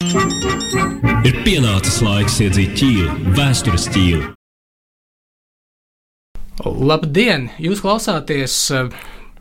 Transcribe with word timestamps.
Ir 0.00 1.34
pienācis 1.44 1.98
laiks 2.00 2.38
iedzīt 2.40 2.70
ķīlu, 2.80 3.32
vēstures 3.36 3.84
ķīlu. 3.92 4.30
Labdien! 6.64 7.50
Jūs 7.60 7.82
klausāties 7.84 8.54
eh, 8.72 8.88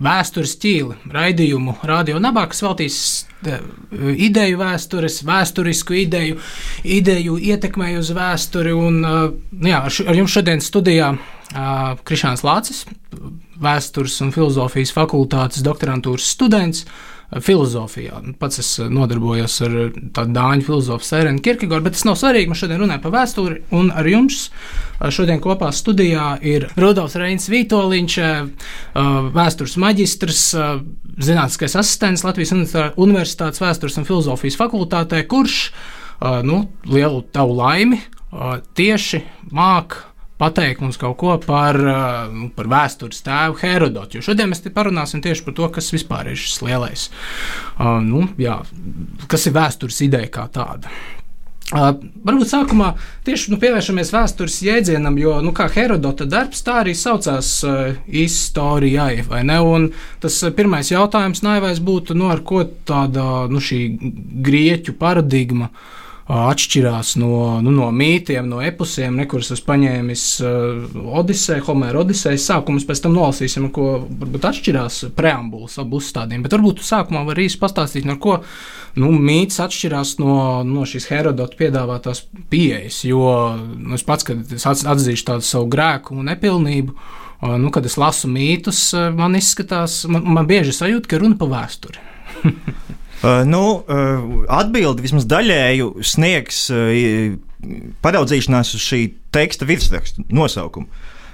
vēstures 0.03 0.57
ķīli 0.59 1.13
raidījumu 1.15 1.77
Radio 1.87 2.19
Nabā, 2.19 2.43
kas 2.51 2.59
veltīs 2.65 2.97
eh, 3.47 3.63
ideju 4.27 4.59
vēstures, 4.59 5.21
vēsturisku 5.29 5.95
ideju, 6.01 6.41
ideju 6.83 7.37
ietekmēju 7.53 8.03
uz 8.03 8.11
vēsturi. 8.19 8.73
Un, 8.75 8.99
eh, 9.07 9.69
jā, 9.71 9.79
ar 9.87 10.19
jums 10.19 10.35
šodien 10.35 10.63
studijā 10.63 11.13
Krišāns 12.05 12.43
Lācis, 12.45 12.83
vēstures 13.63 14.19
un 14.27 14.35
filozofijas 14.35 14.91
fakultātes 14.93 15.63
doktorantūras 15.65 16.27
students 16.35 16.83
filozofijā. 17.29 18.23
Pats 18.41 18.61
es 18.63 18.69
nodarbojos 18.89 19.59
ar 19.67 19.75
tādu 20.15 20.33
dāņu 20.33 20.65
filozofu 20.65 21.05
Sērenu 21.05 21.43
Kirkegoru, 21.45 21.85
bet 21.85 21.93
tas 21.93 22.07
nav 22.07 22.17
svarīgi. 22.17 22.49
Mēs 22.49 22.63
šodien 22.63 22.81
runājam 22.81 23.03
par 23.03 23.13
vēsturi, 23.13 23.59
un 23.77 23.91
ar 23.93 24.09
jums 24.09 24.47
šodien 25.13 25.41
kopā 25.43 25.69
studijā 25.75 26.31
ir 26.41 26.65
Rudolfs 26.79 27.19
Reins 27.21 27.45
Vītoliņš, 27.53 28.17
vēstures 29.37 29.77
maģistrs, 29.85 30.43
zinātniskais 31.21 31.77
asistents 31.79 32.25
Latvijas 32.25 32.55
Universitātes 32.97 33.61
vēstures 33.61 34.01
un 34.01 34.09
filozofijas 34.09 34.57
fakultātē, 34.59 35.21
kurš 35.29 35.69
nu, 36.49 36.63
lielu 36.89 37.21
tavu 37.29 37.59
laimi 37.61 38.01
tieši 38.77 39.21
māca 39.53 40.08
pateikt 40.39 40.83
mums 40.83 40.99
kaut 40.99 41.17
ko 41.19 41.35
par, 41.43 41.77
uh, 41.83 42.33
par 42.55 42.71
vēstures 42.71 43.23
tēvu 43.25 43.59
Herodotu. 43.61 44.19
Jo 44.19 44.29
šodien 44.29 44.51
mēs 44.51 44.63
parunāsim 44.75 45.23
tieši 45.23 45.45
par 45.45 45.57
to, 45.57 45.69
kas 45.75 45.91
vispār 45.95 46.31
ir 46.31 46.39
šis 46.39 46.61
lielais, 46.65 47.07
uh, 47.77 47.99
nu, 48.03 48.25
jā, 48.39 48.61
kas 49.31 49.47
ir 49.49 49.57
vēstures 49.59 50.03
ideja 50.07 50.31
kā 50.39 50.49
tāda. 50.53 50.91
Uh, 51.69 51.91
varbūt 52.25 52.49
sākumā 52.49 52.87
tieši 53.27 53.51
nu, 53.51 53.59
pievēršamies 53.61 54.09
vēstures 54.15 54.55
jēdzienam, 54.65 55.19
jo 55.21 55.35
nu, 55.45 55.51
Herodota 55.75 56.25
darbs, 56.25 56.63
tā 56.65 56.79
arī 56.81 56.95
saucās 56.97 57.51
uh, 57.67 57.91
istorijai. 58.07 59.19
Tas 60.23 60.39
uh, 60.41 60.55
pirmais 60.55 60.89
jautājums 60.89 61.43
naivais 61.45 61.83
būtu, 61.83 62.17
nu, 62.17 62.31
ar 62.33 62.41
ko 62.41 62.63
tāda 62.65 63.45
nu, 63.53 63.61
grieķu 64.49 64.97
paradigma 64.97 65.69
uh, 65.69 65.85
atšķirās 66.29 67.15
no, 67.17 67.57
nu, 67.65 67.71
no 67.73 67.87
mītiem, 67.95 68.45
no 68.49 68.59
epusiem, 68.61 69.17
kurus 69.29 69.49
es 69.55 69.61
paņēmu 69.65 70.13
uh, 70.13 70.97
Odiseja, 71.17 71.63
Homēra 71.65 72.03
Odisejas 72.03 72.45
sākumus, 72.51 72.85
pēc 72.85 73.01
tam 73.01 73.15
nolasīsim, 73.17 73.65
ko 73.73 73.95
varbūt 74.05 74.45
atšķirās 74.51 74.99
preambulas 75.17 75.79
abu 75.81 75.97
uzstādījumu. 75.97 76.45
Bet 76.45 76.53
varbūt 76.53 76.83
sākumā 76.85 77.23
var 77.25 77.41
īsi 77.41 77.57
pastāstīt, 77.61 78.05
no 78.05 78.19
ko 78.21 78.37
nu, 79.01 79.09
mīts 79.17 79.57
atšķirās 79.63 80.17
no, 80.21 80.35
no 80.67 80.85
šīs 80.89 81.09
Herodota 81.09 81.57
piedāvātās 81.57 82.21
pieejas. 82.53 83.01
Jo 83.09 83.23
nu, 83.57 83.95
es 83.97 84.05
pats, 84.05 84.27
kad 84.27 84.53
es 84.53 84.67
atzīšu 84.69 85.25
tādu 85.31 85.47
savu 85.47 85.71
grēku 85.73 86.13
un 86.13 86.29
nepilnību, 86.29 86.93
uh, 86.93 87.55
nu, 87.57 87.73
kad 87.73 87.89
es 87.89 87.97
lasu 87.97 88.29
mītus, 88.29 88.83
uh, 88.93 89.09
man 89.17 89.39
izskatās, 89.39 90.03
man, 90.05 90.29
man 90.37 90.49
bieži 90.49 90.77
sajūta, 90.77 91.09
ka 91.09 91.23
runa 91.25 91.41
pa 91.41 91.49
vēsturi. 91.57 92.05
Uh, 93.19 93.41
nu, 93.43 93.61
uh, 93.83 94.45
atbildi 94.47 95.03
vismaz 95.03 95.25
daļēju 95.27 95.89
sniegs 96.07 96.61
uh, 96.71 97.35
paraudzīšanās 98.05 98.71
uz 98.77 98.83
šī 98.85 99.01
teksta 99.35 99.67
virsrakstu 99.67 100.23
nosaukumu. 100.31 100.87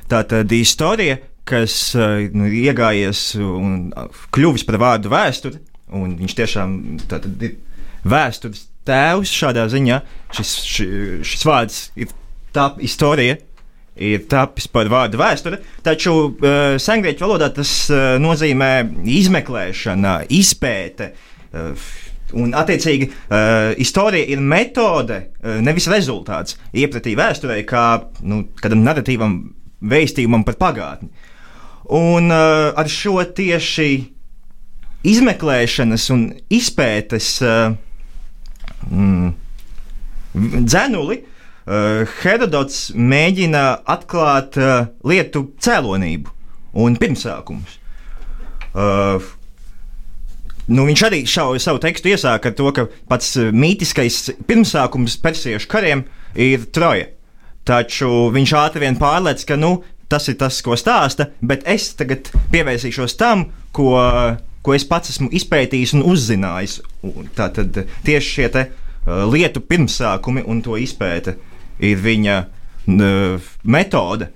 Tā 0.09 0.23
tad 0.25 0.49
istorija, 0.53 1.19
kas 1.45 1.93
nu, 2.33 2.47
iegājies 2.49 3.35
un 3.37 3.91
kļuvis 4.33 4.65
par 4.65 4.79
vārdu 4.81 5.11
vēsture, 5.13 5.61
un 5.93 6.15
viņš 6.17 6.35
tiešām 6.39 6.73
ir 7.45 7.53
vēstures 8.05 8.65
tēvs 8.85 9.33
šādā 9.33 9.65
ziņā. 9.69 9.99
Šis, 10.37 10.53
šis, 11.25 11.45
vārds 11.45 11.79
ir 11.97 12.13
tā 12.55 12.71
istorija. 12.85 13.37
Ir 13.95 14.25
tapis 14.27 14.65
par 14.67 14.89
vārdu 14.91 15.15
vēsture, 15.21 15.61
taču 15.85 16.11
uh, 16.25 16.73
sengrieķu 16.83 17.23
valodā 17.23 17.47
tas 17.55 17.69
uh, 17.87 18.17
nozīmē 18.19 18.71
izmeklēšana, 19.07 20.17
izpēte, 20.35 21.13
un, 22.35 22.55
attiecīgi, 22.57 23.09
uh, 23.11 23.73
istorija 23.81 24.27
ir 24.33 24.41
metode, 24.41 25.19
uh, 25.43 25.59
nevis 25.63 25.87
rezultāts. 25.91 26.57
Iepratī 26.75 27.15
vēsturē, 27.17 27.61
kā 27.67 27.85
nu, 28.25 28.43
kādam 28.61 28.83
narratīvam, 28.85 29.37
vēstījumam 29.85 30.45
par 30.47 30.57
pagātni. 30.59 31.11
Un 31.95 32.31
uh, 32.33 32.73
ar 32.73 32.89
šo 32.89 33.19
tieši 33.37 33.89
izmeklēšanas 35.05 36.09
un 36.15 36.27
izpētes 36.53 37.29
uh, 37.45 37.75
mm, 38.89 39.33
dzenuli 40.65 41.19
uh, 41.21 42.15
Herodots 42.23 42.89
mēģina 42.97 43.65
atklāt 43.95 44.57
uh, 44.57 44.87
lietu 45.05 45.51
cēlonību 45.61 46.33
un 46.85 46.97
pirmsākumus. 46.99 47.77
Uh, 48.75 49.21
Nu, 50.65 50.87
viņš 50.87 51.01
arī 51.05 51.19
šau, 51.29 51.51
savu 51.61 51.77
tekstu 51.81 52.09
iesāka 52.09 52.49
ar 52.49 52.55
to, 52.57 52.71
ka 52.73 52.87
pats 53.09 53.35
eh, 53.37 53.51
mītiskais 53.53 54.31
pirmsākums 54.49 55.19
persiešu 55.21 55.69
kariem 55.69 56.05
ir 56.33 56.65
Troja. 56.73 57.11
Taču 57.65 58.29
viņš 58.33 58.53
ātri 58.57 58.83
vien 58.85 58.97
pārlēc, 58.97 59.45
ka 59.49 59.57
nu, 59.57 59.79
tas 60.09 60.27
ir 60.29 60.37
tas, 60.41 60.59
ko 60.65 60.77
stāsta, 60.77 61.29
bet 61.41 61.65
es 61.69 61.91
tagad 61.97 62.29
pievērsīšos 62.53 63.17
tam, 63.17 63.47
ko, 63.73 63.93
ko 64.65 64.75
es 64.77 64.85
pats 64.85 65.13
esmu 65.15 65.31
izpētījis 65.33 65.95
un 65.97 66.05
uzzinājis. 66.05 66.79
Tātad 67.37 67.81
tieši 68.05 68.33
šie 68.37 68.49
te, 68.53 68.67
uh, 68.69 69.25
lietu 69.31 69.63
pirmsākumi 69.65 70.45
un 70.45 70.61
to 70.65 70.77
izpēte 70.77 71.39
ir 71.81 72.01
viņa 72.05 72.37
uh, 72.45 73.53
metode. 73.65 74.29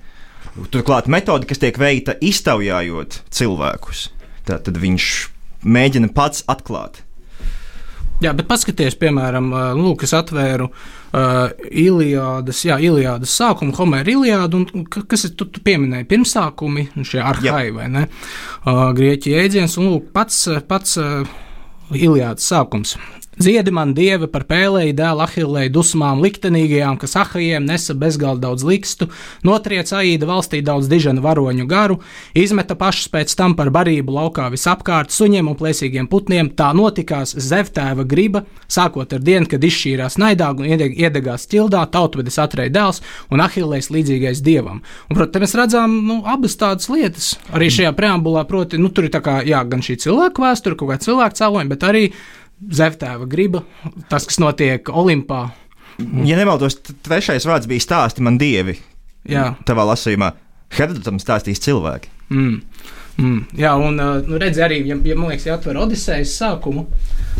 Turklāt 0.73 1.05
metode, 1.05 1.45
kas 1.45 1.61
tiek 1.61 1.77
veikta 1.77 2.17
iztaujājot 2.25 3.21
cilvēkus. 3.29 4.07
Tātad 4.49 4.81
viņš 4.81 5.11
mēģina 5.63 6.11
pats 6.15 6.43
atklāt. 6.49 7.03
Jā, 8.19 8.33
bet 8.35 8.49
paskatieties, 8.49 8.97
piemēram, 8.99 9.45
lūk, 9.79 10.01
es 10.03 10.11
atvēru 10.17 10.65
uh, 10.67 11.53
Iliādas, 11.71 12.65
jā, 12.67 12.75
Iliādas 12.83 13.31
sākumu, 13.39 13.71
Homēra 13.77 14.11
Iliādu, 14.11 14.59
un 14.75 14.83
kas 14.91 15.23
ir, 15.29 15.37
tu, 15.39 15.47
tu 15.47 15.63
pieminēji, 15.63 16.07
pirmsākumi, 16.09 16.89
šie 17.07 17.21
arhai, 17.23 17.69
vai 17.75 17.87
ne, 17.93 18.03
uh, 18.09 18.89
grieķi 18.97 19.37
jēdziens, 19.37 19.77
un 19.79 19.87
lūk, 19.93 20.09
pats, 20.15 20.49
pats 20.67 20.99
uh, 20.99 21.23
Iliādas 21.95 22.51
sākums. 22.51 22.97
Dziedi 23.39 23.71
man 23.71 23.93
dievi 23.95 24.27
par 24.27 24.43
pēlēju 24.49 24.91
dēlu 24.97 25.21
Ahilēju 25.23 25.71
dusmām 25.71 26.19
liktenīgajām, 26.19 26.97
kas 26.99 27.13
ahajiem 27.21 27.63
nesa 27.63 27.93
bezgalīgi 27.95 28.43
daudz 28.43 28.65
likstu, 28.67 29.05
notriec 29.47 29.93
aīda 29.95 30.27
valstī 30.27 30.59
daudz 30.59 30.89
dižanu 30.91 31.23
varoņu 31.23 31.63
garu, 31.69 32.01
izmeta 32.35 32.75
pašus 32.75 33.07
pēc 33.13 33.31
tam 33.39 33.55
par 33.55 33.71
barību 33.71 34.11
laukā 34.11 34.49
visapkārt 34.51 35.15
suņiem 35.15 35.47
un 35.47 35.55
plēsīgiem 35.55 36.09
putniem. 36.11 36.49
Tā 36.51 36.73
notikās 36.75 37.31
Zevtēva 37.45 38.03
griba, 38.03 38.41
sākot 38.67 39.15
ar 39.15 39.23
dienu, 39.23 39.47
kad 39.47 39.63
izšķīrās 39.63 40.19
naidāgu 40.19 40.67
un 40.67 40.83
iedegās 40.89 41.47
ķildā, 41.47 41.85
tautvedis 41.93 42.41
atrēja 42.43 42.75
dēls 42.75 42.99
un 43.31 43.45
Ahilējs 43.45 43.87
līdzīgais 43.95 44.43
dievam. 44.43 44.83
Un, 45.07 45.15
protams, 45.15 45.45
mēs 45.45 45.55
redzam 45.61 45.95
nu, 46.09 46.19
abas 46.27 46.59
tādas 46.59 46.91
lietas 46.91 47.31
arī 47.55 47.71
šajā 47.71 47.95
preambulā, 47.95 48.43
proti, 48.51 48.83
nu, 48.83 48.91
tur 48.91 49.07
ir 49.07 49.15
kā, 49.15 49.39
jā, 49.47 49.63
gan 49.63 49.79
šī 49.79 49.95
cilvēka 50.03 50.43
vēsture, 50.43 50.75
kaut 50.75 50.91
kā 50.91 50.99
cilvēka 51.07 51.39
cēloņa, 51.39 51.71
bet 51.71 51.87
arī 51.87 52.05
Zevtēva 52.59 53.27
griba, 53.29 53.63
tas, 54.11 54.25
kas 54.27 54.39
notiek 54.41 54.89
Olimpā. 54.91 55.47
Ja 56.27 56.37
nemaldos, 56.39 56.77
trešais 57.05 57.47
vārds 57.47 57.67
bija 57.69 57.83
stāsti 57.83 58.23
man 58.23 58.39
dievi. 58.39 58.77
Jā. 59.29 59.53
Tavā 59.67 59.85
lasījumā 59.89 60.33
Herodotam 60.75 61.19
stāstīs 61.21 61.61
cilvēki. 61.63 62.11
Mm. 62.29 62.59
Mm, 63.19 63.39
jā, 63.59 63.73
un 63.75 63.99
nu, 63.99 64.37
redzi, 64.39 64.61
arī, 64.63 64.79
ja, 64.87 64.95
ja 65.03 65.15
man 65.17 65.33
liekas, 65.33 65.47
ja 65.49 65.57
atver 65.57 65.75
Odisejas 65.81 66.31
sākumu, 66.39 66.85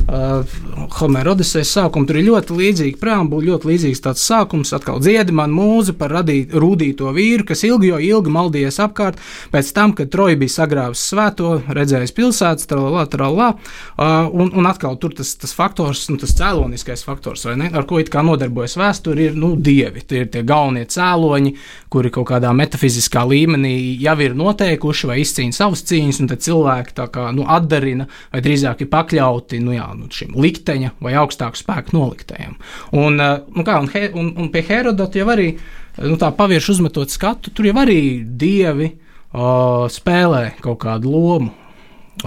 uh, 0.09 0.55
Homēra 0.97 1.31
Odisejas 1.31 1.71
sākumu, 1.77 2.07
tur 2.09 2.19
ir 2.19 2.25
ļoti 2.27 2.57
līdzīga 2.57 2.99
preambula, 2.99 3.53
ļoti 3.53 3.69
līdzīgs 3.69 4.03
tāds 4.03 4.25
sākums. 4.27 4.73
Atkal 4.75 4.99
dziedi 5.03 5.35
man 5.35 5.53
mūzi 5.55 5.95
par 5.95 6.11
radīt, 6.17 6.51
rūdīto 6.51 7.13
vīru, 7.15 7.45
kas 7.47 7.63
ilgi, 7.67 7.93
jo 7.93 7.99
ilgi 8.03 8.33
maldījies 8.35 8.79
apkārt, 8.83 9.21
pēc 9.53 9.69
tam, 9.77 9.93
kad 9.95 10.11
Troja 10.11 10.39
bija 10.41 10.55
sagrāvis 10.57 11.05
svēto, 11.13 11.53
redzējis 11.71 12.15
pilsētas, 12.17 12.67
tralā, 12.67 13.05
tralā, 13.13 13.53
uh, 13.55 14.27
un, 14.33 14.51
un 14.51 14.67
atkal 14.67 14.99
tur 14.99 15.15
tas, 15.15 15.31
tas 15.39 15.55
faktors, 15.55 16.09
nu, 16.11 16.19
tas 16.19 16.35
cēloniskais 16.35 17.05
faktors, 17.07 17.47
ne, 17.55 17.71
ar 17.71 17.87
ko 17.87 18.01
it 18.03 18.11
kā 18.11 18.25
nodarbojas 18.25 18.75
vēsture, 18.81 19.29
ir 19.29 19.39
nu, 19.39 19.53
dievi. 19.55 20.03
Tie 20.03 20.25
ir 20.25 20.33
tie 20.33 20.43
galvenie 20.43 20.83
cēloņi, 20.91 21.55
kuri 21.93 22.11
kaut 22.13 22.27
kādā 22.33 22.51
metafiziskā 22.57 23.23
līmenī 23.29 23.77
jau 24.03 24.17
ir 24.25 24.35
noteikuši 24.35 25.13
vai 25.13 25.21
izcīnījuši 25.23 25.68
savas 25.69 25.85
cīņas, 25.85 26.21
un 26.23 26.31
cilvēki 26.33 26.95
tā 26.97 27.05
kā 27.13 27.29
nu, 27.35 27.45
atdarina, 27.47 28.09
vai 28.33 28.41
drīzāk 28.45 28.81
ir 28.83 28.89
pakļauti 28.91 29.61
nu, 29.61 29.75
jā, 29.77 29.87
nu, 29.97 30.09
šim 30.13 30.33
likteņa 30.39 30.95
vai 30.99 31.13
augstāku 31.21 31.61
spēku 31.61 31.95
noliktējam. 31.97 32.57
Un, 32.97 33.19
eh, 33.21 33.37
nu, 33.55 33.65
kā, 33.67 33.79
un, 33.83 33.91
un, 34.17 34.33
un 34.37 34.49
pie 34.53 34.65
Herodota 34.67 35.21
jau 35.21 35.29
arī 35.29 35.53
nu, 36.01 36.17
tā 36.19 36.31
pavirši 36.35 36.75
uzmetot 36.75 37.13
skatu, 37.13 37.53
tur 37.53 37.69
jau 37.69 37.77
arī 37.81 38.01
dievi 38.23 38.91
o, 39.33 39.87
spēlē 39.91 40.55
kaut 40.63 40.81
kādu 40.85 41.11
lomu. 41.13 41.55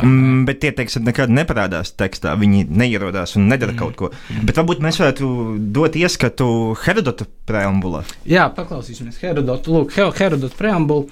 Mm, 0.00 0.46
bet 0.48 0.62
tie 0.62 0.70
teiksim, 0.72 1.04
nekad 1.04 1.28
neparādās 1.32 1.92
tekstā. 2.00 2.32
Viņi 2.40 2.64
neierodās 2.70 3.36
un 3.36 3.44
nedara 3.50 3.74
mm. 3.74 3.80
kaut 3.80 3.98
ko. 3.98 4.08
Mm. 4.32 4.46
Bet 4.48 4.56
varbūt 4.56 4.80
mēs 4.84 4.96
varētu 5.02 5.28
dot 5.74 5.98
ieskatu 6.00 6.46
Herodota 6.86 7.26
preambulā. 7.48 8.00
Jā, 8.28 8.46
paklausīsimies 8.56 9.20
Herodotu. 9.20 9.76
Lūk, 9.76 9.98
Herodota 10.16 10.56
preambulu. 10.56 11.10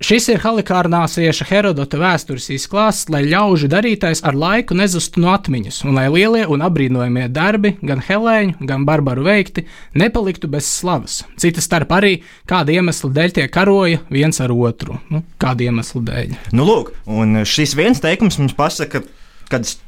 Šis 0.00 0.28
ir 0.30 0.38
halikārnāsieša 0.38 1.46
Herodota 1.48 1.98
vēstures 1.98 2.46
izklāsts, 2.54 3.08
lai 3.10 3.24
ļaužu 3.26 3.66
darītais 3.70 4.22
ar 4.26 4.36
laiku 4.38 4.76
nezustu 4.78 5.20
no 5.24 5.32
atmiņas, 5.34 5.80
un 5.84 5.98
lai 5.98 6.06
lielie 6.14 6.44
un 6.46 6.62
apbrīnojamie 6.64 7.26
darbi, 7.34 7.74
gan 7.82 8.00
helēņu, 8.04 8.68
gan 8.70 8.86
barbaru 8.88 9.26
veikti, 9.26 9.66
nepaliktu 9.98 10.50
bez 10.52 10.68
slavas. 10.70 11.24
Cita 11.42 11.64
starp 11.64 11.90
arī, 11.98 12.14
kāda 12.48 12.76
iemesla 12.76 13.10
dēļ 13.18 13.34
tie 13.34 13.48
karoja 13.52 13.98
viens 14.14 14.38
ar 14.44 14.54
otru. 14.54 15.00
Nu, 15.10 15.24
kāda 15.42 15.66
iemesla 15.66 16.04
dēļ? 16.06 16.36
Nu, 16.54 16.68
lūk, 16.68 16.94
un 17.10 17.42
šis 17.42 17.74
viens 17.78 18.04
teikums 18.04 18.38
mums 18.38 18.54
pasaka, 18.58 19.02
kādas 19.50 19.80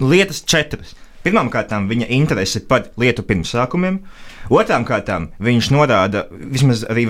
lietas 0.00 0.40
četras. 0.48 0.96
Pirmkārt, 1.24 1.72
viņa 1.90 2.06
interese 2.14 2.60
par 2.64 2.86
lietu 3.00 3.24
pirmsākumiem, 3.26 3.98
otrām 4.54 4.84
kārtām 4.86 5.28
viņš 5.42 5.70
norāda, 5.74 6.24
vismaz 6.30 6.84
arī 6.88 7.08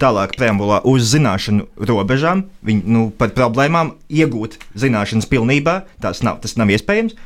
tālāk 0.00 0.36
preambulā, 0.36 0.82
uz 0.84 1.08
zināšanu 1.14 1.66
robežām, 1.88 2.44
viņ, 2.66 2.82
nu, 2.84 3.06
par 3.10 3.32
problēmām 3.34 3.94
iegūt 4.12 4.58
zināšanas 4.76 5.30
pilnībā. 5.30 5.80
Tas 6.04 6.22
nav, 6.26 6.38
tas 6.44 6.54
nav 6.60 6.70
iespējams. 6.70 7.16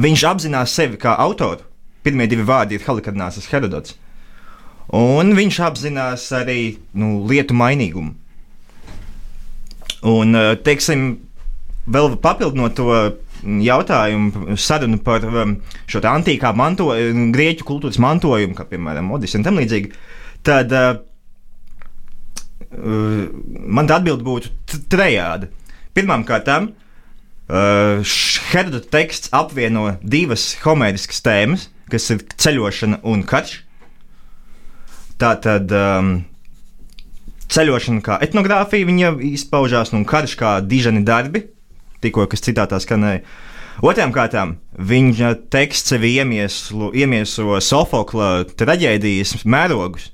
Viņš 0.00 0.24
apzinās 0.30 0.72
sevi 0.72 0.96
kā 1.02 1.16
autoru. 1.20 1.66
Pirmie 2.02 2.26
divi 2.30 2.46
vārdi 2.46 2.78
ir 2.78 2.86
Halikarnāsas 2.86 3.50
Herodots. 3.50 3.98
Un 4.96 5.34
viņš 5.36 5.58
apzinās 5.66 6.24
arī 6.34 6.78
nu, 6.98 7.20
lietu 7.28 7.54
mainīgumu. 7.58 8.14
Un, 10.02 10.34
teiksim, 10.66 11.04
vēl 11.86 12.16
papildinot 12.22 12.74
to 12.74 12.88
jautājumu, 13.42 14.56
sarunu 14.60 14.98
par 15.02 15.24
um, 15.26 15.56
šo 15.90 16.02
antīkā 16.08 16.52
mantojumu, 16.56 17.30
grieķu 17.34 17.66
kultūras 17.68 18.00
mantojumu, 18.02 18.56
kā 18.58 18.66
piemēram 18.70 19.10
Odisea 19.14 19.40
un 19.40 19.46
tam 19.46 19.58
līdzīgi, 19.60 19.92
tad 20.46 20.74
uh, 20.76 20.92
uh 22.76 23.26
man 23.66 23.90
tā 23.90 23.98
atbilde 24.00 24.24
būtu 24.26 24.82
trejāda. 24.92 25.50
Pirmkārt, 25.92 26.48
uh, 26.48 28.14
Herodota 28.52 28.88
teksts 28.96 29.32
apvieno 29.34 29.96
divas 30.02 30.52
homēriskas 30.62 31.22
tēmas, 31.24 31.68
kas 31.92 32.10
ir 32.14 32.22
ceļošana 32.24 33.02
un 33.08 33.24
karš. 33.28 33.58
Tā 35.20 35.34
tad 35.42 35.70
um, 35.76 36.14
ceļošana 37.52 38.02
kā 38.04 38.18
etnogrāfija, 38.24 38.88
viņa 38.88 39.12
izpaužās, 39.34 39.92
un 39.94 40.06
karš 40.08 40.36
kā 40.40 40.56
dižani 40.64 41.04
darbi, 41.06 41.44
tikko 42.02 42.26
kas 42.30 42.44
citātā 42.44 42.80
skanēja. 42.82 43.22
Otrām 43.80 44.12
kārtām, 44.12 44.56
viņa 44.76 45.32
teksts 45.52 45.94
sevi 45.94 46.12
iemieslo, 46.20 46.90
iemieso 46.92 47.56
Sofokla 47.64 48.44
traģēdijas 48.58 49.46
mērogus. 49.48 50.10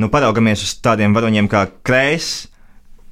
Nu, 0.00 0.08
paraugamies 0.10 0.64
uz 0.64 0.72
tādiem 0.82 1.14
varoņiem 1.14 1.50
kā 1.50 1.66
Krēsls, 1.86 2.48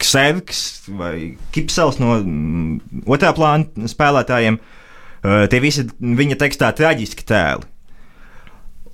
Kserks 0.02 0.62
vai 0.98 1.36
Kipsels 1.54 2.00
no 2.02 2.16
mm, 2.18 3.04
otrā 3.06 3.30
plāna 3.36 3.86
spēlētājiem. 3.86 4.56
Tie 5.22 5.60
visi 5.62 5.84
viņa 6.02 6.38
tekstā 6.40 6.72
traģiski 6.74 7.28
tēli. 7.28 7.68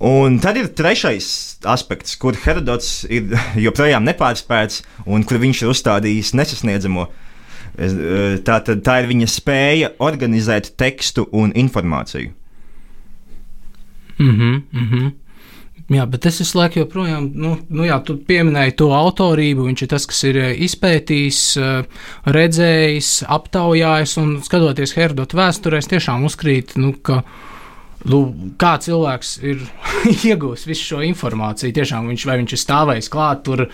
Un 0.05 0.37
tad 0.43 0.59
ir 0.59 0.69
trešais 0.77 1.31
aspekts, 1.67 2.13
kur 2.21 2.37
Herodots 2.37 3.07
ir 3.09 3.33
joprojām 3.65 4.05
nepārspēts 4.05 4.83
un 5.09 5.25
kur 5.25 5.41
viņš 5.41 5.63
ir 5.63 5.73
uzstādījis 5.73 6.35
nesasniedzamo. 6.37 7.07
Uh, 7.09 7.25
tā, 7.77 8.59
tad, 8.65 8.83
tā 8.85 8.99
ir 9.03 9.09
viņa 9.09 9.27
spēja 9.29 9.93
organizēt 9.99 10.73
tekstu 10.77 11.27
un 11.31 11.51
informāciju. 11.55 12.31
Mm 14.19 14.35
-hmm, 14.35 14.61
mm 14.71 14.87
-hmm. 14.91 15.11
Jā, 15.89 16.03
bet 16.05 16.25
es 16.25 16.37
visu 16.37 16.57
laiku 16.59 16.83
joprojām, 16.83 17.31
nu, 17.33 17.55
nu 17.73 17.85
jā, 17.87 17.95
tu 18.05 18.17
pieminēji 18.17 18.75
to 18.77 18.91
autorību. 18.93 19.65
Viņš 19.65 19.81
ir 19.81 19.87
tas, 19.87 20.05
kas 20.05 20.23
ir 20.23 20.37
eh, 20.37 20.51
izpētījis, 20.67 21.39
eh, 21.57 22.03
redzējis, 22.25 23.23
aptaujājis 23.37 24.17
un 24.21 24.35
skatoties 24.45 24.93
Herodota 24.93 25.39
vēsturēs, 25.39 25.89
tiešām 25.89 26.27
uzkrīt, 26.29 26.75
nu, 26.77 26.93
ka 26.93 27.23
nu, 28.07 28.19
kā 28.59 28.75
cilvēks 28.79 29.31
ir 29.43 29.63
iegūst 30.29 30.67
visu 30.69 30.93
šo 30.93 31.01
informāciju. 31.03 31.73
Tiešām 31.75 32.07
viņš, 32.11 32.25
viņš 32.29 32.55
ir 32.55 32.61
stāvējis 32.61 33.09
klāt 33.11 33.43
tur 33.47 33.65
uh, 33.65 33.71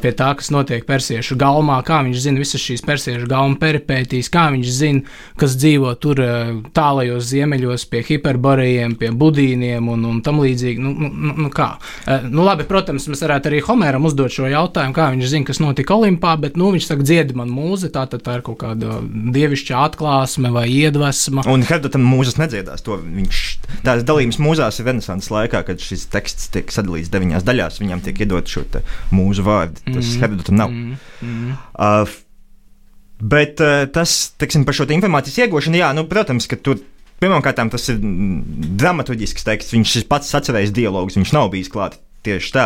pie 0.00 0.12
tā, 0.16 0.30
kas 0.38 0.52
notiek 0.54 0.86
persiešu 0.88 1.36
galmā, 1.40 1.78
kā 1.86 2.00
viņš 2.06 2.22
zina 2.24 2.40
visas 2.42 2.62
šīs 2.62 2.84
persiešu 2.86 3.28
galma 3.30 3.58
peripētīs, 3.60 4.30
kā 4.32 4.48
viņš 4.54 4.72
zina, 4.72 5.18
kas 5.40 5.56
dzīvo 5.60 5.92
tur 6.02 6.22
uh, 6.24 6.54
tālajos 6.76 7.28
ziemeļos 7.32 7.86
pie 7.92 8.04
hiperborejiem, 8.08 8.96
pie 9.00 9.12
budīniem 9.22 9.90
un, 9.92 10.06
un 10.08 10.22
tam 10.24 10.40
līdzīgi. 10.44 10.82
Nu, 10.82 10.94
nu, 10.96 11.12
nu, 11.12 11.36
nu 11.46 11.52
kā? 11.52 11.74
Uh, 12.06 12.24
nu, 12.30 12.46
labi, 12.46 12.66
protams, 12.68 13.08
mēs 13.12 13.24
varētu 13.26 13.52
arī 13.52 13.62
Homēram 13.66 14.08
uzdot 14.08 14.32
šo 14.32 14.48
jautājumu, 14.50 14.96
kā 14.96 15.10
viņš 15.12 15.28
zina, 15.28 15.48
kas 15.48 15.60
notika 15.62 15.96
Olimpā, 15.98 16.34
bet 16.40 16.56
nu, 16.60 16.72
viņš 16.74 16.88
saka, 16.88 17.06
dziedi 17.06 17.36
man 17.36 17.52
mūzi, 17.52 17.92
tā 17.92 18.06
tad 18.10 18.24
tā 18.24 18.38
ir 18.38 18.46
kaut 18.46 18.62
kāda 18.64 19.00
dievišķa 19.04 19.84
atklāsme 19.90 20.52
vai 20.54 20.66
iedvesma. 20.72 21.44
Un 21.52 21.64
Herdotam 21.68 22.04
mūzes 22.08 22.40
nedziedās, 22.40 22.84
to 22.84 22.98
viņš 23.02 23.41
Tās 23.82 24.04
dalījums 24.06 24.38
mūzās 24.42 24.78
ir 24.80 24.88
Renesanses 24.88 25.30
laikā, 25.32 25.62
kad 25.66 25.82
šis 25.82 26.04
teksts 26.12 26.50
tiek 26.54 26.70
sadalīts 26.72 27.10
deviņās 27.12 27.46
daļās. 27.46 27.80
Viņam 27.82 28.02
tiek 28.04 28.22
iedot 28.24 28.50
šo 28.50 28.64
mūzu 29.14 29.44
vārdu. 29.46 29.82
Tas 29.88 30.06
mm. 30.06 30.20
Herodotam 30.22 30.60
nav. 30.60 30.74
Mm. 30.74 30.98
Mm. 31.22 31.56
Uh, 31.74 32.16
bet 33.34 33.62
uh, 33.64 33.84
tas, 33.92 34.16
teiksim, 34.40 34.66
par 34.68 34.76
šo 34.78 34.86
te 34.88 34.96
informācijas 34.96 35.46
iegūšanu, 35.46 35.80
jā, 35.80 35.92
nu, 35.96 36.06
protams, 36.10 36.48
ka 36.50 36.60
tur. 36.60 36.82
Pirmkārt, 37.22 37.60
tas 37.70 37.84
ir 37.92 38.00
dramaturgisks 38.82 39.44
teksts. 39.46 39.70
Viņš 39.76 40.08
pats 40.10 40.32
atcerējis 40.34 40.72
dialogus, 40.74 41.14
viņš 41.20 41.34
nav 41.36 41.52
bijis 41.52 41.70
klāts 41.70 42.00
tieši 42.26 42.54
tā. 42.56 42.64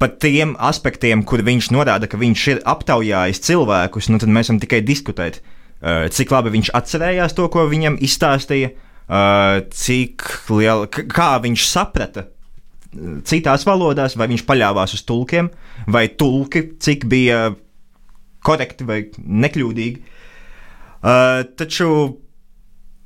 Par 0.00 0.14
tiem 0.16 0.54
aspektiem, 0.56 1.20
kur 1.28 1.44
viņš 1.44 1.68
norāda, 1.76 2.08
ka 2.08 2.16
viņš 2.18 2.46
ir 2.54 2.62
aptaujājis 2.72 3.42
cilvēkus, 3.44 4.08
nu, 4.08 4.20
tad 4.22 4.32
mēs 4.32 4.48
varam 4.48 4.62
tikai 4.64 4.80
diskutēt, 4.86 5.42
uh, 5.44 6.08
cik 6.08 6.32
labi 6.32 6.54
viņš 6.56 6.72
atcerējās 6.80 7.36
to, 7.36 7.50
ko 7.52 7.68
viņam 7.68 8.00
izstāstīja, 8.00 8.72
Uh, 8.72 8.91
cik 9.08 10.24
liela, 10.52 10.86
kā 10.88 11.34
viņš 11.42 11.66
saprata 11.68 12.26
uh, 12.26 12.42
citās 13.26 13.66
valodās, 13.66 14.16
vai 14.18 14.28
viņš 14.32 14.44
paļāvās 14.48 14.96
uz 14.96 15.04
tulkiem, 15.08 15.50
vai 15.90 16.06
tulki, 16.08 16.66
cik 16.82 17.06
bija 17.10 17.52
korekti 18.44 18.86
vai 18.86 18.98
nekļūdīgi. 19.16 20.02
Uh, 21.02 21.42
taču 21.58 21.88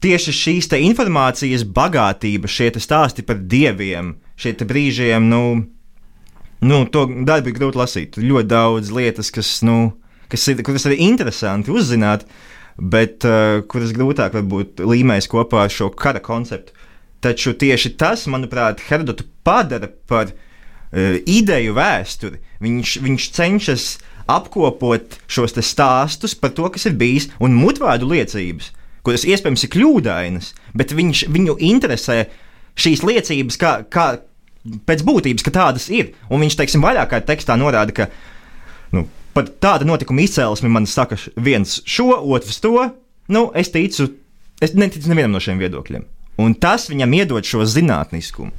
tieši 0.04 0.34
šīs 0.36 0.68
informācijas 0.76 1.64
bagātība, 1.64 2.50
šie 2.50 2.72
stāsti 2.82 3.24
par 3.24 3.40
dieviem, 3.40 4.16
šie 4.36 4.52
brīžiem, 4.60 5.30
nu, 5.30 5.42
nu, 6.60 6.82
to 6.92 7.06
darbu 7.24 7.52
ir 7.52 7.56
grūti 7.56 7.80
lasīt. 7.80 8.20
Ļoti 8.20 8.50
daudz 8.52 8.92
lietas, 8.92 9.32
kas, 9.32 9.62
nu, 9.64 9.96
kas 10.28 10.44
ir, 10.52 10.60
kuras 10.66 10.86
arī 10.90 11.00
interesanti 11.08 11.72
uzzināt. 11.72 12.26
Uh, 12.26 12.55
bet 12.76 13.24
uh, 13.24 13.62
kuras 13.70 13.94
grūtāk 13.96 14.36
varbūt 14.36 14.82
līmēs 14.84 15.28
kopā 15.32 15.64
ar 15.66 15.72
šo 15.72 15.90
kara 15.96 16.20
konceptu. 16.24 16.74
Taču 17.24 17.54
tieši 17.56 17.94
tas, 17.98 18.26
manuprāt, 18.30 18.82
Herodotu 18.88 19.24
padara 19.46 19.88
par 20.08 20.30
uh, 20.30 21.16
ideju 21.24 21.76
vēsturi. 21.76 22.42
Viņš, 22.62 22.96
viņš 23.04 23.28
cenšas 23.36 23.88
apkopot 24.30 25.18
šos 25.30 25.54
stāstus 25.62 26.34
par 26.38 26.52
to, 26.56 26.68
kas 26.72 26.88
ir 26.88 26.96
bijis, 26.98 27.30
un 27.40 27.56
mutvārdu 27.56 28.08
liecības, 28.10 28.72
kuras 29.06 29.26
iespējams 29.28 29.66
ir 29.66 29.72
kļūdainas, 29.72 30.52
bet 30.76 30.94
viņš, 30.96 31.26
viņu 31.32 31.56
interesē 31.68 32.24
šīs 32.76 33.04
liecības 33.06 33.60
kā, 33.60 33.76
kā 33.88 34.08
pēc 34.86 35.04
būtības, 35.06 35.44
ka 35.46 35.54
tādas 35.54 35.88
ir. 35.94 36.12
Un 36.28 36.42
viņš, 36.42 36.58
teiksim, 36.58 36.82
vairāk 36.84 37.12
kā 37.12 37.22
tekstā 37.24 37.56
norāda, 37.58 37.94
ka 37.94 38.08
nu, 38.96 39.06
par 39.36 39.48
tādu 39.62 39.88
notikumu 39.88 40.24
izcēlesmi 40.24 40.70
man 40.72 40.88
saka 40.88 41.18
viens 41.36 41.80
šo, 41.84 42.08
otrs 42.34 42.60
to. 42.64 42.74
Nu, 43.32 43.48
es 43.58 43.72
ticu, 43.74 44.08
es 44.62 44.72
neticu 44.78 45.10
nevienam 45.12 45.36
no 45.36 45.42
šiem 45.42 45.60
viedokļiem. 45.60 46.06
Un 46.42 46.54
tas 46.60 46.88
viņam 46.90 47.14
iedod 47.16 47.48
šo 47.48 47.64
zinātniskumu. 47.68 48.52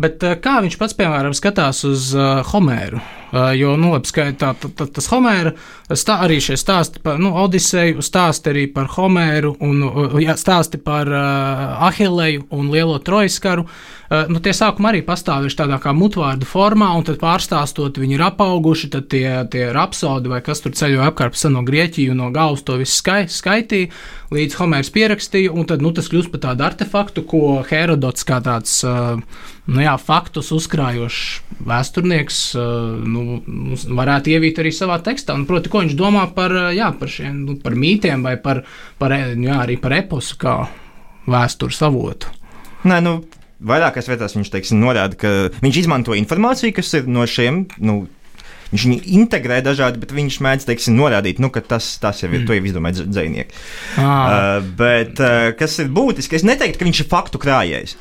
Bet 0.00 0.24
kā 0.42 0.56
viņš 0.64 0.74
pats, 0.80 0.96
piemēram, 0.98 1.34
skatās 1.36 1.84
uz 1.86 2.10
uh, 2.16 2.40
Homēru? 2.50 2.98
Uh, 3.28 3.50
jo, 3.52 3.74
nu, 3.76 3.92
labi, 3.92 4.08
tā, 4.08 4.30
tā, 4.40 4.54
tā, 4.56 4.86
tas 4.88 5.08
Homēra, 5.12 5.52
stā, 5.92 6.14
arī 6.24 6.38
šie 6.40 6.56
stāsti 6.56 7.02
par 7.04 7.18
nu, 7.20 7.34
Odiseju, 7.42 8.00
stāsti 8.04 8.48
arī 8.54 8.64
par 8.72 8.88
Homēru 8.94 9.52
un 9.64 9.82
uh, 9.84 10.16
jā, 10.22 10.32
stāsti 10.40 10.80
par 10.80 11.10
uh, 11.12 11.74
Ahilēju 11.90 12.46
un 12.56 12.70
Lielo 12.72 12.96
Trojas 13.04 13.36
karu. 13.44 13.66
Uh, 14.08 14.24
nu, 14.32 14.40
tie 14.40 14.54
sākumā 14.56 14.94
arī 14.94 15.02
pastāvējuši 15.04 15.58
tādā 15.58 15.76
kā 15.82 15.92
mutvārdu 15.92 16.48
formā, 16.48 16.88
un 16.96 17.04
tad 17.04 17.18
pārstāstot, 17.20 18.00
viņi 18.00 18.16
ir 18.16 18.24
apauguši, 18.30 18.88
tad 18.96 19.10
tie, 19.12 19.26
tie 19.52 19.66
rapsodi 19.76 20.32
vai 20.32 20.40
kas 20.44 20.64
tur 20.64 20.72
ceļoja 20.72 21.10
apkārt 21.12 21.36
no 21.52 21.60
Grieķiju, 21.68 22.16
no 22.16 22.30
galvas 22.32 22.64
to 22.64 22.78
visu 22.80 22.96
skai, 22.96 23.26
skaitīja, 23.28 23.92
līdz 24.32 24.56
Homērs 24.62 24.92
pierakstīja, 24.96 25.52
un 25.52 25.68
tad 25.68 25.84
nu, 25.84 25.92
tas 25.92 26.08
kļūst 26.08 26.32
par 26.32 26.46
tādu 26.48 26.64
artefaktu, 26.64 27.28
ko 27.28 27.60
Herodots 27.68 28.24
kā 28.28 28.40
tāds 28.44 28.80
uh, 28.88 29.20
nu, 29.68 29.82
jā, 29.84 29.94
faktus 30.00 30.50
uzkrājošs 30.56 31.60
vēsturnieks. 31.68 32.40
Uh, 32.56 32.96
nu, 33.04 33.17
nu, 33.22 33.78
varētu 33.98 34.34
ievīt 34.34 34.60
arī 34.62 34.72
savā 34.74 34.98
tekstā. 35.04 35.36
Un, 35.38 35.46
proti, 35.48 35.72
ko 35.72 35.82
viņš 35.84 35.96
domā 35.98 36.26
par, 36.34 36.54
jā, 36.76 36.90
par 36.98 37.12
šiem 37.12 37.42
nu, 37.46 37.56
par 37.62 37.76
mītiem 37.78 38.24
vai 38.26 38.36
par, 38.42 38.64
par, 39.00 39.14
jā, 39.14 39.62
arī 39.62 39.78
par 39.82 39.96
eposu 39.98 40.38
kā 40.40 40.58
vēstures 41.28 41.80
avotu. 41.86 42.32
Nē, 42.88 43.00
nu, 43.04 43.16
vairākās 43.58 44.08
vietās 44.10 44.36
viņš 44.36 44.52
teiksim, 44.54 44.80
norāda, 44.82 45.18
ka 45.18 45.34
viņš 45.64 45.82
izmanto 45.82 46.14
informāciju, 46.16 46.76
kas 46.76 46.94
ir 47.00 47.10
no 47.10 47.26
šiem. 47.28 47.66
Nu, 47.82 48.04
Viņš 48.68 48.82
viņu 48.84 48.98
integrē 49.16 49.62
dažādi, 49.64 49.96
bet 50.02 50.10
viņš 50.12 50.34
mēdz 50.44 50.66
teiksim, 50.68 50.96
norādīt, 50.98 51.38
nu, 51.40 51.48
ka 51.48 51.62
tas, 51.64 51.86
tas 52.02 52.18
jau 52.20 52.28
ir. 52.28 52.42
Mm. 52.42 52.48
To 52.48 52.56
jau 52.56 52.66
izdomāja 52.68 53.06
dzinieki. 53.06 53.56
Ah. 53.96 54.02
Uh, 54.04 54.66
bet 54.76 55.22
uh, 55.24 55.36
kas 55.56 55.78
ir 55.80 55.88
būtiski, 55.94 56.36
es 56.36 56.44
neteiktu, 56.44 56.76
ka 56.76 56.88
viņš 56.88 57.00
ir 57.00 57.08
faktu 57.08 57.40
krājējs. 57.40 57.96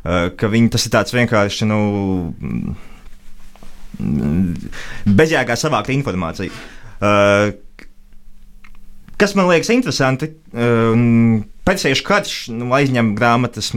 Uh, 0.00 0.32
ka 0.34 0.50
viņi, 0.50 0.72
tas 0.74 0.88
ir 0.88 0.94
tāds 0.96 1.14
vienkārši. 1.14 1.68
Nu, 1.70 1.78
bezjēgā 5.06 5.56
savākt 5.58 5.92
informāciju. 5.94 6.52
Uh, 7.00 7.52
kas 9.20 9.34
man 9.38 9.50
liekas 9.50 9.72
interesanti, 9.74 10.32
uh, 10.54 11.40
Persiešu 11.70 12.04
karš 12.06 12.36
nu, 12.56 12.70
aizņem 12.74 13.12
grāmatas 13.18 13.68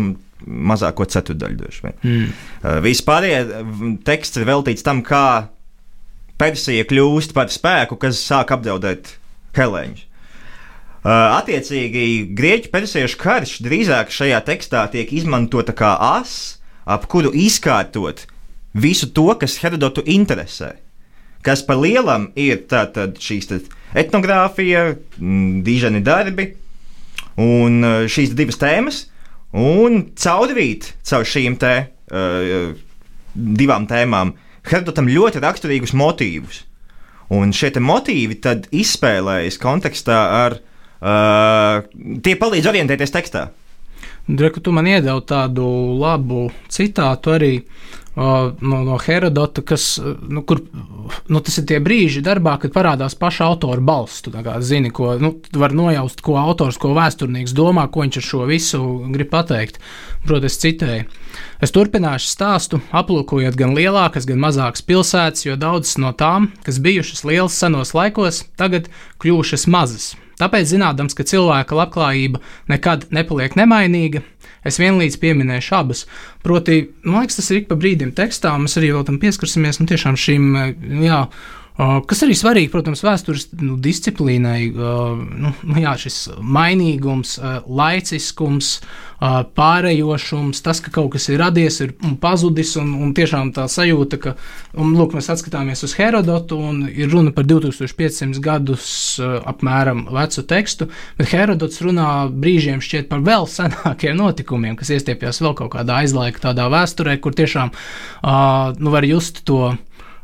mazāko 0.43 1.05
ceturdaļu. 1.05 1.67
Mm. 2.01 2.31
Uh, 2.63 2.79
Vispārējais 2.83 3.51
teksts 4.07 4.39
ir 4.39 4.47
veltīts 4.49 4.85
tam, 4.85 5.03
kā 5.05 5.51
Persija 6.39 6.87
kļūst 6.89 7.35
par 7.35 7.51
spēku, 7.53 7.99
kas 8.01 8.23
sāk 8.23 8.55
apdraudēt 8.55 9.13
Helēņus. 9.55 10.09
Uh, 11.03 11.35
attiecīgi, 11.35 12.31
grieķu-persiešu 12.31 13.17
karš 13.19 13.57
drīzāk 13.65 14.11
šajā 14.15 14.39
tekstā 14.47 14.85
tiek 14.93 15.09
izmantota 15.11 15.75
kā 15.75 15.97
as, 16.15 16.61
ap 16.87 17.09
kuru 17.11 17.33
izkārtot 17.35 18.23
visu 18.73 19.09
to, 19.13 19.29
kas 19.39 19.59
Herodotu 19.61 20.03
interesē. 20.05 20.73
Kas 21.43 21.63
par 21.65 21.81
lielam 21.81 22.29
ir 22.39 22.63
tātad 22.71 23.17
šīs 23.19 23.49
etnogrāfija, 23.99 24.93
dižani 25.19 26.01
darbi 26.03 26.53
un 27.37 27.83
šīs 28.07 28.33
divas 28.37 28.59
tēmas, 28.61 29.03
un 29.53 30.05
caurvīt 30.15 30.93
caur 31.03 31.27
šīm 31.27 31.57
te, 31.61 31.73
uh, 32.13 32.71
divām 33.33 33.87
tēmām 33.89 34.33
Herdotam 34.63 35.09
ļoti 35.11 35.41
raksturīgus 35.43 35.91
motīvus. 35.99 36.61
Un 37.33 37.51
šie 37.55 37.73
motīvi 37.83 38.37
tad 38.43 38.69
izspēlējas 38.71 39.59
kontekstā 39.59 40.19
ar. 40.45 40.61
Uh, 41.03 41.83
tie 42.23 42.37
palīdz 42.39 42.69
orientēties 42.71 43.11
tekstā. 43.11 43.49
Dreku, 44.23 44.61
tu 44.63 44.71
man 44.71 44.87
iedevi 44.87 45.19
tādu 45.27 45.65
labu 45.99 46.45
citātu 46.71 47.33
arī 47.35 47.51
no, 48.15 48.79
no 48.85 48.97
Herodota, 49.01 49.63
kas, 49.65 49.97
nu, 50.29 50.43
kur, 50.45 50.61
nu, 51.27 51.41
tas 51.41 51.57
ir 51.57 51.65
tie 51.69 51.79
brīži 51.83 52.21
darbā, 52.25 52.55
kad 52.61 52.73
parādās 52.75 53.17
paša 53.17 53.47
autora 53.49 53.81
balss. 53.81 54.21
Tu 54.25 54.33
zini, 54.61 54.91
ko 54.93 55.15
nu, 55.21 55.33
var 55.57 55.73
nojaust, 55.73 56.21
ko 56.21 56.37
autors, 56.41 56.77
ko 56.81 56.93
vēsturnieks 56.93 57.55
domā, 57.57 57.87
ko 57.89 58.05
viņš 58.05 58.21
ar 58.21 58.27
šo 58.29 58.45
visu 58.49 58.81
grib 59.13 59.31
pateikt. 59.33 59.81
Protams, 60.27 60.59
citēju. 60.61 61.09
Es 61.63 61.73
turpināšu 61.73 62.29
stāstu, 62.29 62.79
aplūkojot 62.93 63.57
gan 63.59 63.73
lielākas, 63.75 64.27
gan 64.29 64.41
mazākas 64.43 64.85
pilsētas, 64.85 65.47
jo 65.47 65.57
daudzas 65.59 65.97
no 66.01 66.13
tām, 66.13 66.51
kas 66.63 66.81
bijušas 66.83 67.25
lielas 67.27 67.57
senos 67.57 67.95
laikos, 67.97 68.43
tagad 68.59 68.91
kļuvušas 69.23 69.65
mazas. 69.71 70.13
Tāpēc, 70.41 70.65
zinādams, 70.71 71.13
ka 71.17 71.25
cilvēka 71.29 71.77
labklājība 71.77 72.41
nekad 72.71 73.05
nepaliek 73.13 73.53
nemainīga, 73.59 74.23
Es 74.67 74.79
vienlīdz 74.81 75.19
pieminēšu 75.21 75.75
abas. 75.77 76.05
Proti, 76.45 76.79
man 77.03 77.23
liekas, 77.23 77.39
tas 77.39 77.51
ir 77.51 77.61
ik 77.61 77.69
pa 77.71 77.77
brīdim 77.79 78.13
tekstā, 78.15 78.53
mēs 78.61 78.77
arī 78.79 78.93
vēl 78.95 79.05
tam 79.07 79.19
pieskarsimies. 79.21 79.81
Nu, 79.81 79.89
tiešām 79.89 80.19
šīm, 80.19 80.49
jā, 81.03 81.19
Kas 81.73 82.19
arī 82.21 82.35
svarīgi, 82.37 82.69
protams, 82.69 83.01
vēstures 83.01 83.47
nu, 83.57 83.79
disciplīnai, 83.81 84.59
nu, 84.69 85.51
nu, 85.57 85.77
jā, 85.81 85.95
šis 85.97 86.17
mainīgums, 86.37 87.39
laiciskums, 87.65 88.75
pārējošums, 89.57 90.59
tas, 90.61 90.81
ka 90.83 90.91
kaut 90.93 91.15
kas 91.15 91.25
ir 91.31 91.39
radies 91.41 91.79
ir, 91.81 91.95
un 92.05 92.13
pazudis, 92.21 92.75
un, 92.77 92.91
un 93.01 93.15
tiešām 93.17 93.49
tā 93.55 93.65
sajūta, 93.71 94.19
ka, 94.21 94.33
un, 94.77 94.91
lūk, 94.93 95.15
mēs 95.17 95.31
atskatāmies 95.33 95.81
uz 95.87 95.95
Herodotu, 95.97 96.59
un 96.61 96.83
ir 96.91 97.09
runa 97.09 97.33
par 97.33 97.47
2500 97.49 98.37
gadus 98.43 98.91
apmēram 99.23 100.03
vecu 100.13 100.43
tekstu, 100.49 100.89
bet 101.17 101.33
Herodots 101.33 101.81
runā 101.81 102.09
brīžiem 102.29 102.83
šķiet 102.85 103.09
par 103.09 103.23
vēl 103.25 103.49
senākiem 103.49 104.19
notikumiem, 104.19 104.77
kas 104.77 104.93
iestiepjas 104.93 105.41
vēl 105.41 105.57
kaut 105.63 105.73
kādā 105.73 106.03
aizlaika 106.03 106.51
tādā 106.51 106.69
vēsturē, 106.69 107.17
kur 107.23 107.33
tiešām 107.33 107.73
nu, 108.77 108.93
var 108.93 109.09
just 109.09 109.41
to 109.49 109.71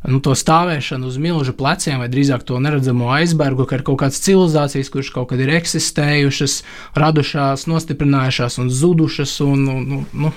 nu, 0.07 0.19
to 0.23 0.35
stāvēšanu 0.37 1.09
uz 1.09 1.17
milzu 1.21 1.53
pleciem, 1.57 1.99
vai 1.99 2.09
drīzāk 2.11 2.45
to 2.47 2.59
neredzamo 2.61 3.09
aizbergu, 3.17 3.67
ka 3.67 3.79
ir 3.79 3.85
kaut 3.87 3.99
kādas 4.03 4.21
civilizācijas, 4.23 4.91
kuras 4.93 5.11
kaut 5.15 5.31
kad 5.31 5.41
ir 5.43 5.51
eksistējušas, 5.59 6.59
radušās, 6.99 7.65
nostiprinājušās 7.71 8.59
un 8.63 8.69
zudušas. 8.71 9.39
Un, 9.45 9.65
un, 9.67 9.89
un, 9.99 10.05
nu, 10.25 10.35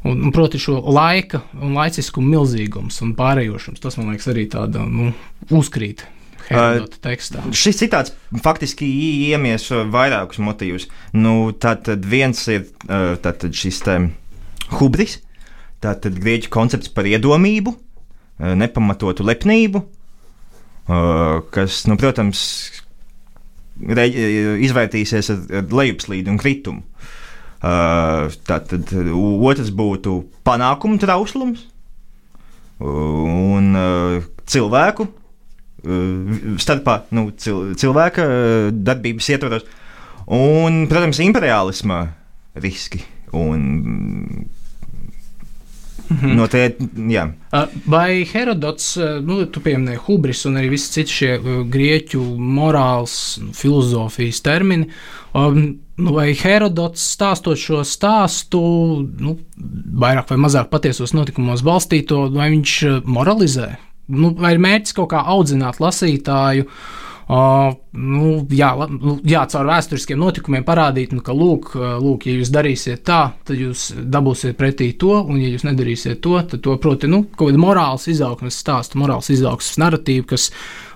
Un, 0.00 0.22
un, 0.24 0.30
proti, 0.32 0.56
šo 0.56 0.78
laika 0.96 1.42
un 1.60 1.74
laiciskumu 1.76 2.30
milzīgums 2.32 3.02
un 3.04 3.10
pārējošums, 3.18 3.82
tas 3.82 3.98
man 3.98 4.14
liekas 4.14 4.30
arī 4.32 4.46
tāda 4.48 4.86
nu, 4.88 5.10
uzkrīt. 5.52 6.06
Uh, 6.48 6.86
tekstā. 7.04 7.42
šis 7.54 7.76
citāts 7.78 8.14
faktiski 8.42 8.88
iemies 9.28 9.68
vairākus 9.92 10.40
motīvus. 10.42 10.88
Nu, 11.12 11.52
tātad 11.52 12.08
viens 12.08 12.40
ir 12.48 12.64
tātad 12.88 13.52
šis 13.54 13.82
te 13.84 13.98
hubris, 14.80 15.20
tātad 15.84 16.16
grieķu 16.18 16.50
koncepts 16.50 16.90
par 16.96 17.06
iedomību, 17.06 17.76
nepamatotu 18.40 19.24
lepnību, 19.26 19.82
eh, 20.88 21.40
kas, 21.54 21.84
nu, 21.90 21.96
protams, 22.00 22.42
izvērtīsies 23.80 25.30
ar, 25.32 25.42
ar 25.60 25.74
lejupslīdi 25.80 26.32
un 26.32 26.40
kritumu. 26.40 26.84
Eh, 27.60 28.36
tātad 28.48 28.92
otrs 28.96 29.72
būtu 29.76 30.16
panākumu 30.46 31.00
trauslums 31.00 31.66
un 32.80 33.74
cilvēku 34.48 35.04
starpā, 36.60 36.94
nu, 37.12 37.26
cil, 37.36 37.74
cilvēka 37.76 38.24
darbības 38.72 39.28
ietvaros, 39.34 39.66
un, 40.32 40.86
protams, 40.88 41.20
imperiālisma 41.20 42.00
riski 42.56 43.02
un 43.36 44.48
Mhm. 46.10 46.32
No 46.34 46.46
te, 46.50 46.64
jā. 47.10 47.28
Vai 47.86 48.24
Herodots, 48.26 48.96
nu, 49.26 49.44
tu 49.46 49.62
pieminēji 49.62 50.00
hubris 50.08 50.42
un 50.48 50.58
arī 50.58 50.72
visi 50.72 50.90
citi 50.96 51.16
šie 51.20 51.36
grieķu 51.70 52.22
morāls, 52.58 53.14
filozofijas 53.56 54.42
termini, 54.42 54.88
nu, 55.34 56.14
vai 56.16 56.32
Herodots 56.34 57.04
stāstot 57.14 57.60
šo 57.60 57.84
stāstu, 57.86 58.62
nu, 59.22 59.36
vairāk 60.02 60.32
vai 60.32 60.40
mazāk 60.48 60.72
patiesos 60.72 61.14
notikumos 61.14 61.62
balstīto, 61.66 62.24
vai 62.34 62.50
viņš 62.56 62.74
moralizē? 63.06 63.76
Nu, 64.10 64.32
vai 64.34 64.56
ir 64.56 64.64
mērķis 64.64 64.96
kaut 64.96 65.12
kā 65.12 65.22
audzināt 65.30 65.78
lasītāju? 65.78 66.66
Uh, 66.66 67.09
nu, 67.30 68.30
jā, 68.50 68.70
nu, 68.90 69.14
jā, 69.28 69.44
caur 69.52 69.68
vēsturiskiem 69.68 70.18
notikumiem 70.18 70.64
parādīt, 70.66 71.12
nu, 71.14 71.22
ka, 71.22 71.34
lūk, 71.36 71.72
lūk, 72.02 72.26
ja 72.26 72.34
jūs 72.40 72.50
darīsiet 72.54 73.04
tā, 73.06 73.20
tad 73.46 73.60
jūs 73.60 73.90
dabūsiet 74.10 74.58
pretī 74.58 74.90
to, 74.98 75.12
un, 75.22 75.38
ja 75.38 75.52
jūs 75.52 75.66
nedarīsiet 75.68 76.22
to, 76.24 76.34
tad 76.50 76.64
to, 76.64 76.74
proti, 76.82 77.10
nu, 77.10 77.22
kaut 77.30 77.52
kāda 77.52 77.62
morāls 77.62 78.08
izaugsmes 78.10 78.58
stāsta, 78.58 78.98
morāls 78.98 79.30
izaugsmes 79.30 79.78
narratīva, 79.82 80.32
kas 80.34 80.48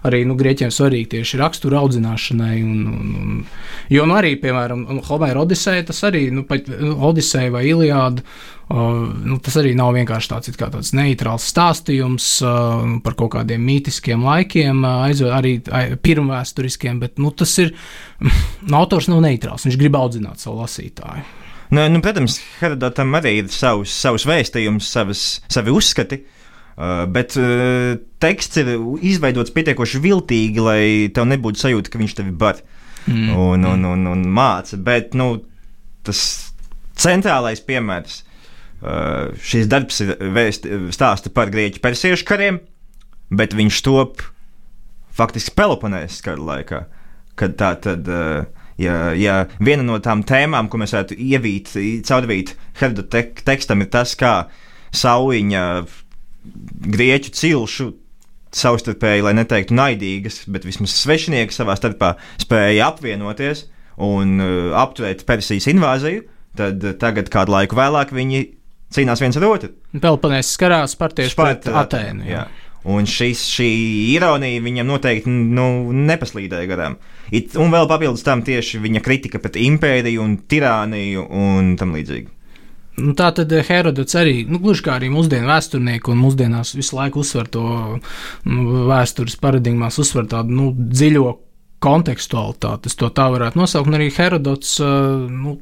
arī 0.09 0.23
nu, 0.29 0.39
grieķiem 0.41 0.73
svarīgi 0.73 1.11
tieši 1.19 1.43
rakstura 1.43 1.83
audzināšanai. 1.83 2.57
Un, 2.65 2.81
un, 2.95 3.13
un, 3.21 3.45
jo, 3.93 4.09
nu, 4.09 4.17
arī, 4.17 4.37
piemēram, 4.41 4.87
Homēra 5.11 5.45
Odiseja, 5.45 5.85
tas 5.91 6.01
arī, 6.09 6.29
nu, 6.35 6.47
pat 6.49 6.71
nu, 6.71 6.95
Odiseja 7.11 7.53
vai 7.53 7.67
Iliāda, 7.69 8.25
uh, 8.25 9.03
nu, 9.29 9.39
tas 9.45 9.59
arī 9.61 9.75
nav 9.77 9.93
vienkārši 9.99 10.33
tāds, 10.33 10.55
kā 10.61 10.71
tāds 10.73 10.95
neitrāls 10.97 11.51
stāstījums 11.53 12.31
uh, 12.47 12.97
par 13.05 13.19
kaut 13.21 13.35
kādiem 13.37 13.65
mītiskiem 13.67 14.25
laikiem, 14.25 14.81
uh, 14.85 15.05
aizved, 15.11 15.33
arī 15.35 15.59
pirmvēsturiskiem 16.05 16.95
cilvēkiem, 16.95 17.01
bet 17.01 17.19
nu, 17.19 17.31
tas 17.31 17.59
ir. 17.59 17.75
Nu, 18.65 18.79
autors 18.79 19.09
nav 19.09 19.21
neitrāls, 19.21 19.67
viņš 19.67 19.77
grib 19.77 19.97
audzināt 19.99 20.41
savu 20.41 20.63
lasītāju. 20.63 21.25
Nu, 21.75 21.83
nu, 21.91 22.01
protams, 22.01 22.39
Herodotam 22.61 23.13
arī 23.19 23.43
ir 23.43 23.51
savs, 23.53 23.93
savs 23.93 24.25
vēstījums, 24.25 24.89
savas, 24.89 25.43
savi 25.53 25.71
uzskati. 25.71 26.23
Uh, 26.75 27.05
bet 27.07 27.37
uh, 27.39 27.95
teksts 28.23 28.59
ir 28.59 28.73
izveidots 29.07 29.55
pietiekoši 29.55 30.01
viltīgi, 30.03 30.63
lai 30.63 30.81
tev 31.15 31.29
nebūtu 31.31 31.63
sajūta, 31.63 31.93
ka 31.93 32.01
viņš 32.01 32.17
tevi 32.19 32.35
bar 32.35 32.59
mm. 33.07 33.31
un, 33.31 33.67
un, 33.71 33.89
un, 33.93 34.07
un 34.11 34.25
māca. 34.35 34.79
Bet 34.83 35.15
nu, 35.19 35.37
tas 36.07 36.21
centrālais 36.99 37.63
piemērs. 37.65 38.23
Uh, 38.85 39.33
šis 39.41 39.71
darbs 39.71 40.03
ir 40.05 40.17
vēst, 40.35 40.67
stāsta 40.93 41.31
par 41.33 41.53
grieķu 41.55 41.81
persiešu 41.85 42.27
kariem, 42.29 42.59
bet 43.33 43.55
viņš 43.57 43.81
top 43.87 44.25
faktiski 45.15 45.55
Peloponēzes 45.59 46.23
kara 46.25 46.43
laikā. 46.51 46.83
Kad 47.39 47.57
tā 47.59 47.73
tad, 47.83 48.09
eh, 48.09 48.45
ja, 48.79 48.99
ja 49.19 49.37
viena 49.59 49.87
no 49.87 49.99
tām 50.03 50.23
tēmām, 50.27 50.69
ko 50.71 50.79
mēs 50.79 50.95
varētu 50.95 51.19
ievīt, 51.19 51.73
caurvīt 52.07 52.55
Herda 52.79 53.03
tek 53.11 53.43
tekstam, 53.47 53.83
ir 53.83 53.91
tas, 53.95 54.15
kā 54.19 54.49
Sauliņa 54.95 55.65
grieķu 56.45 57.33
cilšu 57.35 57.91
savstarpēji, 58.55 59.25
lai 59.27 59.35
neteiktu 59.39 59.75
naidīgas, 59.75 60.45
bet 60.53 60.67
vismaz 60.67 60.95
svešinieki 61.01 61.55
savā 61.55 61.75
starpā 61.79 62.15
spēja 62.43 62.91
apvienoties 62.93 63.67
un 64.05 64.37
uh, 64.43 64.75
apturēt 64.79 65.25
Persijas 65.27 65.67
invāziju, 65.71 66.27
tad 66.59 66.85
uh, 66.85 66.95
tagad, 66.99 67.31
kādu 67.35 67.55
laiku 67.55 67.79
vēlāk, 67.79 68.15
viņi 68.15 68.45
cīnās 68.95 69.23
viens 69.23 69.39
ar 69.41 69.49
otru. 69.49 69.73
Peloponēs 69.95 70.53
karās 70.61 70.95
par 70.99 71.15
tieši 71.17 71.39
pret 71.39 71.67
Atēnu. 71.71 72.29
jā. 72.29 72.45
Jā. 72.45 72.71
Un 72.85 73.07
šis, 73.09 73.47
šī 73.49 73.69
ironija 74.13 74.61
viņam 74.61 74.91
noteikti 74.93 75.33
nu, 75.33 75.89
nepaslīdēja 76.05 76.69
garām. 76.69 76.99
It, 77.33 77.55
un 77.57 77.73
vēl 77.73 77.89
papildus 77.89 78.27
tam 78.27 78.43
tieši 78.45 78.83
viņa 78.85 79.01
kritika 79.05 79.41
pret 79.41 79.57
impēriju 79.57 80.21
un 80.21 80.35
tirāniju 80.45 81.25
un 81.25 81.73
tam 81.81 81.97
līdzīgi. 81.97 82.29
Nu, 82.95 83.11
tā 83.19 83.31
tad 83.35 83.51
Herodots 83.51 84.15
arī, 84.19 84.45
nu, 84.47 84.61
gluži 84.63 84.85
kā 84.87 84.99
arī 84.99 85.09
mūsdienu 85.11 85.49
vēsturnieki, 85.51 86.13
un 86.13 86.21
mūsdienās 86.23 86.77
visu 86.79 86.95
laiku 86.95 87.25
uzsver 87.25 87.49
to 87.51 87.65
nu, 88.47 88.67
vēstures 88.91 89.35
paradigmās, 89.43 89.99
uzsver 89.99 90.29
tādu 90.31 90.55
nu, 90.55 90.69
dziļo 90.75 91.33
kontekstualitāti, 91.85 92.91
es 92.91 92.99
to 92.99 93.11
tā 93.13 93.29
varētu 93.35 93.61
nosaukt. 93.61 93.91
Un 93.91 93.99
arī 93.99 94.09
Herodots, 94.15 94.79
nu, 94.81 95.59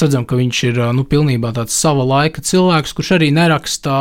redzam, 0.00 0.26
ka 0.26 0.38
viņš 0.38 0.62
ir 0.70 0.80
nu, 0.96 1.06
pilnībā 1.08 1.52
tāds 1.56 1.76
sava 1.76 2.06
laika 2.08 2.42
cilvēks, 2.44 2.94
kurš 2.96 3.14
arī 3.18 3.30
neraksta 3.34 4.00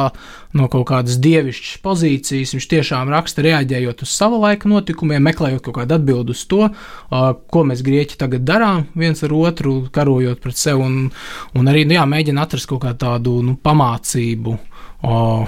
no 0.58 0.66
kaut 0.72 0.88
kādas 0.90 1.20
dievišķas 1.22 1.82
pozīcijas. 1.86 2.56
Viņš 2.58 2.70
tiešām 2.74 3.12
raksta 3.14 3.46
reaģējot 3.46 4.02
uz 4.06 4.14
sava 4.14 4.40
laika 4.48 4.72
notikumiem, 4.72 5.22
meklējot 5.30 5.62
kaut 5.68 5.78
kādu 5.82 6.00
atbildi 6.00 6.34
uz 6.34 6.46
to, 6.50 6.72
ko 7.10 7.66
mēs 7.70 7.86
grieķi 7.86 8.18
tagad 8.22 8.48
darām 8.48 8.88
viens 8.98 9.22
ar 9.26 9.36
otru, 9.38 9.84
karojot 9.94 10.42
pret 10.42 10.58
sevi, 10.58 10.82
un, 10.86 11.12
un 11.54 11.72
arī 11.72 11.86
nu, 11.86 12.00
jā, 12.00 12.08
mēģina 12.10 12.48
atrast 12.48 12.70
kaut 12.72 12.86
kādu 12.88 13.40
nu, 13.46 13.60
pamācību 13.62 14.58
o, 15.06 15.48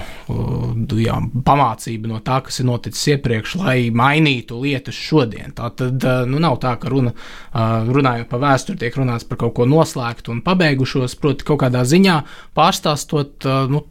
jā, 0.96 1.16
pamācība 1.44 2.08
no 2.08 2.20
tā, 2.24 2.38
kas 2.46 2.60
ir 2.62 2.68
noticis 2.68 3.02
iepriekš, 3.14 3.56
lai 3.60 3.76
mainītu 3.94 4.60
lietas 4.62 4.96
šodien. 4.96 5.52
Tā 5.56 5.68
tad 5.76 6.06
nu, 6.30 6.40
nav 6.42 6.56
tā, 6.62 6.74
ka 6.80 6.92
runa, 6.92 7.12
runājot 7.52 8.30
par 8.30 8.42
vēsturi, 8.46 8.80
tiek 8.80 8.96
runāts 8.96 9.28
par 9.28 9.40
kaut 9.42 9.54
ko 9.58 9.66
noslēgtu 9.68 10.32
un 10.32 10.40
pabeigušos. 10.46 11.18
Proti, 11.20 11.46
kaut 11.48 11.60
kādā 11.64 11.84
ziņā 11.88 12.16
pārstāstot, 12.56 13.48
nu, 13.72 13.84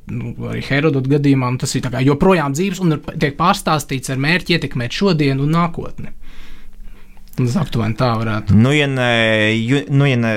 arī 0.50 0.63
Herodota 0.65 1.13
gadījumā, 1.18 1.53
nu, 1.53 1.62
tas 1.62 1.77
ir 1.77 1.89
joprojām 2.08 2.58
dzīves 2.58 2.82
un 2.82 2.98
tiek 3.12 3.38
pārstāstīts 3.38 4.13
ar 4.13 4.22
mērķi 4.22 4.58
ietekmēt 4.58 4.98
šodienu 4.98 5.46
un 5.46 5.56
nākotni. 5.60 6.15
Tas 7.38 7.56
aptuveni 7.62 7.96
tā 7.98 8.12
varētu. 8.20 8.58
Nu, 8.58 8.74
ja 8.75 8.89
ne, 8.91 9.13
nu, 9.94 10.10
ja 10.10 10.18
ne 10.20 10.34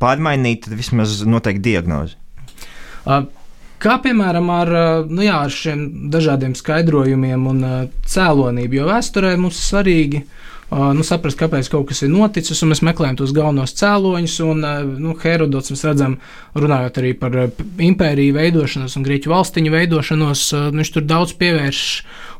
pārmainīt, 0.00 0.64
tad 0.64 0.78
vismaz 0.78 1.20
noteikti 1.28 1.66
diagnozi. 1.68 2.16
Uh, 3.04 3.26
Kā 3.80 3.96
piemēram 4.04 4.50
ar, 4.52 4.70
nu 5.08 5.24
jā, 5.24 5.38
ar 5.46 5.52
šiem 5.54 6.10
dažādiem 6.12 6.52
skaidrojumiem 6.58 7.46
un 7.48 7.62
cēlonību, 8.04 8.76
jo 8.76 8.88
vēsturē 8.90 9.30
mums 9.40 9.56
ir 9.56 9.68
svarīgi 9.70 10.20
uh, 10.20 10.49
nu, 10.70 11.02
saprast, 11.02 11.38
kāpēc 11.40 11.66
kaut 11.72 11.88
kas 11.88 12.04
ir 12.06 12.12
noticis, 12.12 12.60
un 12.62 12.70
mēs 12.70 12.82
meklējam 12.86 13.16
tos 13.18 13.34
galvenos 13.34 13.74
cēloņus. 13.74 14.36
Un, 14.46 14.62
uh, 14.62 14.82
nu, 15.02 15.16
Herodots, 15.18 15.72
mēs 15.74 15.82
redzam, 15.88 16.16
runājot 16.54 17.00
arī 17.02 17.10
par 17.18 17.34
uh, 17.34 17.62
impēriju 17.82 18.36
veidošanos 18.36 18.94
un 18.94 19.06
grieķu 19.06 19.32
valstiņu 19.32 19.72
veidošanos, 19.74 20.44
uh, 20.54 20.68
viņš 20.74 20.92
tur 20.94 21.06
daudz 21.10 21.34
pievērš 21.40 21.80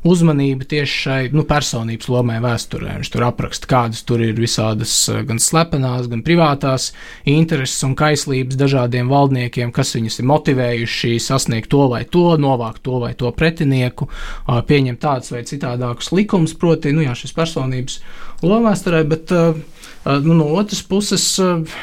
uzmanību 0.07 0.65
tieši 0.71 1.01
šai 1.05 1.19
nu, 1.35 1.43
personības 1.49 2.07
lomai 2.13 2.39
vēsturē. 2.45 3.01
Viņš 3.01 3.11
tur 3.13 3.27
apraksta, 3.27 3.69
kādas 3.71 4.05
tur 4.07 4.23
ir 4.23 4.39
visādas 4.39 4.95
uh, 5.11 5.25
gan 5.27 5.43
slepenās, 5.43 6.07
gan 6.13 6.23
privātās 6.27 6.93
intereses 7.27 7.83
un 7.89 7.99
kaislības 7.99 8.61
dažādiem 8.63 9.11
valdniekiem, 9.11 9.75
kas 9.75 9.97
viņus 9.99 10.23
ir 10.23 10.31
motivējuši 10.31 11.17
sasniegt 11.27 11.73
to 11.75 11.89
vai 11.91 12.05
to, 12.07 12.29
novākt 12.39 12.85
to 12.87 13.03
vai 13.03 13.13
to 13.19 13.35
pretinieku, 13.35 14.07
pieņemt 14.47 15.03
tādus 15.03 15.35
vai 15.35 15.43
citādākus 15.49 16.13
likumus, 16.15 16.55
proti, 16.55 16.95
nu, 16.95 17.03
jā, 17.05 17.19
šis 17.19 17.35
personības 17.37 17.99
loma 18.01 18.20
vēsturē, 18.43 19.03
bet 19.09 19.33
ā, 19.35 19.50
ā, 20.05 20.19
nu, 20.25 20.37
no 20.39 20.50
otras 20.61 20.83
puses. 20.87 21.33
Uh, 21.41 21.81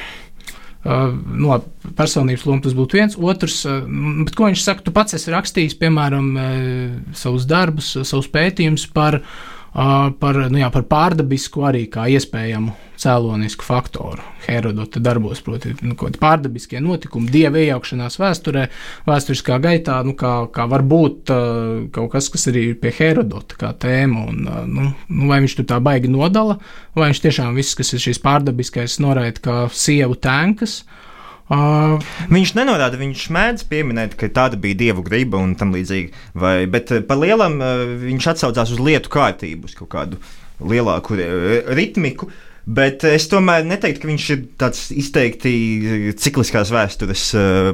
nu, 0.88 1.50
labi, 1.50 1.68
personības 1.98 2.46
loma 2.48 2.64
tas 2.64 2.76
būtu 2.78 2.96
viens. 2.96 3.18
Otrs, 3.20 3.58
uh, 3.68 3.82
bet 4.24 4.38
ko 4.38 4.48
viņš 4.48 4.62
saka, 4.64 4.86
tu 4.86 4.94
pats 4.96 5.18
esi 5.18 5.34
rakstījis, 5.34 5.76
piemēram, 5.82 6.30
uh, 6.38 7.14
savus 7.18 7.48
darbus, 7.50 7.90
savus 8.08 8.30
pētījumus 8.32 8.86
par, 8.96 9.20
uh, 9.20 9.57
par, 9.74 10.42
nu, 10.52 10.60
jā, 10.62 10.70
par 10.74 10.86
pārdabisku 10.90 11.66
arī 11.68 11.86
kā 11.92 12.08
iespējamu 12.12 12.74
cēlonisku 12.98 13.66
faktoru. 13.66 14.24
Herodota 14.48 15.02
darbos, 15.04 15.42
proti, 15.46 15.76
nu, 15.86 15.94
kaut 15.94 16.12
kādi 16.12 16.22
pārdabiskie 16.22 16.82
notikumi, 16.82 17.30
dieva 17.34 17.62
iejaukšanās 17.62 18.18
vēsturē, 18.18 18.68
vēsturiskā 19.06 19.60
gaitā, 19.62 20.00
nu, 20.08 20.16
kā, 20.18 20.34
kā 20.54 20.66
var 20.72 20.86
būt 20.88 21.34
kaut 21.94 22.12
kas, 22.16 22.32
kas 22.34 22.48
arī 22.52 22.72
ir 22.72 22.80
pie 22.82 22.94
Herodota 22.98 23.60
kā 23.60 23.74
tēma. 23.86 24.28
Un, 24.32 24.46
nu, 24.72 24.92
nu, 24.92 25.28
vai 25.30 25.42
viņš 25.46 25.60
tur 25.60 25.70
tā 25.74 25.82
baigi 25.84 26.10
nodala, 26.12 26.58
vai 26.98 27.12
viņš 27.12 27.26
tiešām 27.28 27.58
viss, 27.58 27.78
kas 27.78 27.94
ir 27.94 28.08
šīs 28.08 28.24
pārdabiskais, 28.24 29.02
noraida 29.04 29.44
kā 29.44 29.60
sievu 29.74 30.18
tēnkas. 30.18 30.82
Uh, 30.88 31.04
Viņš 31.48 32.52
nenorāda, 32.58 33.00
viņš 33.00 33.30
mēdz 33.32 33.64
pieminēt, 33.72 34.18
ka 34.20 34.28
tāda 34.28 34.60
bija 34.60 34.76
dievu 34.82 35.04
griba 35.06 35.40
un 35.40 35.56
tam 35.56 35.72
līdzīgi. 35.76 36.12
Vai, 36.36 36.66
bet 36.68 36.92
eh, 36.92 37.06
par 37.08 37.22
lielam 37.22 37.62
eh, 37.64 37.86
viņš 38.02 38.28
atsaucās 38.34 38.74
uz 38.76 38.82
lietu 38.84 39.12
kārtību, 39.14 39.70
uz 39.70 39.78
kaut 39.78 39.90
kādu 39.94 40.20
lielāku 40.60 41.16
eh, 41.16 41.72
ritmiku. 41.78 42.28
Bet 42.68 43.06
es 43.08 43.30
tomēr 43.32 43.64
neteiktu, 43.64 44.02
ka 44.04 44.10
viņš 44.10 44.26
ir 44.34 44.42
tāds 44.60 44.82
izteikti 44.92 46.12
cikliskās 46.20 46.68
vēstures 46.76 47.30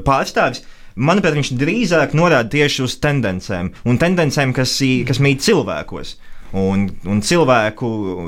pārstāvis. 0.05 0.61
Manuprāt, 0.93 1.33
viņš 1.33 1.49
drīzāk 1.57 2.13
norāda 2.13 2.51
tieši 2.53 2.83
uz 2.85 2.99
tendencēm, 3.01 3.71
un 3.89 3.97
tendencēm, 3.97 4.53
kas, 4.53 4.75
kas 5.09 5.17
mīt 5.17 5.41
cilvēkos. 5.41 6.13
Un, 6.53 6.85
un 7.09 7.21
cilvēku 7.25 7.87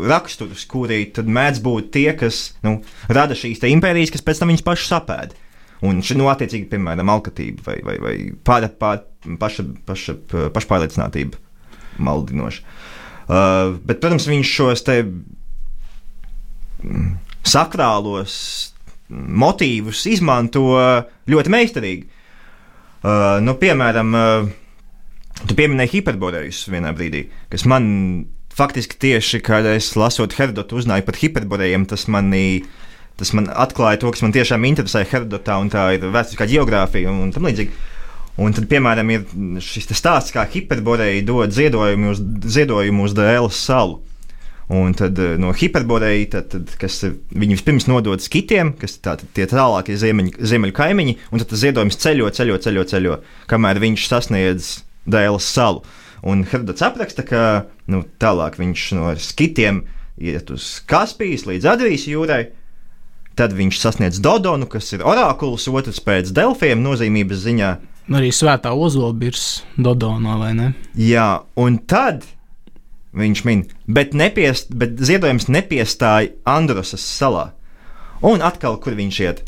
raksturus, 0.09 0.63
kuri 0.65 1.03
mēdz 1.13 1.59
būt 1.61 1.91
tie, 1.93 2.07
kas 2.17 2.55
nu, 2.65 2.79
rada 3.05 3.37
šīs 3.37 3.61
impērijas, 3.69 4.09
kas 4.15 4.25
pēc 4.25 4.41
tam 4.41 4.49
viņus 4.49 4.65
pašus 4.65 4.89
sapēda. 4.95 5.37
Un 5.85 5.99
šī, 6.01 6.17
nu, 6.17 6.25
attiecīgi, 6.31 6.65
piemēram, 6.71 7.11
alkatība 7.13 7.67
vai, 7.67 7.75
vai, 7.85 7.95
vai 8.01 8.15
pār, 8.47 8.65
pār, 8.81 9.03
paša, 9.41 9.67
paša, 9.85 10.15
pašpārliecinātība 10.55 11.37
maldinoša. 12.01 12.65
Uh, 13.25 13.77
bet, 13.85 14.01
protams, 14.01 14.25
viņš 14.29 14.53
šos 14.57 14.85
te 14.85 14.97
mm, 16.81 17.07
sakrālos 17.45 18.35
motīvus 19.13 20.01
izmanto 20.09 20.65
ļoti 21.29 21.53
meistarīgi. 21.53 22.09
Uh, 23.05 23.37
nu, 23.45 23.53
piemēram, 23.61 24.17
uh, 24.17 24.53
tu 25.43 25.57
pieminēji 25.57 25.97
hiperborejus 25.97 26.65
vienā 26.71 26.93
brīdī, 26.95 27.25
kas 27.51 27.67
man 27.69 27.85
faktiski 28.55 28.99
tieši, 29.01 29.41
kad 29.43 29.67
es 29.67 29.91
lasot 29.99 30.35
Herodotu, 30.37 30.79
uzzināju 30.79 31.05
par 31.07 31.19
hiperborejiem, 31.19 31.87
tas 31.91 32.07
manī. 32.11 32.63
Tas 33.15 33.31
man 33.31 33.45
atklāja 33.47 34.01
to, 34.01 34.09
kas 34.11 34.25
man 34.25 34.33
tiešām 34.35 34.65
interesē 34.67 35.05
Herodotā, 35.07 35.55
un 35.63 35.69
tā 35.71 35.85
ir 35.95 36.03
vēsturiskā 36.11 36.49
geogrāfija 36.51 37.11
un 37.11 37.29
tam 37.31 37.47
līdzīgi. 37.47 37.71
Un 38.43 38.51
tad, 38.51 38.65
piemēram, 38.67 39.11
ir 39.15 39.61
šis 39.63 39.87
stāsts, 39.95 40.33
kā 40.35 40.43
hiperboreja 40.51 41.21
dod 41.23 41.53
ziedojumu 41.55 42.11
uz, 42.11 42.19
ziedojumu 42.51 43.05
uz 43.07 43.15
Dēlas 43.15 43.61
salu. 43.69 44.01
Un 44.75 44.95
tad 44.97 45.19
eh, 45.21 45.37
no 45.39 45.53
hiperboreja, 45.55 46.25
tad, 46.33 46.49
tad, 46.51 46.73
kas 46.81 46.97
viņi 47.05 47.55
vispirms 47.55 47.87
nodod 47.87 48.23
skitiem, 48.23 48.73
kas 48.81 48.97
ir 48.97 49.05
tātad 49.07 49.31
tie 49.37 49.45
tālākie 49.47 49.95
ziemeļu, 50.01 50.75
kaimiņi, 50.75 51.15
un 51.31 51.43
tad 51.43 51.55
ziedojums 51.61 51.99
ceļo, 52.01 52.31
ceļo, 52.35 52.59
ceļo, 52.65 52.85
ceļo, 52.91 53.17
kamēr 53.51 53.79
viņš 53.85 54.09
sasniedz 54.09 54.73
Dēlas 55.05 55.47
salu. 55.47 55.83
Un 56.25 56.43
Herdots 56.49 56.81
apraksta, 56.85 57.25
ka 57.25 57.41
nu, 57.91 58.01
tālāk 58.21 58.57
viņš 58.57 58.85
no 58.97 59.11
skitiem 59.21 59.83
iet 60.17 60.49
uz 60.53 60.79
Kaspijas 60.89 61.45
līdz 61.45 61.67
Adrijas 61.75 62.07
jūrai. 62.09 62.45
Tad 63.35 63.51
viņš 63.53 63.81
sasniedz 63.81 64.21
Dodonu, 64.23 64.65
kas 64.71 64.93
ir 64.95 65.03
orakulis, 65.05 65.67
otrs 65.67 65.99
pēc 66.01 66.31
Delfiem 66.33 66.81
nozīmības 66.81 67.43
ziņā. 67.43 67.73
arī 68.15 68.29
svētā 68.33 68.71
ozolbirs 68.71 69.65
Dodonā, 69.77 70.37
vai 70.39 70.53
ne? 70.55 70.71
Jā, 70.95 71.43
un 71.59 71.77
tad 71.89 72.23
viņš 73.15 73.43
min, 73.47 73.65
bet, 73.87 74.13
nepiest, 74.13 74.71
bet 74.75 74.97
ziedojums 74.99 75.49
nepiestāja 75.51 76.33
Androsas 76.47 77.03
salā. 77.03 77.49
Un 78.25 78.43
atkal, 78.45 78.77
kur 78.81 78.95
viņš 78.95 79.19
iet? 79.25 79.43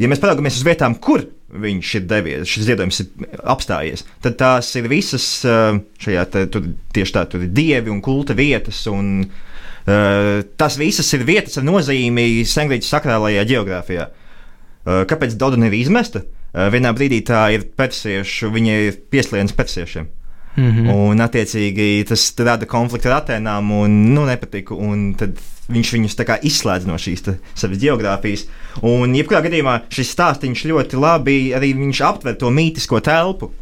Ja 0.00 0.08
mēs 0.08 0.20
paraugāmies 0.20 0.58
uz 0.58 0.64
vietām, 0.66 0.96
kur 1.00 1.24
viņš 1.46 1.92
ir 1.98 2.06
devies, 2.10 2.50
šis 2.50 2.66
ziedojums 2.66 3.00
ir 3.04 3.36
apstājies, 3.46 4.02
tad 4.24 4.38
tās 4.40 4.72
ir 4.78 4.88
visas 4.90 5.26
ā, 5.46 5.76
šajā 6.02 6.24
te, 6.32 6.44
tur, 6.50 6.66
tieši 6.96 7.14
tā, 7.14 7.22
tur 7.30 7.44
ir 7.46 7.52
dievi 7.54 7.92
un 7.92 8.02
kulta 8.04 8.34
vietas. 8.36 8.82
Un, 8.90 9.22
uh, 9.22 10.42
tas 10.58 10.78
visas 10.80 11.12
ir 11.14 11.26
vietas 11.28 11.58
ar 11.60 11.66
nozīmi 11.68 12.44
sengrīķa 12.46 12.90
sakrālajā 12.90 13.46
geogrāfijā. 13.52 14.10
Uh, 14.10 15.02
kāpēc 15.08 15.38
Dodona 15.38 15.70
ir 15.70 15.78
izmesta? 15.78 16.24
Uh, 16.26 16.66
vienā 16.74 16.92
brīdī 16.96 17.22
tā 17.26 17.46
ir 17.54 17.68
persiešu, 17.78 18.50
viņa 18.54 18.78
ir 18.88 19.02
pieslēdzas 19.12 19.56
persiešiem. 19.56 20.10
Mm 20.56 20.70
-hmm. 20.72 20.92
Un, 20.94 21.20
attiecīgi, 21.20 22.04
tas 22.08 22.32
rada 22.38 22.66
konfliktu 22.66 23.10
ar 23.10 23.20
Atēnām 23.20 23.70
un 23.76 24.14
nu, 24.14 24.24
nepatiku. 24.24 24.74
Un 24.74 25.14
tad 25.14 25.36
viņš 25.68 25.92
viņus 25.92 26.16
izslēdz 26.42 26.86
no 26.86 26.94
šīs 26.94 27.22
savas 27.54 27.78
geogrāfijas. 27.78 28.46
Un, 28.84 29.14
jebkurā 29.16 29.42
gadījumā, 29.46 29.78
šis 29.92 30.10
stāstījums 30.16 30.64
ļoti 30.68 30.98
labi 31.00 31.36
arī 31.56 31.72
viņš 31.78 32.02
aptver 32.04 32.36
to 32.40 32.50
mītisko 32.52 33.00
telpu. 33.04 33.52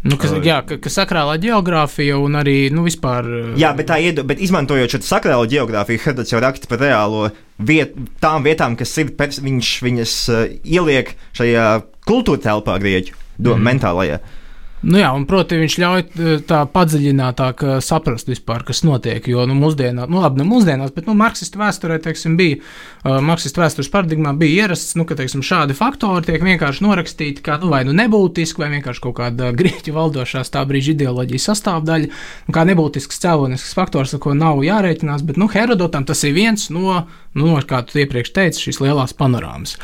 Nu, 0.00 0.16
kas, 0.16 0.32
jā, 0.40 0.62
ka, 0.64 0.78
ka 0.80 0.88
sakrālā 0.88 1.34
geogrāfija 1.42 2.16
un 2.16 2.38
arī 2.40 2.70
nu, 2.72 2.86
vispār. 2.86 3.26
Jā, 3.60 3.74
bet, 3.76 3.90
tā 3.90 3.98
iedo, 4.00 4.24
bet 4.24 4.40
izmantojot 4.40 4.96
šo 4.96 5.02
sakrālo 5.04 5.44
geogrāfiju, 5.50 6.00
Herodots 6.00 6.32
jau 6.32 6.40
raksta 6.40 6.70
par 6.70 6.80
reālo 6.80 7.26
viet, 7.60 7.92
tām 8.22 8.46
vietām, 8.46 8.78
kas 8.80 8.96
ir, 9.02 9.12
pers, 9.18 9.42
viņš 9.44 9.72
viņas 9.84 10.14
uh, 10.32 10.46
ieliek 10.64 11.12
šajā 11.36 11.66
kultūra 12.08 12.40
telpā 12.48 12.78
grieķu 12.80 13.12
do, 13.36 13.58
mm. 13.58 13.66
mentālajā. 13.68 14.22
Uh, 14.22 14.39
Nu 14.80 14.96
jā, 14.96 15.10
un, 15.12 15.26
proti, 15.28 15.58
viņš 15.60 15.74
ļauj 15.82 16.02
tā 16.48 16.62
padziļinātāk 16.72 17.62
saprast 17.84 18.30
vispār, 18.30 18.62
kas 18.64 18.80
notiek. 18.86 19.26
Jo, 19.28 19.44
nu, 19.48 19.52
mūsdienās, 19.58 20.08
nu, 20.08 20.22
labi, 20.22 20.40
ne 20.40 20.46
mūsdienās, 20.48 20.94
bet, 20.96 21.04
nu, 21.10 21.12
marksistu 21.18 21.60
vēsturē, 21.60 21.98
teiksim, 22.00 22.38
bija, 22.40 22.62
uh, 23.04 23.18
marksistu 23.24 23.60
vēstures 23.60 23.92
paradigmā 23.92 24.32
bija 24.40 24.64
ierasts, 24.64 24.96
nu, 24.96 25.04
ka, 25.04 25.18
teiksim, 25.20 25.44
šādi 25.44 25.76
faktori 25.76 26.24
tiek 26.30 26.40
vienkārši 26.48 26.86
norakstīti 26.86 27.44
kā, 27.44 27.60
nu, 27.60 27.68
vai 27.74 27.82
nu 27.84 27.92
nebūtiski, 27.96 28.64
vai 28.64 28.72
vienkārši 28.78 29.04
kaut 29.04 29.18
kāda 29.20 29.52
grieķu 29.60 29.96
valdošās 30.00 30.54
tā 30.56 30.64
brīža 30.68 30.96
ideoloģijas 30.96 31.50
sastāvdaļa, 31.52 32.12
nu, 32.48 32.56
kā 32.56 32.64
nebūtisks 32.72 33.20
cēlonisks 33.20 33.76
faktors, 33.76 34.16
ar 34.16 34.24
ko 34.24 34.32
nav 34.38 34.64
jārēķinās, 34.64 35.26
bet, 35.28 35.40
nu, 35.40 35.50
Herodotam 35.52 36.08
tas 36.08 36.24
ir 36.24 36.38
viens 36.40 36.70
no, 36.72 37.02
nu, 37.36 37.56
kā 37.68 37.84
tu 37.84 38.00
iepriekš 38.00 38.32
teici, 38.32 38.70
šīs 38.70 38.80
lielās 38.86 39.12
panorāmas. 39.12 39.76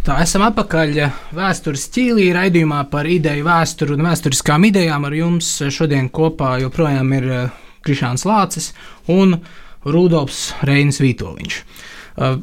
Tā 0.00 0.14
esam 0.24 0.46
atpakaļ 0.46 0.94
vēstures 1.36 1.82
ķīlī 1.92 2.30
raidījumā 2.32 2.78
par 2.88 3.04
ideju 3.04 3.44
vēsturi 3.44 3.92
un 3.98 4.06
vēsturiskām 4.06 4.64
idejām. 4.70 5.04
Ar 5.04 5.16
jums 5.18 5.50
šodien 5.76 6.08
kopā 6.08 6.54
joprojām 6.62 7.12
ir 7.18 7.26
eh, 7.28 7.58
Krišāns 7.84 8.24
Lācis 8.24 8.70
un 9.12 9.36
Rudolfs 9.84 10.54
Reinis 10.64 11.02
Vītoliņš. 11.04 11.60
Eh, 11.60 12.40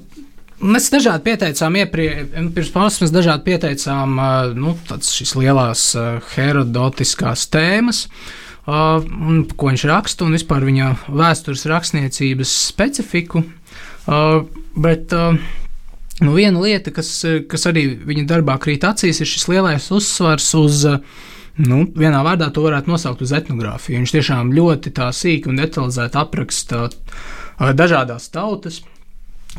mēs 0.61 0.91
dažādi 0.93 1.25
pieteicām, 1.31 1.81
iepriekš, 1.81 2.29
pirms 2.53 2.71
pāris 2.77 3.17
dažādi 3.17 3.47
pieteicām 3.49 4.17
eh, 4.21 4.53
nu, 4.53 4.77
šīs 4.93 5.33
lielās 5.41 5.89
herodotiskās 6.37 7.49
tēmas, 7.49 8.05
ko 8.67 9.71
viņš 9.71 9.83
raksta 9.89 10.27
un 10.27 10.35
vispār 10.35 10.65
viņa 10.67 10.93
vēstures 11.07 11.65
rakstniecības 11.71 12.51
specifiku. 12.67 13.45
Bet 14.75 15.13
Nu, 16.17 16.33
viena 16.33 16.57
lieta, 16.63 16.89
kas, 16.93 17.11
kas 17.49 17.67
arī 17.69 17.91
viņa 18.07 18.25
darbā 18.29 18.55
krīt 18.61 18.85
acīs, 18.87 19.19
ir 19.21 19.29
šis 19.29 19.45
lielais 19.51 19.85
uzsvars 19.93 20.47
uz, 20.57 20.85
nu, 21.61 21.83
vienā 21.93 22.23
vārdā 22.25 22.47
to 22.53 22.63
varētu 22.65 22.89
nosaukt 22.89 23.21
uz 23.21 23.33
etnogrāfiju. 23.37 23.99
Viņš 24.01 24.13
tiešām 24.15 24.53
ļoti 24.57 24.95
tā 24.97 25.11
sīki 25.13 25.51
un 25.51 25.61
detalizēti 25.61 26.17
apraksta 26.17 26.87
dažādas 27.77 28.31
tautas, 28.33 28.81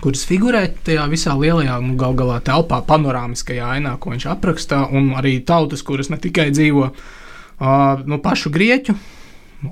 kuras 0.03 0.25
figurē 0.27 0.65
tajā 0.87 1.07
visā 1.11 1.37
lielajā, 1.39 1.79
nu, 1.85 1.95
gal 1.99 2.19
galā 2.19 2.41
telpā, 2.43 2.81
panorāmiskajā 2.91 3.71
ainā, 3.79 3.95
ko 4.03 4.17
viņš 4.17 4.27
apraksta, 4.35 4.83
un 4.91 5.13
arī 5.19 5.39
tautas, 5.47 5.87
kuras 5.87 6.11
ne 6.11 6.19
tikai 6.23 6.51
dzīvo 6.51 6.89
uh, 6.91 8.03
nu, 8.03 8.19
pašu 8.23 8.51
grieķu 8.55 8.99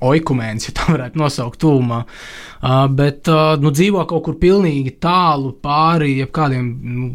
oikumēns, 0.02 0.66
ja 0.68 0.74
tā 0.74 0.88
varētu 0.90 1.20
nosaukt, 1.20 1.60
tūmā, 1.62 2.00
uh, 2.02 2.86
bet 2.90 3.30
uh, 3.30 3.54
nu, 3.62 3.70
dzīvo 3.74 4.02
kaut 4.10 4.24
kur 4.26 4.36
pilnīgi 4.40 4.96
tālu 5.02 5.52
pāri 5.62 6.16
jebkādiem 6.20 6.66
nu, 6.96 7.10